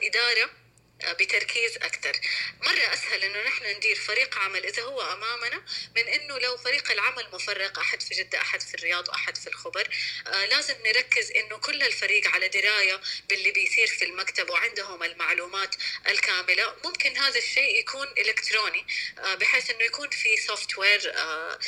إدارة 0.03 0.64
بتركيز 1.13 1.77
أكثر. 1.77 2.21
مرة 2.63 2.93
أسهل 2.95 3.25
إنه 3.25 3.43
نحن 3.43 3.67
ندير 3.77 3.97
فريق 3.97 4.39
عمل 4.39 4.67
إذا 4.67 4.83
هو 4.83 5.13
أمامنا 5.13 5.63
من 5.97 6.09
إنه 6.09 6.39
لو 6.39 6.57
فريق 6.57 6.91
العمل 6.91 7.27
مفرق 7.33 7.79
أحد 7.79 8.03
في 8.03 8.15
جدة 8.15 8.41
أحد 8.41 8.61
في 8.61 8.75
الرياض 8.75 9.09
واحد 9.09 9.37
في 9.37 9.47
الخبر 9.47 9.89
آه 10.27 10.45
لازم 10.47 10.75
نركز 10.87 11.31
إنه 11.31 11.57
كل 11.57 11.83
الفريق 11.83 12.29
على 12.29 12.49
دراية 12.49 13.01
باللي 13.29 13.51
بيصير 13.51 13.87
في 13.87 14.05
المكتب 14.05 14.51
وعندهم 14.51 15.03
المعلومات 15.03 15.75
الكاملة. 16.07 16.77
ممكن 16.85 17.17
هذا 17.17 17.39
الشيء 17.39 17.79
يكون 17.79 18.07
إلكتروني 18.19 18.87
آه 19.19 19.35
بحيث 19.35 19.71
إنه 19.71 19.85
يكون 19.85 20.11
في 20.11 20.37
سوفت 20.37 20.79
وير 20.79 21.13
آه 21.17 21.59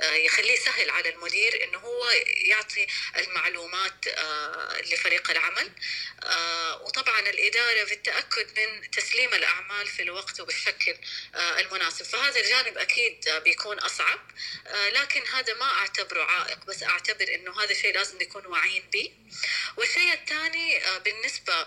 آه 0.00 0.12
يخليه 0.14 0.56
سهل 0.56 0.90
على 0.90 1.08
المدير 1.08 1.64
إنه 1.64 1.78
هو 1.78 2.10
يعطي 2.26 2.86
المعلومات 3.16 4.06
آه 4.08 4.80
لفريق 4.80 5.30
العمل. 5.30 5.70
آه 6.24 6.82
وطبعا 6.82 7.20
الإدارة 7.20 7.84
في 7.84 7.94
التاكد 7.94 8.60
من 8.60 8.83
تسليم 8.92 9.34
الأعمال 9.34 9.86
في 9.86 10.02
الوقت 10.02 10.40
وبالشكل 10.40 10.96
آه، 11.34 11.60
المناسب. 11.60 12.04
فهذا 12.04 12.40
الجانب 12.40 12.78
أكيد 12.78 13.28
بيكون 13.44 13.78
أصعب 13.78 14.20
آه، 14.66 14.88
لكن 14.88 15.22
هذا 15.26 15.54
ما 15.54 15.70
أعتبره 15.70 16.22
عائق 16.22 16.64
بس 16.64 16.82
أعتبر 16.82 17.34
أنه 17.34 17.62
هذا 17.62 17.70
الشيء 17.70 17.94
لازم 17.94 18.18
نكون 18.22 18.46
واعيين 18.46 18.82
به 18.92 19.10
والشيء 19.76 20.12
الثاني 20.12 20.84
آه، 20.86 20.98
بالنسبة 20.98 21.66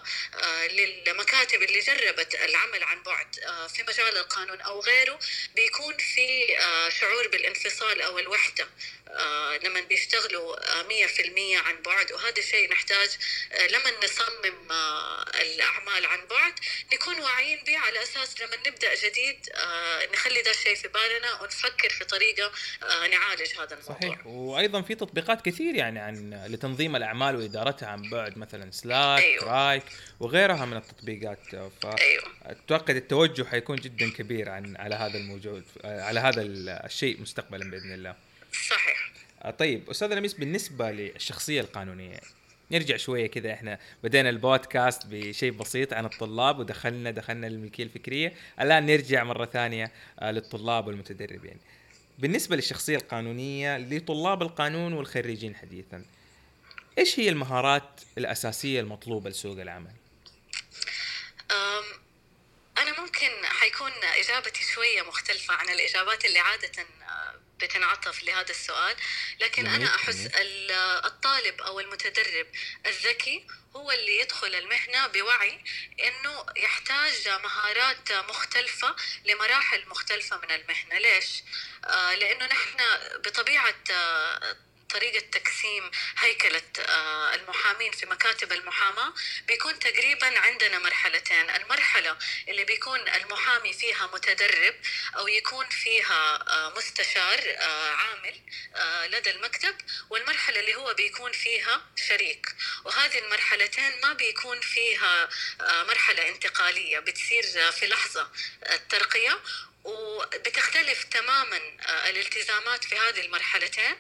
للمكاتب 0.72 1.62
اللي 1.62 1.80
جربت 1.80 2.36
العمل 2.36 2.84
عن 2.84 3.04
بعد 3.04 3.36
في 3.76 3.84
مجال 3.84 4.18
القانون 4.18 4.62
أو 4.62 4.80
غيره 4.80 5.20
بيكون 5.56 5.98
في 5.98 6.58
شعور 7.00 7.28
بالانفصال 7.28 8.02
أو 8.02 8.20
الوحدة 8.20 8.68
لما 9.64 9.80
بيشتغلوا 9.80 10.84
مية 10.84 11.06
في 11.06 11.22
المية 11.22 11.58
عن 11.60 11.82
بعد. 11.82 12.12
وهذا 12.12 12.38
الشيء 12.38 12.72
نحتاج 12.72 13.10
لما 13.70 13.94
نصمم 14.04 14.72
الأعمال 15.36 16.06
عن 16.06 16.26
بعد 16.28 16.60
نكون 17.02 17.24
واعيين 17.24 17.60
به 17.68 17.78
على 17.78 18.04
أساس 18.04 18.42
لما 18.42 18.56
نبدأ 18.68 18.96
جديد 18.96 19.50
آه، 19.56 20.14
نخلي 20.14 20.42
ده 20.42 20.52
الشيء 20.52 20.76
في 20.76 20.88
بالنا 20.88 21.42
ونفكر 21.42 21.90
في 21.90 22.06
طريقة 22.06 22.52
آه، 22.84 23.08
نعالج 23.08 23.54
هذا 23.60 23.78
الموضوع. 23.78 23.96
صحيح 23.96 24.28
وأيضا 24.28 24.82
في 24.82 24.96
تطبيقات 24.96 25.46
كثير 25.46 25.76
يعني 25.76 26.00
عن 26.00 26.44
لتنظيم 26.48 26.96
الأعمال 26.96 27.36
وإدارتها 27.36 27.90
عن 27.90 28.10
بعد 28.10 28.38
مثلا 28.38 28.72
سلاك 28.72 29.24
أيوه. 29.24 29.44
رايك 29.44 29.84
وغيرها 30.20 30.66
من 30.66 30.78
التطبيقات 30.78 31.40
فاتوقع 31.52 31.96
أيوه. 32.00 32.98
التوجه 32.98 33.44
حيكون 33.44 33.76
جدا 33.76 34.12
كبير 34.12 34.50
عن 34.50 34.78
على 34.78 34.96
هذا 34.96 35.18
الموجود 35.18 35.64
على 35.84 36.20
هذا 36.20 36.42
الشيء 36.42 37.22
مستقبلا 37.22 37.72
بإذن 37.72 37.94
الله. 37.94 38.16
صحيح. 38.70 39.12
آه، 39.44 39.52
طيب 39.52 39.90
أستاذ 39.90 40.14
لميس 40.14 40.34
بالنسبة 40.34 40.92
للشخصية 40.92 41.62
القانونية 41.62 42.20
نرجع 42.72 42.98
شوية 42.98 43.28
كذا. 43.28 43.54
إحنا 43.54 43.80
بدينا 44.04 44.30
البودكاست 44.30 45.02
بشيء 45.06 45.52
بسيط 45.52 45.94
عن 45.94 46.06
الطلاب 46.06 46.60
ودخلنا 46.60 47.12
دخلنا 47.12 47.48
للملكيه 47.48 47.84
الفكرية. 47.84 48.34
الآن 48.62 48.86
نرجع 48.86 49.24
مرة 49.24 49.46
ثانية 49.46 49.92
آه، 50.20 50.32
للطلاب 50.32 50.88
والمتدربين. 50.88 51.58
بالنسبة 52.20 52.56
للشخصية 52.56 52.96
القانونية 52.96 53.78
لطلاب 53.78 54.42
القانون 54.42 54.94
والخريجين 54.94 55.56
حديثا 55.56 56.06
إيش 56.98 57.20
هي 57.20 57.30
المهارات 57.30 58.02
الأساسية 58.18 58.80
المطلوبة 58.80 59.30
لسوق 59.30 59.62
العمل؟ 59.62 59.92
أنا 62.78 63.02
ممكن 63.02 63.30
حيكون 63.44 63.92
إجابتي 64.20 64.64
شوية 64.64 65.02
مختلفة 65.02 65.54
عن 65.54 65.70
الإجابات 65.70 66.26
اللي 66.26 66.40
عادة 66.40 66.86
بتنعطف 67.60 68.24
لهذا 68.24 68.50
السؤال 68.52 68.96
لكن 69.40 69.68
أنا 69.68 69.96
أحس 69.96 70.30
الطالب 71.06 71.62
أو 71.62 71.80
المتدرب 71.80 72.48
الذكي 72.86 73.48
هو 73.76 73.92
اللي 73.92 74.20
يدخل 74.20 74.56
المهنة 74.56 75.08
بوعي 75.08 75.64
أنه 76.04 76.46
يحتاج 76.58 77.28
مهارات 77.28 78.12
مختلفة 78.12 78.96
لمراحل 79.26 79.90
مختلفة 79.90 80.38
من 80.38 80.52
المهنة 80.52 80.98
ليش؟ 80.98 81.44
آه، 81.86 82.16
لأنه 82.16 82.46
نحن 82.46 82.78
بطبيعة 83.26 83.76
طريقة 84.90 85.26
تقسيم 85.32 85.92
هيكلة 86.18 86.62
آه، 86.80 87.36
المحامين 87.36 87.92
في 87.92 88.06
مكاتب 88.06 88.52
المحاماة 88.52 89.14
بيكون 89.48 89.80
تقريبا 89.80 90.40
عندنا 90.40 90.80
مرحلتين. 90.80 91.50
المرحلة 91.50 92.18
اللي 92.48 92.64
بيكون 92.66 93.00
المحامي 93.00 93.74
فيها 93.74 94.10
متدرب 94.14 94.76
أو 95.18 95.28
يكون 95.28 95.70
فيها 95.70 96.50
آه، 96.50 96.74
مستشار 96.78 97.40
آه، 97.58 97.90
عامل 97.92 98.42
لدى 99.08 99.30
المكتب 99.30 99.76
والمرحلة 100.10 100.60
اللي 100.60 100.76
هو 100.76 100.94
بيكون 100.94 101.32
فيها 101.32 101.82
شريك. 102.08 102.56
وهذه 102.86 103.20
المرحلتين 103.20 104.02
ما 104.04 104.14
بيكون 104.14 104.62
فيها 104.62 105.30
مرحلة 105.62 106.30
انتقالية 106.30 107.00
بتصير 107.00 107.72
في 107.72 107.88
لحظة 107.88 108.32
الترقية. 108.72 109.40
وبتختلف 109.88 111.04
تماما 111.04 111.58
آه، 111.58 112.10
الالتزامات 112.10 112.84
في 112.84 112.96
هذه 112.98 113.26
المرحلتين 113.26 113.96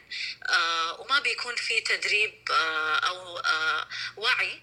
آه، 0.50 1.02
وما 1.02 1.20
بيكون 1.20 1.56
في 1.56 1.82
تدريب 1.82 2.34
آه، 2.52 2.96
أو 2.96 3.42
وعي 4.18 4.62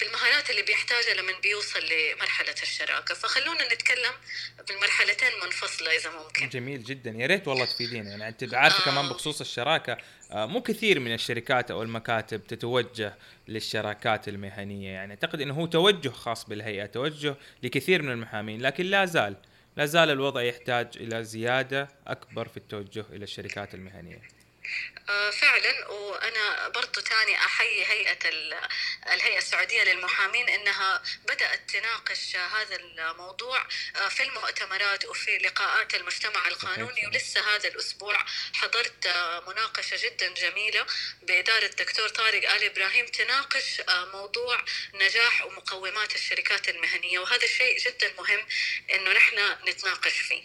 بالمهارات 0.00 0.50
اللي 0.50 0.62
بيحتاجها 0.62 1.14
لما 1.14 1.32
بيوصل 1.42 1.78
لمرحلة 1.78 2.54
الشراكة. 2.62 3.14
فخلونا 3.14 3.74
نتكلم 3.74 4.12
بالمرحلتين 4.68 5.28
منفصلة 5.44 5.96
إذا 5.96 6.10
ممكن. 6.10 6.48
جميل 6.48 6.84
جدا. 6.84 7.10
يا 7.10 7.26
ريت 7.26 7.48
والله 7.48 7.64
تفيدينا. 7.64 8.10
يعني 8.10 8.28
أنت 8.28 8.54
عارفة 8.54 8.82
آه. 8.82 8.84
كمان 8.84 9.08
بخصوص 9.08 9.40
الشراكة 9.40 9.98
آه 10.30 10.46
مو 10.46 10.62
كثير 10.62 11.00
من 11.00 11.14
الشركات 11.14 11.70
أو 11.70 11.82
المكاتب 11.82 12.46
تتوجه 12.46 13.14
للشراكات 13.48 14.28
المهنية. 14.28 14.90
يعني 14.90 15.12
أعتقد 15.12 15.40
أنه 15.40 15.54
هو 15.54 15.66
توجه 15.66 16.08
خاص 16.08 16.44
بالهيئة 16.44 16.86
توجه 16.86 17.36
لكثير 17.62 18.02
من 18.02 18.10
المحامين. 18.10 18.62
لكن 18.62 18.84
لا 18.84 19.04
زال 19.04 19.36
لا 19.76 19.86
زال 19.86 20.10
الوضع 20.10 20.42
يحتاج 20.42 20.88
إلى 20.96 21.24
زيادة 21.24 21.88
أكبر 22.06 22.48
في 22.48 22.56
التوجه 22.56 23.04
إلى 23.12 23.24
الشركات 23.24 23.74
المهنية. 23.74 24.22
فعلا. 25.32 25.88
وأنا 25.88 26.68
برضو 26.68 27.00
تاني 27.00 27.36
أحيي 27.38 27.86
هيئة 27.86 28.18
الهيئة 29.12 29.38
السعودية 29.38 29.82
للمحامين 29.82 30.48
إنها 30.48 31.02
بدأت 31.24 31.70
تناقش 31.70 32.36
هذا 32.36 32.76
الموضوع 32.76 33.66
آه، 33.96 34.08
في 34.08 34.22
المؤتمرات 34.22 35.04
وفي 35.04 35.38
لقاءات 35.38 35.94
المجتمع 35.94 36.48
القانوني. 36.48 37.06
ولسه 37.06 37.54
هذا 37.54 37.68
الأسبوع 37.68 38.24
حضرت 38.52 39.06
آه، 39.06 39.40
مناقشة 39.40 39.96
جدا 40.04 40.28
جميلة 40.34 40.86
بإدارة 41.22 41.66
الدكتور 41.66 42.08
طارق 42.08 42.50
آل 42.52 42.64
إبراهيم 42.64 43.06
تناقش 43.06 43.82
موضوع 43.88 44.64
نجاح 44.94 45.44
ومقومات 45.46 46.14
الشركات 46.14 46.68
المهنية. 46.68 47.18
وهذا 47.18 47.44
الشيء 47.44 47.78
جدا 47.78 48.12
مهم 48.18 48.46
إنه 48.94 49.12
نحن 49.12 49.56
نتناقش 49.68 50.12
فيه. 50.12 50.42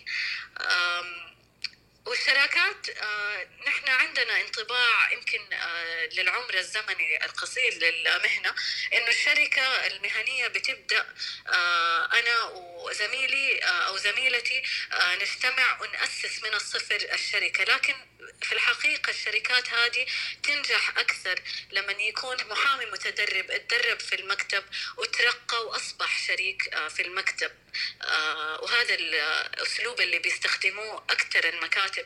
والشراكات 2.08 2.90
آه، 2.90 3.48
نحن 3.68 3.90
عندنا 3.90 4.42
انطباع 4.42 5.12
يمكن 5.12 5.54
آه، 5.54 6.06
للعمر 6.06 6.54
الزمني 6.54 7.26
القصير 7.26 7.74
للمهنة 7.74 8.56
إنه 8.94 9.08
الشركة 9.08 9.88
المهنية 9.88 10.48
بتبدأ 10.48 11.06
آه، 11.48 12.10
أنا 12.14 12.44
وزميلي 12.44 13.60
أو 13.60 13.98
زميلتي 13.98 14.64
نجتمع 15.22 15.82
ونأسس 15.82 16.44
من 16.44 16.54
الصفر 16.54 17.08
الشركة 17.14 17.64
لكن 17.64 17.96
في 18.42 18.52
الحقيقة 18.52 19.10
الشركات 19.10 19.70
هذه 19.70 20.06
تنجح 20.44 20.98
أكثر 20.98 21.42
لما 21.72 21.92
يكون 21.92 22.38
محامي 22.50 22.86
متدرب 22.86 23.52
اتدرب 23.52 24.00
في 24.00 24.16
المكتب 24.16 24.64
وترقى 24.98 25.66
وأصبح 25.66 26.28
شريك 26.28 26.76
في 26.90 27.02
المكتب. 27.02 27.52
وهذا 28.62 28.96
الأسلوب 28.96 30.02
اللي 30.02 30.20
بيستخدموه 30.20 31.04
أكثر 31.10 31.50
المكاتب 31.50 32.06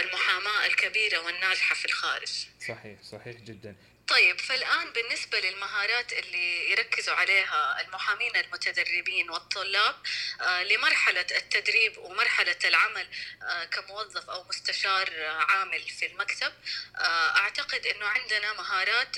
المحاماة 0.00 0.66
الكبيرة 0.66 1.18
والناجحة 1.18 1.74
في 1.74 1.84
الخارج. 1.84 2.32
صحيح 2.68 3.02
صحيح 3.02 3.36
جدا. 3.36 3.76
طيب 4.08 4.40
فالآن 4.40 4.92
بالنسبة 4.92 5.40
للمهارات 5.40 6.12
اللي 6.12 6.70
يركزوا 6.70 7.14
عليها 7.14 7.80
المحامين 7.80 8.36
المتدربين 8.36 9.30
والطلاب 9.30 9.96
آه، 10.40 10.62
لمرحلة 10.62 11.26
التدريب 11.36 11.98
ومرحلة 11.98 12.56
العمل 12.64 13.08
آه، 13.42 13.64
كموظف 13.64 14.30
أو 14.30 14.44
مستشار 14.44 15.10
عامل 15.26 15.80
في 15.80 16.06
المكتب 16.06 16.52
آه، 16.96 17.36
أعتقد 17.36 17.86
أنه 17.86 18.06
عندنا 18.06 18.52
مهارات 18.52 19.16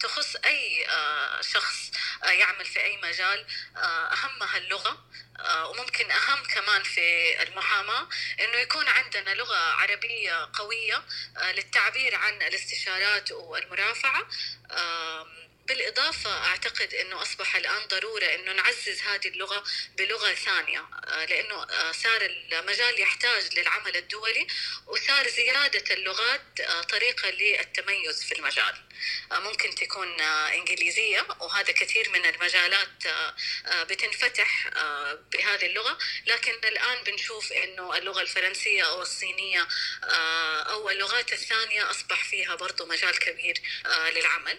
تخص 0.00 0.36
أي 0.36 0.86
شخص 1.40 1.90
يعمل 2.24 2.64
في 2.66 2.82
أي 2.84 2.96
مجال 2.96 3.46
أهمها 3.76 4.58
اللغة 4.58 5.04
وممكن 5.64 6.10
أهم 6.10 6.42
كمان 6.42 6.82
في 6.82 7.42
المحاماة 7.42 8.08
أنه 8.40 8.56
يكون 8.56 8.88
عندنا 8.88 9.34
لغة 9.34 9.56
عربية 9.56 10.50
قوية 10.54 11.02
للتعبير 11.54 12.14
عن 12.14 12.42
الاستشارات 12.42 13.32
والمرافعة 13.32 14.28
بالإضافة 15.70 16.46
أعتقد 16.46 16.94
أنه 16.94 17.22
أصبح 17.22 17.56
الآن 17.56 17.86
ضرورة 17.88 18.24
أنه 18.24 18.52
نعزز 18.52 19.02
هذه 19.02 19.28
اللغة 19.28 19.64
بلغة 19.98 20.34
ثانية 20.34 20.80
آه، 21.04 21.24
لأنه 21.24 21.62
آه، 21.62 21.92
صار 21.92 22.22
المجال 22.22 23.00
يحتاج 23.00 23.58
للعمل 23.58 23.96
الدولي 23.96 24.46
وصار 24.86 25.28
زيادة 25.28 25.94
اللغات 25.94 26.60
آه، 26.60 26.82
طريقة 26.82 27.30
للتميز 27.30 28.24
في 28.24 28.38
المجال. 28.38 28.74
ممكن 29.32 29.74
تكون 29.74 30.20
إنجليزية 30.20 31.26
وهذا 31.40 31.72
كثير 31.72 32.10
من 32.10 32.26
المجالات 32.26 32.88
بتنفتح 33.66 34.68
بهذه 35.32 35.66
اللغة. 35.66 35.98
لكن 36.26 36.52
الآن 36.64 37.02
بنشوف 37.04 37.52
أنه 37.52 37.96
اللغة 37.96 38.20
الفرنسية 38.20 38.82
أو 38.82 39.02
الصينية 39.02 39.68
أو 40.72 40.90
اللغات 40.90 41.32
الثانية 41.32 41.90
أصبح 41.90 42.24
فيها 42.24 42.54
برضو 42.54 42.86
مجال 42.86 43.18
كبير 43.18 43.62
للعمل. 44.14 44.58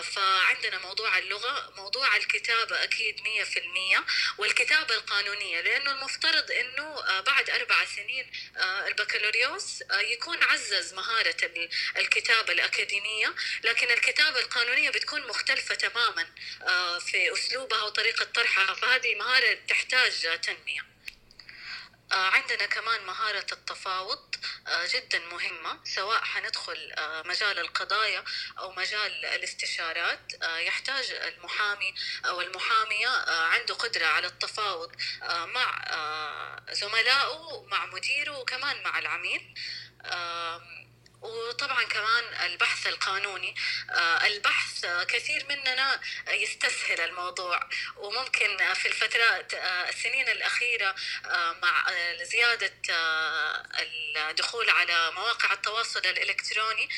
فعندنا 0.00 0.78
موضوع 0.78 1.18
اللغة 1.18 1.72
موضوع 1.76 2.16
الكتابة 2.16 2.84
أكيد 2.84 3.20
مية 3.20 3.44
في 3.44 3.58
المية 3.58 4.04
والكتابة 4.38 4.94
القانونية 4.94 5.60
لأنه 5.60 5.92
المفترض 5.92 6.50
أنه 6.50 6.82
آه، 6.82 7.20
بعد 7.20 7.50
أربع 7.50 7.84
سنين 7.84 8.32
آه، 8.56 8.86
البكالوريوس 8.86 9.82
يكون 9.92 10.42
عزز 10.42 10.94
مهارة 10.94 11.36
الكتابة 11.96 12.52
الأكاديمية 12.52 13.34
لكن 13.64 13.90
الكتابة 13.90 14.38
القانونية 14.38 14.90
بتكون 14.90 15.26
مختلفة 15.26 15.74
تماما 15.74 16.26
في 17.00 17.32
أسلوبها 17.32 17.82
وطريقة 17.82 18.24
طرحها 18.24 18.74
فهذه 18.74 19.14
مهارة 19.14 19.58
تحتاج 19.68 20.40
تنمية. 20.40 20.80
آه، 20.80 20.93
عندنا 22.14 22.66
كمان 22.66 23.06
مهارة 23.06 23.46
التفاوض 23.52 24.34
آه، 24.66 24.86
جدا 24.86 25.18
مهمة 25.18 25.80
سواء 25.84 26.24
حندخل 26.24 26.92
آه، 26.98 27.22
مجال 27.22 27.58
القضايا 27.58 28.24
أو 28.58 28.72
مجال 28.72 29.24
الاستشارات. 29.24 30.32
يحتاج 30.42 31.10
المحامي 31.10 31.94
أو 32.26 32.40
المحامية 32.40 33.08
عنده 33.28 33.74
قدرة 33.74 34.06
على 34.06 34.26
التفاوض 34.26 34.92
مع 35.28 35.84
زملائه 36.70 37.66
مع 37.70 37.86
مديره 37.86 38.38
وكمان 38.38 38.82
مع 38.82 38.98
العميل. 38.98 39.54
وطبعا 41.24 41.84
كمان 41.84 42.24
البحث 42.46 42.86
القانوني 42.86 43.54
آه، 43.90 44.26
البحث 44.26 44.84
آه، 44.84 45.04
كثير 45.04 45.46
مننا 45.48 46.00
يستسهل 46.28 47.00
الموضوع. 47.00 47.68
وممكن 47.96 48.74
في 48.74 48.88
الفترات 48.88 49.54
آه، 49.54 49.88
السنين 49.88 50.28
الأخيرة 50.28 50.94
مع 51.62 51.86
زيادة 52.22 52.72
الدخول 54.30 54.70
على 54.70 55.10
مواقع 55.12 55.52
التواصل 55.52 56.06
الإلكتروني 56.06 56.88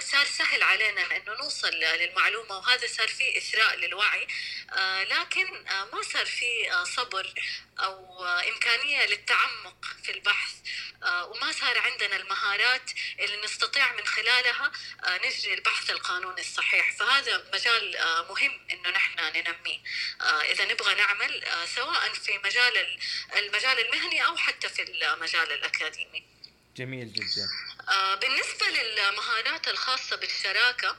صار 0.00 0.26
سهل 0.26 0.62
علينا 0.62 1.16
أنه 1.16 1.34
نوصل 1.34 1.70
للمعلومة 1.74 2.56
وهذا 2.58 2.86
صار 2.86 3.08
فيه 3.08 3.38
إثراء 3.38 3.76
للوعي. 3.76 4.26
لكن 5.04 5.64
ما 5.92 6.02
صار 6.12 6.26
فيه 6.26 6.84
صبر 6.84 7.34
أو 7.78 8.24
إمكانية 8.24 9.06
للتعمق 9.06 9.84
في 10.02 10.12
البحث. 10.12 10.54
وما 11.02 11.52
صار 11.52 11.78
عندنا 11.78 12.16
المهارات 12.16 12.90
اللي 13.20 13.36
نستطيع 13.60 13.92
من 13.92 14.06
خلالها 14.06 14.72
آه، 15.04 15.26
نجري 15.26 15.54
البحث 15.54 15.90
القانوني 15.90 16.40
الصحيح. 16.40 16.96
فهذا 16.96 17.44
مجال 17.54 17.96
آه، 17.96 18.22
مهم 18.28 18.60
إنه 18.70 18.90
نحن 18.90 19.18
ننميه. 19.18 19.78
آه، 20.20 20.42
إذا 20.42 20.64
نبغى 20.64 20.94
نعمل 20.94 21.44
سواء 21.74 22.12
في 22.12 22.38
مجال 22.44 22.98
المجال 23.36 23.86
المهني 23.86 24.26
أو 24.26 24.36
حتى 24.36 24.68
في 24.68 24.82
المجال 24.82 25.52
الأكاديمي. 25.52 26.24
جميل 26.76 27.12
جدا. 27.12 27.48
بالنسبة 28.20 28.66
للمهارات 28.66 29.68
الخاصة 29.68 30.16
بالشراكة 30.16 30.96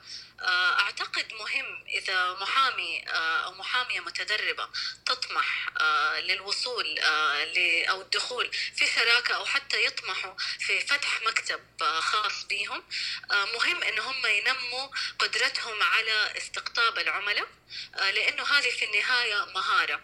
أعتقد 0.47 1.33
مهم 1.33 1.83
إذا 1.87 2.33
محامي 2.33 3.09
آه، 3.09 3.45
أو 3.45 3.53
محامية 3.53 3.99
متدربة 3.99 4.69
تطمح 5.05 5.69
آه، 5.77 6.19
للوصول 6.19 6.99
أو 7.89 8.01
الدخول 8.01 8.51
في 8.75 8.87
شراكة 8.87 9.35
أو 9.35 9.45
حتى 9.45 9.85
يطمحوا 9.85 10.33
في 10.59 10.79
فتح 10.79 11.21
مكتب 11.21 11.59
خاص 11.99 12.43
بهم 12.43 12.83
مهم 13.31 13.83
إن 13.83 13.99
هم 13.99 14.25
ينموا 14.25 14.87
قدرتهم 15.19 15.83
على 15.83 16.37
استقطاب 16.37 16.99
العملاء 16.99 17.47
لأنه 17.95 18.43
هذه 18.43 18.69
في 18.69 18.85
النهاية 18.85 19.45
مهارة. 19.45 20.01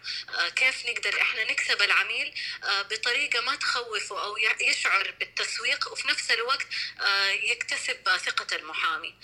كيف 0.56 0.86
نقدر 0.86 1.22
إحنا 1.22 1.44
نكسب 1.44 1.82
العميل؟ 1.82 2.34
بطريقة 2.90 3.40
ما 3.40 3.56
تخوفه 3.56 4.22
أو 4.22 4.36
يشعر 4.60 5.14
بالتسويق 5.20 5.92
وفي 5.92 6.08
نفس 6.08 6.30
الوقت 6.30 6.66
يكتسب 7.30 8.16
ثقة 8.16 8.56
المحامي. 8.56 9.14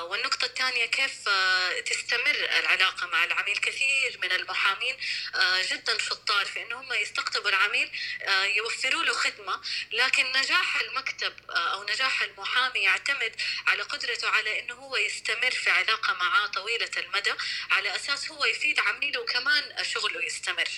والنقطة 0.00 0.47
الثانية 0.48 0.86
كيف 0.86 1.28
آه، 1.28 1.80
تستمر 1.80 2.36
العلاقة 2.58 3.06
مع 3.06 3.24
العميل. 3.24 3.56
كثير 3.56 4.18
من 4.22 4.32
المحامين 4.32 4.96
آه، 5.34 5.62
جدا 5.62 5.98
شطار 5.98 6.44
في 6.44 6.62
أنهم 6.62 6.92
يستقطبوا 6.92 7.48
العميل 7.48 7.90
آه، 8.22 8.44
يوفروا 8.44 9.04
له 9.04 9.12
خدمة. 9.12 9.60
لكن 9.92 10.26
نجاح 10.32 10.80
المكتب 10.80 11.32
أو 11.50 11.84
نجاح 11.84 12.22
المحامي 12.22 12.80
يعتمد 12.80 13.32
على 13.66 13.82
قدرته 13.82 14.28
على 14.28 14.60
أنه 14.60 14.74
هو 14.74 14.96
يستمر 14.96 15.50
في 15.50 15.70
علاقة 15.70 16.12
معاه 16.14 16.46
طويلة 16.46 16.90
المدى. 16.96 17.32
على 17.70 17.96
أساس 17.96 18.30
هو 18.30 18.44
يفيد 18.44 18.80
عميله 18.80 19.20
وكمان 19.20 19.84
شغله 19.84 20.24
يستمر. 20.24 20.68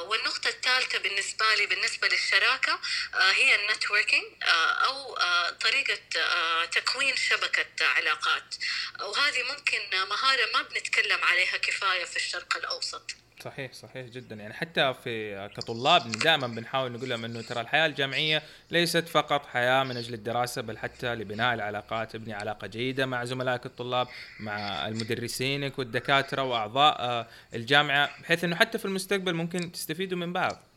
والنقطة 0.00 0.48
الثالثة 0.48 0.98
بالنسبة 0.98 1.54
لي 1.54 1.66
بالنسبة 1.66 2.08
للشراكة 2.08 2.80
آه، 3.14 3.32
هي 3.32 3.54
النتوركينج 3.54 4.24
آه، 4.42 4.72
أو 4.72 5.18
طريقة 5.60 5.98
تكوين 6.64 7.16
شبكة 7.16 7.86
علاقات. 7.86 8.54
وهذه 9.00 9.42
ممكن 9.42 9.78
مهارة 9.92 10.48
ما 10.54 10.62
بنتكلم 10.62 11.24
عليها 11.24 11.56
كفاية 11.56 12.04
في 12.04 12.16
الشرق 12.16 12.56
الأوسط. 12.56 13.10
صحيح 13.42 13.72
صحيح 13.72 14.06
جدا. 14.06 14.36
يعني 14.36 14.54
حتى 14.54 14.94
في 15.04 15.48
كطلاب 15.56 16.12
دائما 16.12 16.46
بنحاول 16.46 16.92
نقول 16.92 17.10
لهم 17.10 17.24
إنه 17.24 17.42
ترى 17.42 17.60
الحياة 17.60 17.86
الجامعية 17.86 18.42
ليست 18.70 19.08
فقط 19.08 19.46
حياة 19.46 19.84
من 19.84 19.96
أجل 19.96 20.14
الدراسة 20.14 20.62
بل 20.62 20.78
حتى 20.78 21.14
لبناء 21.14 21.54
العلاقات 21.54 22.14
ابني 22.14 22.32
علاقة 22.32 22.66
جيدة 22.66 23.06
مع 23.06 23.24
زملائك 23.24 23.66
الطلاب 23.66 24.08
مع 24.40 24.88
المدرسينك 24.88 25.78
والدكاترة 25.78 26.42
وأعضاء 26.42 27.28
الجامعة 27.54 28.10
بحيث 28.22 28.44
إنه 28.44 28.56
حتى 28.56 28.78
في 28.78 28.84
المستقبل 28.84 29.34
ممكن 29.34 29.72
تستفيدوا 29.72 30.18
من 30.18 30.32
بعض. 30.32 30.69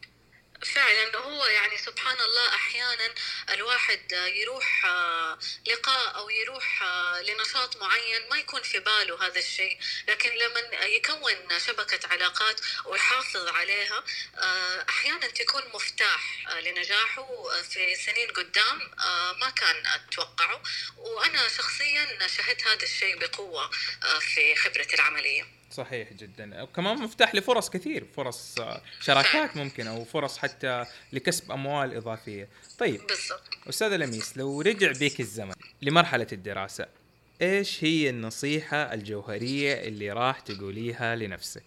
فعلا 0.63 1.17
هو 1.17 1.45
يعني 1.45 1.77
سبحان 1.77 2.19
الله 2.19 2.55
أحيانا 2.55 3.13
الواحد 3.49 4.11
يروح 4.11 4.85
آه، 4.85 5.39
لقاء 5.67 6.15
أو 6.15 6.29
يروح 6.29 6.83
آه، 6.83 7.21
لنشاط 7.21 7.77
معين 7.77 8.29
ما 8.29 8.37
يكون 8.37 8.61
في 8.61 8.79
باله 8.79 9.25
هذا 9.25 9.39
الشيء. 9.39 9.77
لكن 10.07 10.29
لما 10.29 10.59
يكون 10.85 11.59
شبكة 11.59 12.07
علاقات 12.07 12.61
ويحافظ 12.85 13.47
عليها 13.47 14.03
آه، 14.37 14.85
أحيانا 14.89 15.27
تكون 15.27 15.63
مفتاح 15.73 16.47
لنجاحه 16.59 17.27
في 17.69 17.95
سنين 17.95 18.31
قدام 18.31 18.91
ما 19.39 19.49
كان 19.49 19.85
أتوقعه. 19.87 20.63
وأنا 20.97 21.47
شخصيا 21.47 22.27
شهدت 22.27 22.67
هذا 22.67 22.83
الشيء 22.83 23.17
بقوة 23.17 23.69
في 24.19 24.55
خبرتي 24.55 24.95
العملية. 24.95 25.62
صحيح 25.73 26.13
جدا. 26.13 26.61
وكمان 26.61 26.97
مفتاح 26.97 27.35
لفرص 27.35 27.69
كثير 27.69 28.05
فرص 28.15 28.59
آه، 28.59 28.81
شراكات 29.01 29.57
ممكن 29.57 29.87
أو 29.87 30.05
فرص 30.05 30.37
حتى 30.37 30.85
لكسب 31.13 31.51
أموال 31.51 31.95
إضافية. 31.95 32.49
طيب 32.79 33.07
بالضبط. 33.07 33.49
أستاذة 33.69 33.95
لميس 33.95 34.37
لو 34.37 34.61
رجع 34.61 34.91
بيك 34.91 35.19
الزمن 35.19 35.53
لمرحلة 35.81 36.27
الدراسة 36.31 36.87
إيش 37.41 37.83
هي 37.83 38.09
النصيحة 38.09 38.93
الجوهرية 38.93 39.73
اللي 39.73 40.11
راح 40.11 40.39
تقوليها 40.39 41.15
لنفسك؟ 41.15 41.63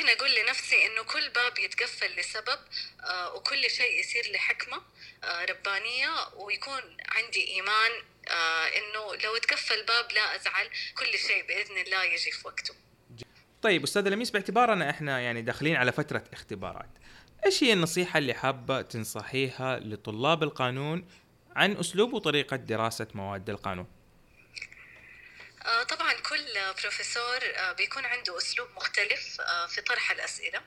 ممكن 0.00 0.08
أقول 0.08 0.30
لنفسي 0.34 0.86
إنه 0.86 1.02
كل 1.02 1.30
باب 1.30 1.58
يتقفل 1.58 2.20
لسبب 2.20 2.58
آه، 3.00 3.34
وكل 3.34 3.70
شيء 3.70 4.00
يصير 4.00 4.32
لحكمة 4.32 4.82
آه، 5.24 5.44
ربانية 5.44 6.10
ويكون 6.36 6.96
عندي 7.08 7.48
إيمان 7.48 7.90
آه، 8.28 8.66
إنه 8.66 9.22
لو 9.24 9.36
تقفل 9.36 9.86
باب 9.86 10.12
لا 10.12 10.36
أزعل 10.36 10.66
كل 10.98 11.18
شيء 11.18 11.46
بإذن 11.46 11.78
الله 11.78 12.04
يجي 12.04 12.30
في 12.30 12.48
وقته. 12.48 12.74
طيب 13.62 13.82
استاذه 13.82 14.08
لميس 14.08 14.30
باعتبارنا 14.30 14.90
إحنا 14.90 15.20
يعني 15.20 15.42
داخلين 15.42 15.76
على 15.76 15.92
فترة 15.92 16.24
اختبارات 16.32 16.90
إيش 17.46 17.64
هي 17.64 17.72
النصيحة 17.72 18.18
اللي 18.18 18.34
حابة 18.34 18.82
تنصحيها 18.82 19.78
لطلاب 19.78 20.42
القانون 20.42 21.08
عن 21.56 21.76
أسلوب 21.76 22.12
وطريقة 22.12 22.56
دراسة 22.56 23.06
مواد 23.14 23.50
القانون؟ 23.50 23.86
طبعا 25.88 26.12
كل 26.12 26.74
بروفيسور 26.82 27.38
آه، 27.44 27.72
بيكون 27.72 28.04
عنده 28.06 28.38
أسلوب 28.38 28.70
مختلف 28.76 29.40
آه، 29.40 29.66
في 29.66 29.80
طرح 29.80 30.10
الأسئلة. 30.10 30.62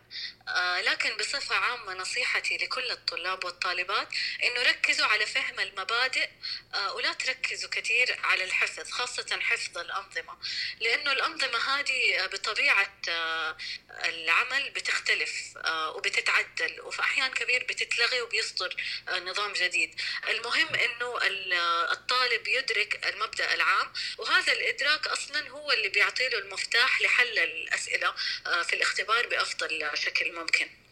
آه، 0.47 0.81
لكن 0.81 1.17
بصفة 1.17 1.55
عامة 1.55 1.93
نصيحتي 1.93 2.57
لكل 2.57 2.91
الطلاب 2.91 3.43
والطالبات 3.45 4.07
إنه 4.43 4.61
ركزوا 4.61 5.05
على 5.05 5.25
فهم 5.25 5.59
المبادئ 5.59 6.29
آه، 6.73 6.93
ولا 6.93 7.13
تركزوا 7.13 7.69
كثير 7.69 8.19
على 8.23 8.43
الحفظ 8.43 8.91
خاصة 8.91 9.39
حفظ 9.41 9.77
الأنظمة. 9.77 10.37
لأنه 10.79 11.11
الأنظمة 11.11 11.79
هذه 11.79 12.23
آه، 12.23 12.25
بطبيعة 12.27 12.93
آه، 13.09 13.57
العمل 14.05 14.69
بتختلف 14.69 15.31
آه، 15.57 15.91
وبتتعدل 15.91 16.81
وفي 16.81 16.99
أحيان 17.01 17.31
كبير 17.33 17.63
بتتلغي 17.63 18.21
وبيصدر 18.21 18.75
آه، 19.09 19.19
نظام 19.19 19.53
جديد. 19.53 20.01
المهم 20.29 20.75
إنه 20.75 21.17
ال- 21.17 21.53
الطالب 21.91 22.47
يدرك 22.47 23.05
المبدأ 23.07 23.53
العام 23.53 23.93
وهذا 24.17 24.53
الإدراك 24.53 24.92
أصلا 25.07 25.49
هو 25.49 25.71
اللي 25.71 25.89
بيعطي 25.89 26.29
له 26.29 26.37
المفتاح 26.37 27.01
لحل 27.01 27.39
الأسئلة 27.39 28.13
آه، 28.47 28.63
في 28.63 28.75
الاختبار 28.75 29.27
بأفضل 29.27 29.89
شكل 29.93 30.31
ممكن. 30.31 30.82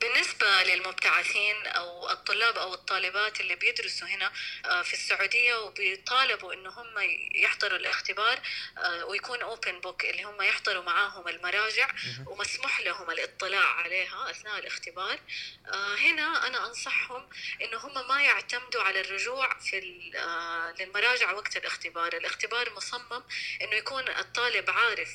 بالنسبة 0.00 0.62
للمبتعثين 0.62 1.66
أو 1.66 2.10
الطلاب 2.10 2.56
أو 2.56 2.74
الطالبات 2.74 3.40
اللي 3.40 3.56
بيدرسوا 3.56 4.08
هنا 4.08 4.32
آه، 4.64 4.82
في 4.82 4.92
السعودية 4.92 5.54
وبيطالبوا 5.54 6.54
إنه 6.54 6.70
هم 6.70 6.94
يحضروا 7.34 7.78
الاختبار 7.78 8.40
آه، 8.78 9.04
ويكون 9.04 9.42
open 9.42 9.80
book 9.80 10.04
اللي 10.04 10.22
هم 10.22 10.42
يحضروا 10.42 10.82
معاهم 10.82 11.28
المراجع 11.28 11.88
ومسموح 12.26 12.80
لهم 12.80 13.10
الاطلاع 13.10 13.66
عليها 13.66 14.30
أثناء 14.30 14.58
الاختبار. 14.58 15.18
آه، 15.66 15.94
هنا 15.94 16.46
أنا 16.46 16.66
أنصحهم 16.66 17.28
إنه 17.62 17.78
هم 17.78 18.08
ما 18.08 18.22
يعتمدوا 18.22 18.82
على 18.82 19.00
الرجوع 19.00 19.58
في 19.58 19.80
للمراجع 20.78 21.32
وقت 21.32 21.56
الاختبار. 21.56 22.16
الاختبار 22.16 22.74
مصمم 22.74 23.22
إنه 23.62 23.74
يكون 23.74 24.08
الطالب 24.08 24.70
عارف 24.70 25.10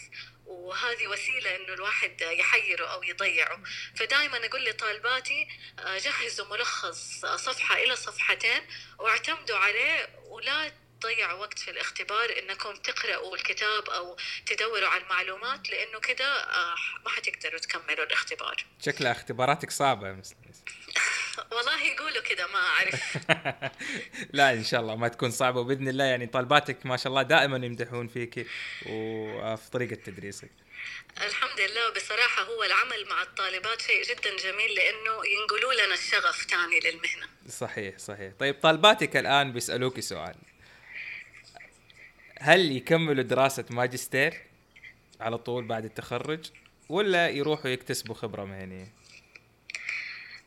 وهذه 0.45 1.07
وسيلة 1.07 1.55
إنه 1.55 1.73
الواحد 1.73 2.21
يحيره 2.21 2.85
أو 2.85 3.03
يضيعه. 3.03 3.63
فدائما 3.95 4.45
أقول 4.45 4.65
لطالباتي 4.65 5.47
آه، 5.79 5.97
جهزوا 5.97 6.45
ملخص 6.45 7.25
آه، 7.25 7.35
صفحة 7.35 7.75
إلى 7.75 7.95
صفحتين 7.95 8.61
واعتمدوا 8.99 9.57
عليه 9.57 10.09
ولا 10.29 10.71
تضيعوا 11.01 11.39
وقت 11.39 11.59
في 11.59 11.71
الاختبار 11.71 12.39
إنكم 12.39 12.75
تقرأوا 12.75 13.35
الكتاب 13.35 13.89
أو 13.89 14.17
تدوروا 14.45 14.87
على 14.87 15.03
المعلومات 15.03 15.69
لأنه 15.69 15.99
كده 15.99 16.43
آه، 16.43 16.75
ما 17.05 17.09
حتقدروا 17.09 17.59
تكملوا 17.59 18.05
الاختبار. 18.05 18.65
شكلها 18.85 19.11
اختباراتك 19.11 19.67
مس 19.67 19.81
لميس 19.81 20.35
والله 21.51 21.83
يقولوا 21.83 22.21
كده 22.21 22.47
ما 22.47 22.59
أعرف. 22.59 23.17
لا 24.37 24.53
إن 24.53 24.63
شاء 24.63 24.81
الله 24.81 24.95
ما 24.95 25.07
تكون 25.07 25.31
صعبة 25.31 25.59
وبإذن 25.59 25.87
الله 25.87 26.03
يعني 26.03 26.27
طالباتك 26.27 26.85
ما 26.85 26.97
شاء 26.97 27.07
الله 27.07 27.21
دائما 27.21 27.65
يمدحون 27.65 28.07
فيك 28.07 28.47
وفي 28.89 29.69
طريقة 29.71 29.95
تدريسك. 29.95 30.49
الحمد 31.17 31.59
لله 31.59 31.89
بصراحة 31.95 32.43
هو 32.43 32.63
العمل 32.63 33.09
مع 33.09 33.21
الطالبات 33.21 33.81
شيء 33.81 34.03
جدا 34.03 34.37
جميل 34.37 34.75
لأنه 34.75 35.25
ينقلوا 35.25 35.73
لنا 35.73 35.93
الشغف 35.93 36.45
تاني 36.45 36.79
للمهنة. 36.79 37.27
صحيح 37.49 37.97
صحيح. 37.97 38.33
طيب 38.39 38.55
طالباتك 38.61 39.17
الآن 39.17 39.51
بيسألوك 39.51 39.99
سؤال. 39.99 40.35
هل 42.39 42.71
يكملوا 42.71 43.23
دراسة 43.23 43.65
ماجستير 43.69 44.41
على 45.19 45.37
طول 45.37 45.67
بعد 45.67 45.85
التخرج 45.85 46.51
ولا 46.89 47.29
يروحوا 47.29 47.69
يكتسبوا 47.71 48.15
خبرة 48.15 48.43
مهنية؟ 48.43 48.87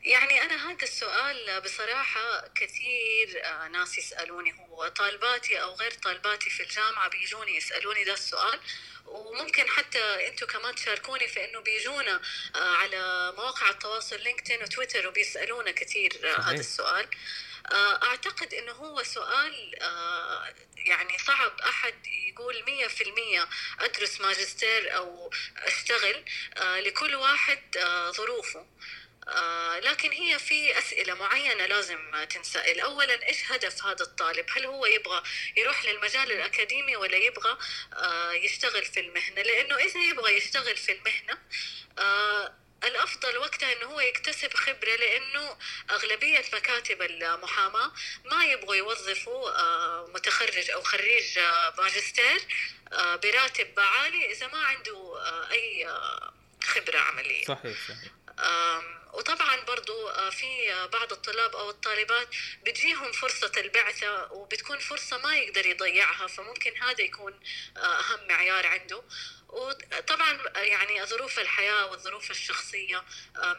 يعني 0.09 0.43
أنا 0.43 0.71
هذا 0.71 0.83
السؤال 0.83 1.61
بصراحة 1.61 2.49
كثير 2.55 3.45
آه، 3.45 3.69
ناس 3.69 3.99
يسألوني 3.99 4.53
هو 4.53 4.89
طالباتي 4.89 5.63
أو 5.63 5.75
غير 5.75 5.91
طالباتي 5.91 6.51
في 6.51 6.63
الجامعة 6.63 7.09
بيجوني 7.09 7.57
يسألوني 7.57 8.05
ذا 8.05 8.13
السؤال؟ 8.13 8.61
وممكن 9.07 9.69
حتى 9.69 10.29
أنتم 10.29 10.47
كمان 10.47 10.75
تشاركوني 10.75 11.29
في 11.29 11.45
إنه 11.45 11.61
بيجونا 11.61 12.21
آه، 12.57 12.77
على 12.77 13.33
مواقع 13.37 13.71
التواصل 13.71 14.21
لينكدين 14.21 14.63
وتويتر 14.63 15.09
وبيسألونا 15.09 15.71
كثير 15.71 16.13
آه، 16.25 16.33
صحيح. 16.33 16.49
هذا 16.49 16.61
السؤال 16.61 17.09
أعتقد 18.03 18.55
إنه 18.55 18.73
هو 18.73 19.03
سؤال 19.03 19.75
يعني 20.77 21.19
صعب 21.19 21.61
أحد 21.61 21.95
يقول 22.07 22.65
مية 22.67 22.87
في 22.87 23.05
المية 23.05 23.49
أدرس 23.81 24.21
ماجستير 24.21 24.97
أو 24.97 25.31
أشتغل 25.57 26.25
لكل 26.57 27.15
واحد 27.15 27.63
ظروفه. 28.11 28.67
آه، 29.29 29.79
لكن 29.79 30.11
هي 30.13 30.39
في 30.39 30.79
أسئلة 30.79 31.15
معينة 31.15 31.67
لازم 31.67 32.25
تنسأل 32.31 32.81
أولا 32.81 33.29
إيش 33.29 33.53
هدف 33.53 33.85
هذا 33.85 34.03
الطالب؟ 34.03 34.47
هل 34.57 34.67
هو 34.67 34.87
يبغى 34.87 35.23
يروح 35.57 35.85
للمجال 35.85 36.33
الأكاديمي 36.33 36.97
ولا 36.97 37.17
يبغى 37.17 37.59
آه، 37.95 38.33
يشتغل 38.33 38.85
في 38.85 39.01
المهنة؟ 39.01 39.43
لأنه 39.43 39.77
إذا 39.77 40.01
يبغى 40.01 40.37
يشتغل 40.37 40.77
في 40.77 40.93
المهنة 40.93 41.39
آه، 41.99 42.55
الأفضل 42.85 43.39
وقتها 43.39 43.73
إنه 43.73 43.87
هو 43.87 44.01
يكتسب 44.01 44.55
خبرة 44.55 44.97
لأنه 44.97 45.57
أغلبية 45.91 46.45
مكاتب 46.53 47.03
المحاماة 47.03 47.93
ما 48.25 48.45
يبغوا 48.45 48.75
يوظفوا 48.75 49.51
متخرج 50.07 50.71
أو 50.71 50.83
خريج 50.83 51.39
ماجستير 51.79 52.41
براتب 52.93 53.81
عالي 53.81 54.33
إذا 54.33 54.47
ما 54.47 54.59
عنده 54.59 55.19
أي 55.51 55.87
آه، 55.89 56.35
خبرة 56.65 56.99
عملية. 56.99 57.45
صحيح 57.45 57.77
صحيح. 57.89 58.13
وطبعا 59.13 59.61
برضو 59.61 60.09
آه، 60.09 60.31
في 60.31 60.73
آه، 60.73 60.87
بعض 60.87 61.13
الطلاب 61.13 61.57
أو 61.57 61.71
الطالبات 61.71 62.29
بتجيهم 62.67 63.13
فرصة 63.13 63.53
البعثة 63.57 64.33
وبتكون 64.33 64.79
فرصة 64.79 65.19
ما 65.19 65.37
يقدر 65.37 65.67
يضيعها 65.67 66.27
فممكن 66.27 66.77
هذا 66.77 67.01
يكون 67.01 67.41
آه، 67.77 67.81
أهم 67.81 68.29
معيار 68.29 68.67
عنده. 68.67 69.03
وطبعا 69.49 70.39
يعني 70.57 71.07
ظروف 71.07 71.39
الحياة 71.39 71.87
والظروف 71.87 72.31
الشخصية 72.31 73.05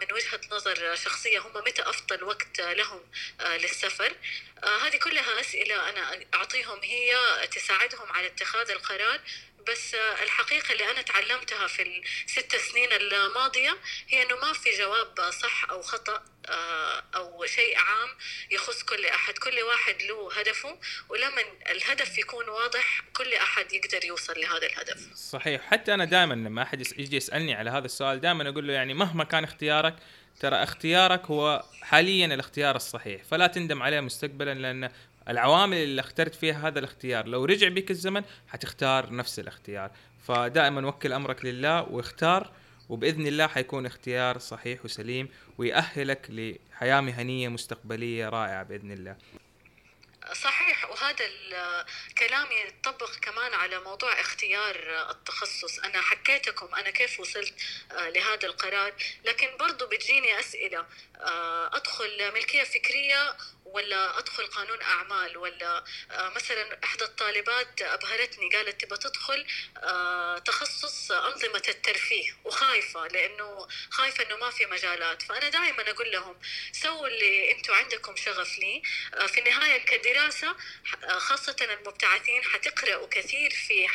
من 0.02 0.14
وجهة 0.14 0.42
نظر 0.52 0.96
شخصية 0.96 1.40
هم 1.40 1.58
متى 1.58 1.82
أفضل 1.82 2.24
وقت 2.24 2.62
لهم 2.62 3.12
للسفر. 3.42 4.16
هذه 4.64 4.98
كلها 4.98 5.40
أسئلة 5.40 5.90
أنا 5.90 6.26
أعطيهم 6.34 6.80
هي 6.84 7.18
تساعدهم 7.52 8.12
على 8.12 8.28
اتخاذ 8.28 8.72
القرار. 8.72 9.22
بس 9.72 9.96
الحقيقة 10.24 10.72
اللي 10.74 10.92
أنا 10.92 11.02
تعلمتها 11.02 11.68
في 11.68 12.02
الست 12.28 12.56
سنين 12.56 12.92
الماضية 12.94 13.78
هي 14.10 14.22
إنه 14.24 14.36
ما 14.36 14.54
في 14.54 14.70
جواب 14.78 15.32
صح 15.32 15.70
أو 15.70 15.82
خطأ 15.82 16.24
آه، 16.50 17.04
أو 17.16 17.46
شيء 17.46 17.78
عام 17.78 18.10
يخص 18.52 18.84
كل 18.84 19.06
أحد. 19.06 19.34
كل 19.34 19.60
واحد 19.64 20.02
له 20.02 20.40
هدفه 20.40 20.80
ولما 21.10 21.42
الهدف 21.72 22.18
يكون 22.18 22.50
واضح 22.50 23.02
كل 23.14 23.34
أحد 23.34 23.74
يقدر 23.74 24.06
يوصل 24.06 24.34
لهذا 24.42 24.66
الهدف. 24.68 25.14
صحيح. 25.16 25.62
حتى 25.62 25.94
أنا 25.94 26.06
دائما 26.06 26.34
لما 26.34 26.68
يس- 26.74 26.94
يجي 26.98 27.16
يسألني 27.16 27.54
على 27.56 27.70
هذا 27.70 27.86
السؤال 27.86 28.22
دائما 28.22 28.50
أقول 28.50 28.68
له 28.68 28.74
يعني 28.74 28.94
مهما 28.94 29.24
كان 29.24 29.44
اختيارك 29.44 29.96
ترى 30.40 30.56
اختيارك 30.64 31.26
هو 31.26 31.64
حاليا 31.82 32.26
الاختيار 32.26 32.76
الصحيح. 32.76 33.24
فلا 33.24 33.48
تندم 33.48 33.84
عليه 33.84 34.00
مستقبلا 34.00 34.54
لأن 34.54 34.92
العوامل 35.30 35.78
اللي 35.78 36.02
اخترت 36.02 36.36
فيها 36.36 36.68
هذا 36.68 36.80
الاختيار. 36.80 37.28
لو 37.28 37.46
رجع 37.46 37.68
بك 37.68 37.92
الزمن 37.92 38.24
حتختار 38.48 39.16
نفس 39.16 39.40
الاختيار. 39.40 39.92
فدائما 40.28 40.88
وكل 40.88 41.14
أمرك 41.14 41.46
لله 41.46 41.82
واختار 41.82 42.52
وبإذن 42.90 43.28
الله 43.28 43.48
حيكون 43.48 43.86
اختيار 43.86 44.38
صحيح 44.38 44.86
وسليم 44.86 45.30
ويأهلك 45.58 46.28
لحياة 46.30 47.02
مهنية 47.02 47.48
مستقبلية 47.48 48.30
رائعة 48.30 48.64
بإذن 48.64 48.92
الله. 48.92 49.16
صحيح 50.34 50.90
وهذا 50.90 51.26
الكلام 51.26 52.48
يطبق 52.52 53.16
كمان 53.16 53.54
على 53.54 53.80
موضوع 53.80 54.22
اختيار 54.22 54.76
التخصص. 55.12 55.80
أنا 55.80 56.02
حكيتكم 56.02 56.76
أنا 56.76 56.90
كيف 56.90 57.20
وصلت 57.20 57.54
لهذا 57.92 58.48
القرار 58.48 58.94
لكن 59.26 59.58
برضو 59.58 59.88
بتجيني 59.88 60.40
أسئلة 60.40 60.86
أدخل 61.74 62.34
ملكية 62.34 62.64
فكرية 62.64 63.36
ولا 63.74 64.20
أدخل 64.20 64.48
قانون 64.48 64.82
أعمال 64.82 65.38
ولا 65.38 65.84
آه، 66.12 66.30
مثلا 66.30 66.80
إحدى 66.84 67.04
الطالبات 67.04 67.82
أبهرتني 67.82 68.50
قالت 68.50 68.82
تبى 68.86 68.98
تدخل 68.98 69.46
آه، 69.78 70.38
تخصص 70.38 71.12
أنظمة 71.12 71.64
الترفيه 71.68 72.38
وخايفة 72.46 73.08
لأنه 73.08 73.68
خايفة 73.90 74.24
إنه 74.24 74.38
ما 74.38 74.50
في 74.50 74.66
مجالات. 74.66 75.22
فأنا 75.22 75.50
دائما 75.50 75.90
أقول 75.90 76.12
لهم 76.12 76.40
سووا 76.72 77.08
اللي 77.08 77.52
أنتم 77.52 77.74
عندكم 77.74 78.16
شغف 78.16 78.60
لي. 78.60 78.82
آه، 79.14 79.28
في 79.28 79.40
النهاية 79.40 79.76
كدراسه 80.10 80.56
خاصة 81.18 81.56
المبتعثين 81.62 82.44
حتقرأوا 82.44 83.08
كثير 83.12 83.50
في 83.50 83.88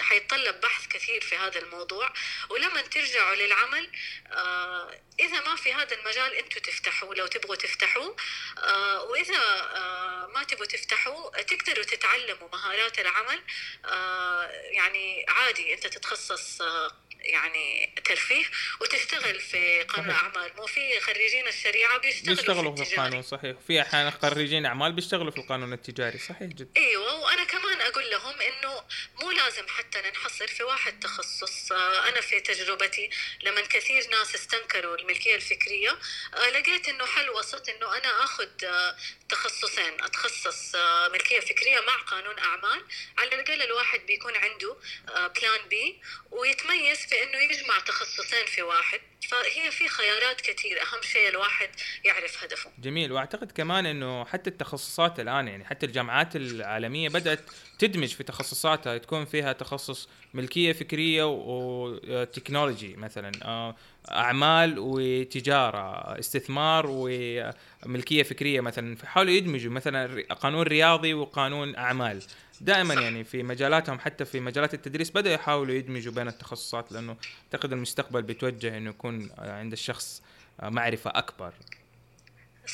حيتطلب 0.00 0.60
بحث 0.60 0.86
كثير 0.86 1.20
في 1.20 1.36
هذا 1.36 1.58
الموضوع 1.58 2.12
ولما 2.50 2.80
ترجعوا 2.80 3.34
للعمل 3.34 3.90
آه 4.32 5.00
إذا 5.20 5.40
ما 5.40 5.56
في 5.56 5.74
هذا 5.74 5.96
المجال 5.96 6.34
أنتم 6.34 6.60
تفتحوا 6.60 7.14
لو 7.14 7.26
تبغوا 7.26 7.56
تفتحوا 7.56 8.14
آه 8.58 9.02
وإذا 9.02 9.38
آه 9.76 10.30
ما 10.34 10.44
تبغوا 10.44 10.66
تفتحوا 10.66 11.42
تقدروا 11.42 11.84
تتعلموا 11.84 12.48
مهارات 12.52 12.98
العمل 12.98 13.42
آه 13.84 14.50
يعني 14.52 15.24
عادي 15.28 15.74
أنت 15.74 15.86
تتخصص 15.86 16.60
آه 16.62 16.90
يعني 17.26 17.94
ترفيه 18.04 18.44
وتشتغل 18.80 19.40
في 19.40 19.82
قانون 19.82 20.10
أعمال. 20.10 20.50
مو 20.56 20.66
في 20.66 21.00
خريجين 21.00 21.48
الشريعة 21.48 21.98
بيشتغلوا, 21.98 22.36
بيشتغلوا 22.36 22.76
في, 22.76 22.84
في 22.84 22.92
القانون 22.92 23.22
صحيح. 23.22 23.56
في 23.66 23.80
أحيانا 23.82 24.10
خريجين 24.10 24.66
أعمال 24.66 24.92
بيشتغلوا 24.92 25.30
في 25.30 25.38
القانون 25.38 25.72
التجاري 25.72 26.18
صحيح 26.18 26.42
جدا. 26.42 26.68
إيوه 26.76 27.14
وأنا 27.14 27.44
كمان 27.44 27.80
أقول 27.80 28.10
لهم 28.10 28.34
إنه 28.40 28.82
مو 29.20 29.30
لازم 29.30 29.68
حتى 29.68 29.85
ننحصر 29.96 30.46
في 30.46 30.62
واحد 30.62 31.00
تخصص. 31.00 31.72
آه، 31.72 32.08
أنا 32.08 32.20
في 32.20 32.40
تجربتي 32.40 33.10
لما 33.42 33.60
كثير 33.60 34.08
ناس 34.08 34.34
استنكروا 34.34 34.96
الملكية 34.96 35.34
الفكرية 35.34 35.98
آه، 36.34 36.48
لقيت 36.50 36.88
إنه 36.88 37.06
حل 37.06 37.30
وسط 37.30 37.68
إنه 37.68 37.96
أنا 37.96 38.24
آخذ 38.24 38.64
آه، 38.64 38.96
تخصصين. 39.28 40.04
أتخصص 40.04 40.74
ملكية 41.12 41.40
فكرية 41.40 41.80
مع 41.80 41.96
قانون 41.96 42.38
أعمال. 42.38 42.84
على 43.18 43.34
الأقل 43.34 43.62
الواحد 43.62 44.00
بيكون 44.06 44.36
عنده 44.36 44.76
plan 45.06 45.68
B 45.68 46.00
ويتميز 46.30 46.98
في 46.98 47.22
إنه 47.22 47.38
يجمع 47.38 47.78
تخصصين 47.78 48.46
في 48.46 48.62
واحد. 48.62 49.00
فهي 49.28 49.70
في 49.70 49.88
خيارات 49.88 50.40
كثير 50.40 50.76
أهم 50.82 51.02
شيء 51.02 51.28
الواحد 51.28 51.68
يعرف 52.04 52.44
هدفه. 52.44 52.70
جميل. 52.78 53.12
وأعتقد 53.12 53.52
كمان 53.52 53.86
إنه 53.86 54.24
حتى 54.24 54.50
التخصصات 54.50 55.20
الآن 55.20 55.48
يعني 55.48 55.64
حتى 55.64 55.86
الجامعات 55.86 56.36
العالمية 56.36 57.08
بدأت 57.08 57.40
تدمج 57.78 58.08
في 58.08 58.24
تخصصاتها 58.24 58.98
تكون 58.98 59.24
فيها 59.24 59.52
تخصص 59.52 60.08
ملكية 60.34 60.72
فكرية 60.72 61.24
وتكنولوجي 61.26 62.96
مثلا 62.96 63.32
آه، 63.42 63.76
أعمال 64.10 64.74
وتجارة 64.78 66.18
استثمار 66.18 66.86
وملكية 66.88 68.22
فكرية 68.22 68.60
مثلا. 68.60 68.96
فحاولوا 68.96 69.32
يدمجوا 69.32 69.72
مثلا 69.72 70.22
قانون 70.34 70.62
رياضي 70.62 71.14
وقانون 71.14 71.76
أعمال. 71.76 72.22
دائما 72.60 72.94
يعني 72.94 73.24
في 73.24 73.42
مجالاتهم 73.42 73.98
حتى 73.98 74.24
في 74.24 74.40
مجالات 74.40 74.74
التدريس 74.74 75.10
بدأوا 75.10 75.34
يحاولوا 75.34 75.74
يدمجوا 75.74 76.12
بين 76.12 76.28
التخصصات 76.28 76.92
لأنه 76.92 77.16
أعتقد 77.44 77.72
المستقبل 77.72 78.22
بيتوجه 78.22 78.76
إنه 78.76 78.90
يكون 78.90 79.30
عند 79.38 79.72
الشخص 79.72 80.22
معرفة 80.62 81.10
أكبر. 81.14 81.52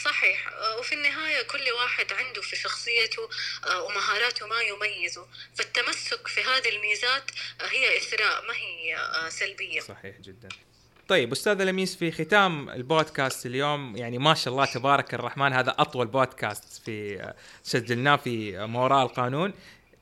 صحيح. 0.04 0.52
وفي 0.78 0.94
النهاية 0.94 1.42
كل 1.42 1.70
واحد 1.80 2.12
عنده 2.12 2.42
في 2.42 2.56
شخصيته 2.56 3.28
ومهاراته 3.86 4.46
ما 4.46 4.60
يميزه. 4.60 5.26
فالتمسك 5.54 6.28
في 6.28 6.40
هذه 6.40 6.68
الميزات 6.68 7.30
هي 7.60 7.96
إثراء 7.96 8.46
ما 8.46 8.54
هي 8.54 8.98
سلبية. 9.30 9.80
صحيح 9.80 10.16
جدا. 10.16 10.48
طيب 11.12 11.32
أستاذ 11.32 11.64
لميس 11.64 11.96
في 11.96 12.10
ختام 12.10 12.70
البودكاست 12.70 13.46
اليوم 13.46 13.96
يعني 13.96 14.18
ما 14.18 14.34
شاء 14.34 14.52
الله 14.52 14.64
تبارك 14.64 15.14
الرحمن 15.14 15.52
هذا 15.52 15.74
أطول 15.78 16.06
بودكاست 16.06 16.82
في 16.84 17.32
سجلناه 17.62 18.16
في 18.16 18.66
ما 18.66 18.80
وراء 18.80 19.02
القانون. 19.02 19.52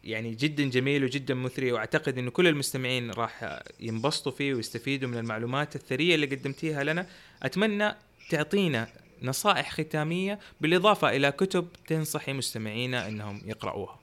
يعني 0.05 0.35
جدا 0.35 0.65
جميل 0.65 1.05
وجدا 1.05 1.35
مثري 1.35 1.73
وأعتقد 1.73 2.19
انه 2.19 2.31
كل 2.31 2.49
المستمعين 2.49 3.11
راح 3.11 3.61
ينبسطوا 3.81 4.33
فيه 4.33 4.55
ويستفيدوا 4.55 5.09
من 5.09 5.19
المعلومات 5.19 5.77
الثرية 5.77 6.15
اللي 6.15 6.27
قدمتيها 6.27 6.85
لنا. 6.85 7.07
أتمنى 7.43 7.95
تعطينا 8.31 8.89
نصائح 9.23 9.71
ختامية 9.71 10.39
بالإضافة 10.61 11.17
إلى 11.17 11.33
كتب 11.33 11.69
تنصحي 11.87 12.33
مستمعينا 12.33 13.09
إنهم 13.09 13.43
يقرأوها 13.47 13.93
آه، 13.93 13.99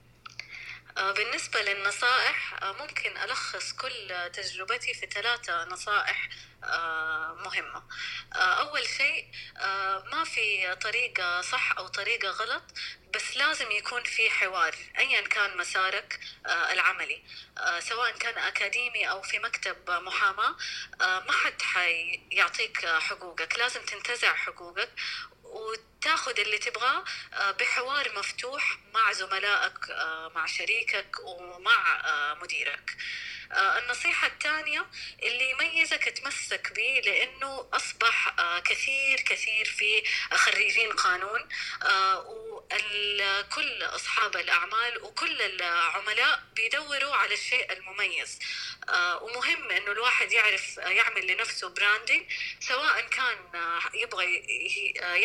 بالنسبة 0.97 1.61
للنصائح 1.61 2.63
آه، 2.63 2.71
ممكن 2.71 3.17
ألخص 3.17 3.73
كل 3.73 4.31
تجربتي 4.33 4.93
في 4.93 5.05
ثلاثة 5.05 5.63
نصائح 5.63 6.29
آه، 6.63 7.33
مهمة. 7.33 7.83
أول 8.35 8.85
شيء 8.87 9.27
ما 10.11 10.23
في 10.23 10.75
طريقة 10.75 11.41
صح 11.41 11.77
أو 11.77 11.87
طريقة 11.87 12.29
غلط 12.29 12.63
بس 13.15 13.37
لازم 13.37 13.71
يكون 13.71 14.03
في 14.03 14.29
حوار 14.29 14.75
أيا 14.97 15.21
كان 15.21 15.57
مسارك 15.57 16.19
العملي. 16.45 17.23
سواء 17.79 18.11
كان 18.11 18.37
أكاديمي 18.37 19.09
أو 19.09 19.21
في 19.21 19.39
مكتب 19.39 19.89
محاماة 19.89 20.55
ما 20.99 21.31
حد 21.31 21.61
حيعطيك 21.61 22.85
حقوقك 22.85 23.57
لازم 23.59 23.85
تنتزع 23.85 24.33
حقوقك 24.33 24.89
وتاخذ 25.51 26.39
اللي 26.39 26.57
تبغاه 26.57 27.03
آه، 27.33 27.51
بحوار 27.51 28.17
مفتوح 28.17 28.77
مع 28.93 29.11
زملائك 29.11 29.89
آه، 29.89 30.31
مع 30.35 30.45
شريكك 30.45 31.19
ومع 31.19 32.01
آه، 32.05 32.33
مديرك. 32.33 32.97
النصيحة 33.51 34.27
الثانية 34.27 34.85
اللي 35.23 35.49
يميزك 35.51 36.03
تمسك 36.03 36.73
به 36.75 37.01
لأنه 37.05 37.69
أصبح 37.73 38.35
كثير 38.65 39.21
كثير 39.21 39.65
في 39.65 40.03
خريجين 40.31 40.91
قانون 40.91 41.49
وكل 42.73 43.83
أصحاب 43.83 44.37
الأعمال 44.37 45.03
وكل 45.03 45.41
العملاء 45.41 46.43
بيدوروا 46.55 47.15
على 47.15 47.33
الشيء 47.33 47.73
المميز. 47.73 48.39
ومهم 49.21 49.71
أنه 49.71 49.91
الواحد 49.91 50.31
يعرف 50.31 50.77
يعمل 50.77 51.27
لنفسه 51.27 51.69
براندنج 51.69 52.23
سواء 52.59 53.01
كان 53.01 53.37
يبغى 53.93 54.25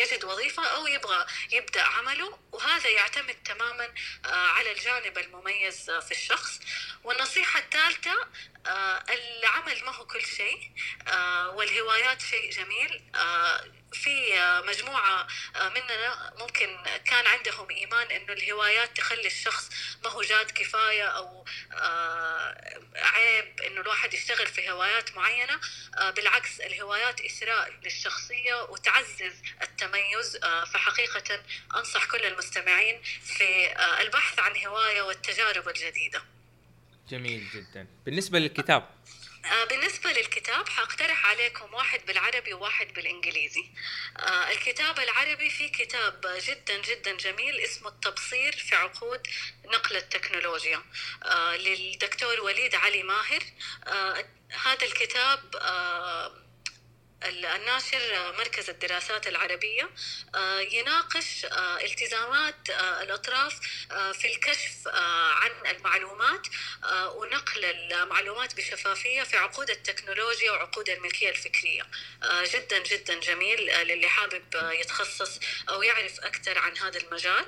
يجد 0.01 0.23
وظيفة 0.23 0.65
أو 0.65 0.87
يبغى 0.87 1.25
يبدأ 1.51 1.81
عمله. 1.81 2.39
وهذا 2.51 2.89
يعتمد 2.89 3.35
تماما 3.45 3.93
على 4.25 4.71
الجانب 4.71 5.17
المميز 5.17 5.91
في 5.91 6.11
الشخص. 6.11 6.59
والنصيحة 7.03 7.59
الثالثة 7.59 8.27
آه، 8.67 9.03
العمل 9.09 9.83
ما 9.85 9.95
هو 9.95 10.05
كل 10.05 10.25
شيء 10.25 10.71
آه، 11.07 11.49
والهوايات 11.49 12.21
شيء 12.21 12.51
جميل. 12.51 13.01
آه، 13.15 13.63
في 13.93 14.33
مجموعة 14.67 15.27
مننا 15.55 16.33
ممكن 16.39 16.77
كان 17.05 17.27
عندهم 17.27 17.69
إيمان 17.69 18.11
إنه 18.11 18.33
الهوايات 18.33 18.97
تخلي 18.97 19.27
الشخص 19.27 19.69
ما 20.03 20.09
هو 20.09 20.21
جاد 20.21 20.51
كفاية 20.51 21.03
أو 21.03 21.45
عيب 22.95 23.61
إنه 23.61 23.81
الواحد 23.81 24.13
يشتغل 24.13 24.47
في 24.47 24.69
هوايات 24.69 25.15
معينة. 25.15 25.59
بالعكس 26.15 26.59
الهوايات 26.59 27.21
إثراء 27.21 27.73
للشخصية 27.83 28.63
وتعزز 28.63 29.41
التميز. 29.61 30.37
فحقيقة 30.73 31.43
أنصح 31.75 32.05
كل 32.05 32.25
المستمعين 32.25 33.01
في 33.23 33.73
البحث 34.01 34.39
عن 34.39 34.65
هواية 34.65 35.01
والتجارب 35.01 35.69
الجديدة. 35.69 36.23
جميل 37.09 37.47
جدا. 37.53 37.87
بالنسبة 38.05 38.39
للكتاب 38.39 38.81
آه، 38.81 39.02
بالنسبة 39.69 40.11
للكتاب 40.11 40.69
حاقترح 40.69 41.25
عليكم 41.25 41.73
واحد 41.73 42.05
بالعربي 42.05 42.53
وواحد 42.53 42.93
بالإنجليزي. 42.93 43.65
آه، 44.19 44.51
الكتاب 44.51 44.99
العربي 44.99 45.49
في 45.49 45.69
كتاب 45.69 46.25
جدا 46.47 46.81
جدا 46.81 47.17
جميل 47.17 47.59
اسمه 47.59 47.89
التبصير 47.89 48.51
في 48.51 48.75
عقود 48.75 49.27
نقل 49.65 49.97
التكنولوجيا. 49.97 50.83
آه، 51.23 51.55
للدكتور 51.55 52.41
وليد 52.41 52.75
علي 52.75 53.03
ماهر. 53.03 53.43
هذا 54.65 54.85
الكتاب 54.85 55.55
الناشر 57.25 58.33
مركز 58.37 58.69
الدراسات 58.69 59.27
العربية 59.27 59.89
آه، 60.35 60.59
يناقش 60.59 61.45
آه، 61.45 61.83
التزامات 61.83 62.69
آه، 62.69 63.03
الأطراف 63.03 63.59
في 64.13 64.35
الكشف 64.35 64.87
عن 64.87 65.51
المعلومات 65.75 66.47
ونقل 67.15 67.65
المعلومات 67.65 68.55
بشفافية 68.55 69.23
في 69.23 69.37
عقود 69.37 69.69
التكنولوجيا 69.69 70.51
وعقود 70.51 70.89
الملكية 70.89 71.29
الفكرية. 71.29 71.83
جدا 72.53 72.79
جدا 72.79 73.19
جميل 73.19 73.59
للي 73.59 74.07
حابب 74.07 74.43
يتخصص 74.53 75.39
أو 75.69 75.83
يعرف 75.83 76.19
أكثر 76.19 76.57
عن 76.57 76.77
هذا 76.77 76.99
المجال. 76.99 77.45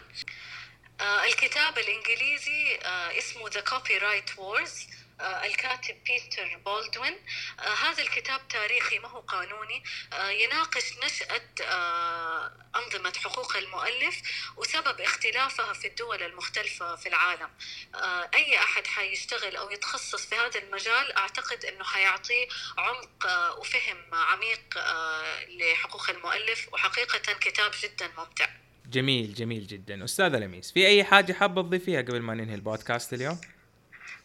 الكتاب 1.01 1.77
الإنجليزي 1.77 2.79
اسمه 3.17 3.49
The 3.49 3.63
Copyright 3.71 4.37
Wars. 4.37 4.71
آه، 4.79 5.04
الكاتب 5.21 5.95
بيتر 6.03 6.57
بولدوين. 6.65 7.15
آه، 7.59 7.73
هذا 7.73 8.03
الكتاب 8.03 8.47
تاريخي 8.47 8.99
ما 8.99 9.07
هو 9.07 9.19
قانوني. 9.19 9.83
آه، 10.13 10.29
يناقش 10.29 10.83
نشأة 11.05 11.41
أنظمة 12.75 13.13
حقوق 13.23 13.57
المؤلف 13.57 14.21
وسبب 14.57 15.01
اختلافها 15.01 15.73
في 15.73 15.87
الدول 15.87 16.23
المختلفة 16.23 16.95
في 16.95 17.09
العالم. 17.09 17.49
أي 18.33 18.57
أحد 18.57 18.87
حيشتغل 18.87 19.55
أو 19.55 19.71
يتخصص 19.71 20.25
في 20.25 20.35
هذا 20.35 20.59
المجال 20.59 21.17
أعتقد 21.17 21.65
أنه 21.65 21.83
حيعطيه 21.83 22.47
عمق 22.77 23.27
وفهم 23.59 23.97
عميق 24.13 24.77
لحقوق 25.49 26.09
المؤلف 26.09 26.73
وحقيقة 26.73 27.33
كتاب 27.33 27.71
جدا 27.83 28.11
ممتع. 28.17 28.47
جميل 28.85 29.33
جميل 29.33 29.67
جدا. 29.67 30.03
أستاذة 30.03 30.37
لميس 30.37 30.71
في 30.71 30.87
أي 30.87 31.03
حاجة 31.03 31.33
حابة 31.33 31.61
تضيفيها 31.61 32.01
قبل 32.01 32.21
ما 32.21 32.33
ننهي 32.33 32.55
البودكاست 32.55 33.13
اليوم؟ 33.13 33.41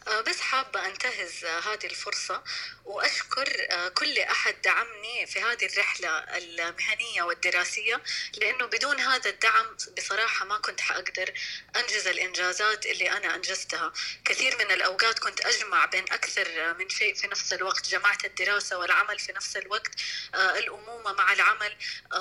آه، 0.08 0.20
بس 0.20 0.40
حابة 0.40 0.86
أنتهز 0.86 1.44
آه، 1.44 1.60
هذه 1.60 1.84
الفرصة. 1.86 2.42
وأشكر 2.90 3.66
آه، 3.70 3.88
كل 3.88 4.18
أحد 4.18 4.62
دعمني 4.62 5.26
في 5.26 5.42
هذه 5.42 5.66
الرحلة 5.66 6.18
المهنية 6.18 7.22
والدراسية 7.22 8.02
لأنه 8.36 8.66
بدون 8.66 9.00
هذا 9.00 9.30
الدعم 9.30 9.76
بصراحة 9.96 10.44
ما 10.46 10.58
كنت 10.58 10.80
حأقدر 10.80 11.32
أنجز 11.76 12.06
الإنجازات 12.06 12.86
اللي 12.86 13.10
أنا 13.10 13.34
أنجزتها. 13.34 13.92
كثير 14.24 14.56
من 14.58 14.70
الأوقات 14.70 15.18
كنت 15.18 15.40
أجمع 15.40 15.84
بين 15.84 16.04
أكثر 16.12 16.74
من 16.74 16.88
شيء 16.88 17.14
في 17.14 17.26
نفس 17.26 17.52
الوقت 17.52 17.88
جمعت 17.88 18.24
الدراسة 18.24 18.78
والعمل 18.78 19.18
في 19.18 19.32
نفس 19.32 19.56
الوقت 19.56 19.90
الأمومة 20.34 21.12
مع 21.12 21.32
العمل 21.32 21.76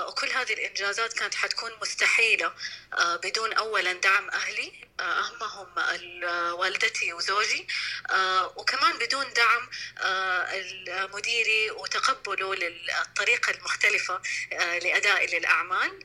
وكل 0.08 0.30
هذه 0.30 0.54
الإنجازات 0.54 1.14
كانت 1.14 1.36
حتكون 1.36 1.72
مستحيلة 1.82 2.54
بدون 3.24 3.54
أولا 3.54 3.94
دعم 3.94 4.30
أهلي 4.30 4.90
أهمهم 5.00 5.68
والدتي 6.54 7.14
وزوجي 7.14 7.68
آه، 8.10 8.54
وكمان 8.58 8.98
بدون 8.98 9.34
دعم 9.34 9.70
آه، 9.98 10.59
مديري 11.14 11.72
وتقبله 11.72 12.56
للطريقة 12.56 13.52
المختلفة 13.52 14.22
آه، 14.54 14.80
لأدائي 14.80 15.40
للأعمال. 15.40 16.00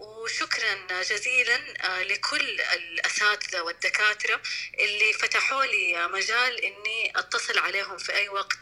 وشكرا 0.00 1.02
جزيلا 1.02 1.58
لكل 2.02 2.60
الأساتذة 2.60 3.60
والدكاترة 3.60 4.40
اللي 4.80 5.12
فتحوا 5.12 5.64
لي 5.64 6.08
مجال 6.08 6.64
إني 6.64 7.12
أتصل 7.16 7.58
عليهم 7.58 7.98
في 7.98 8.12
أي 8.14 8.28
وقت 8.28 8.58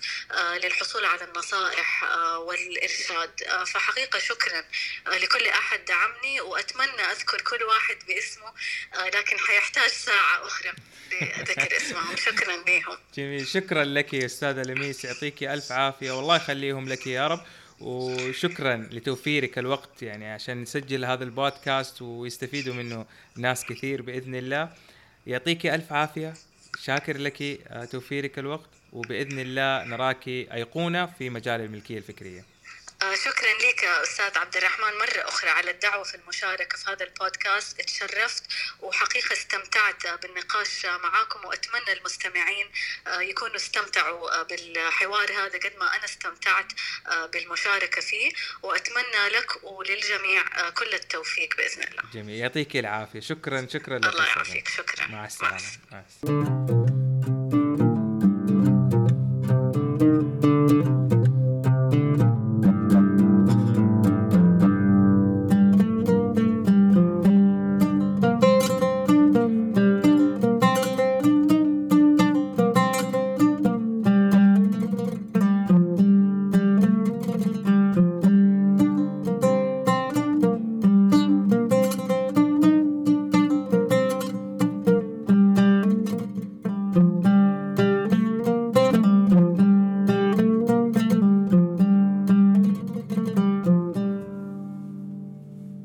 للحصول 0.64 1.04
على 1.04 1.24
النصائح 1.24 2.04
والإرشاد. 2.38 3.30
فحقيقة 3.66 4.18
شكرا 4.18 4.64
لكل 5.06 5.46
أحد 5.48 5.84
دعمني 5.84 6.40
وأتمنى 6.40 7.02
أذكر 7.12 7.40
كل 7.40 7.62
واحد 7.62 7.96
باسمه 8.08 8.52
لكن 9.06 9.38
حيحتاج 9.38 9.90
ساعة 9.90 10.46
أخرى 10.46 10.72
لذكر 11.12 11.76
اسمهم. 11.76 12.16
شكرا 12.26 12.56
لهم 12.56 12.98
جميل. 13.14 13.46
شكرا 13.46 13.84
لك 13.84 14.14
يا 14.14 14.26
أستاذة 14.26 14.62
لميس. 14.62 15.04
يعطيك 15.04 15.42
ألف 15.42 15.72
عافية. 15.72 16.10
والله 16.10 16.36
يخليهم 16.36 16.88
لك 16.88 17.06
يا 17.06 17.26
رب. 17.26 17.46
وشكرا 17.80 18.88
لتوفيرك 18.92 19.58
الوقت 19.58 20.02
يعني 20.02 20.26
عشان 20.26 20.62
نسجل 20.62 21.04
هذا 21.04 21.24
البودكاست 21.24 22.02
ويستفيدوا 22.02 22.74
منه 22.74 23.06
ناس 23.36 23.64
كثير 23.64 24.02
بإذن 24.02 24.34
الله. 24.34 24.72
يعطيك 25.26 25.66
ألف 25.66 25.92
عافية. 25.92 26.34
شاكر 26.82 27.18
لك 27.18 27.42
آه، 27.42 27.84
توفيرك 27.84 28.38
الوقت 28.38 28.68
وبإذن 28.92 29.38
الله 29.38 29.84
نراك 29.84 30.28
أيقونة 30.28 31.06
في 31.06 31.30
مجال 31.30 31.60
الملكية 31.60 31.98
الفكرية. 31.98 32.44
شكرا 33.02 33.52
لك 33.52 33.84
أستاذ 33.84 34.38
عبد 34.38 34.56
الرحمن. 34.56 34.98
مرة 34.98 35.28
أخرى 35.28 35.50
على 35.50 35.70
الدعوة 35.70 36.04
في 36.04 36.14
المشاركة 36.14 36.78
في 36.78 36.90
هذا 36.90 37.04
البودكاست. 37.04 37.80
تشرفت 37.80 38.44
وحقيقة 38.80 39.32
استمتعت 39.32 40.06
بالنقاش 40.22 40.86
معاكم 40.86 41.44
وأتمنى 41.44 41.92
المستمعين 41.98 42.66
آه، 43.06 43.20
يكونوا 43.20 43.56
استمتعوا 43.56 44.42
بالحوار 44.42 45.32
هذا 45.32 45.58
قد 45.58 45.72
ما 45.78 45.96
أنا 45.96 46.04
استمتعت 46.04 46.72
آه، 47.06 47.26
بالمشاركة 47.26 48.00
فيه. 48.00 48.32
وأتمنى 48.62 49.28
لك 49.28 49.64
وللجميع 49.64 50.70
كل 50.70 50.94
التوفيق 50.94 51.56
بإذن 51.56 51.82
الله. 51.82 52.02
جميل. 52.14 52.36
يعطيك 52.36 52.76
العافية. 52.76 53.20
شكرا 53.20 53.66
شكرا 53.72 53.98
لك 53.98 54.06
الله 54.06 54.26
يعافيك. 54.26 54.68
شكرا. 54.68 55.06
مع 55.06 55.24
السلامة. 55.24 55.58
مع 55.92 56.02
السلامة. 56.08 56.87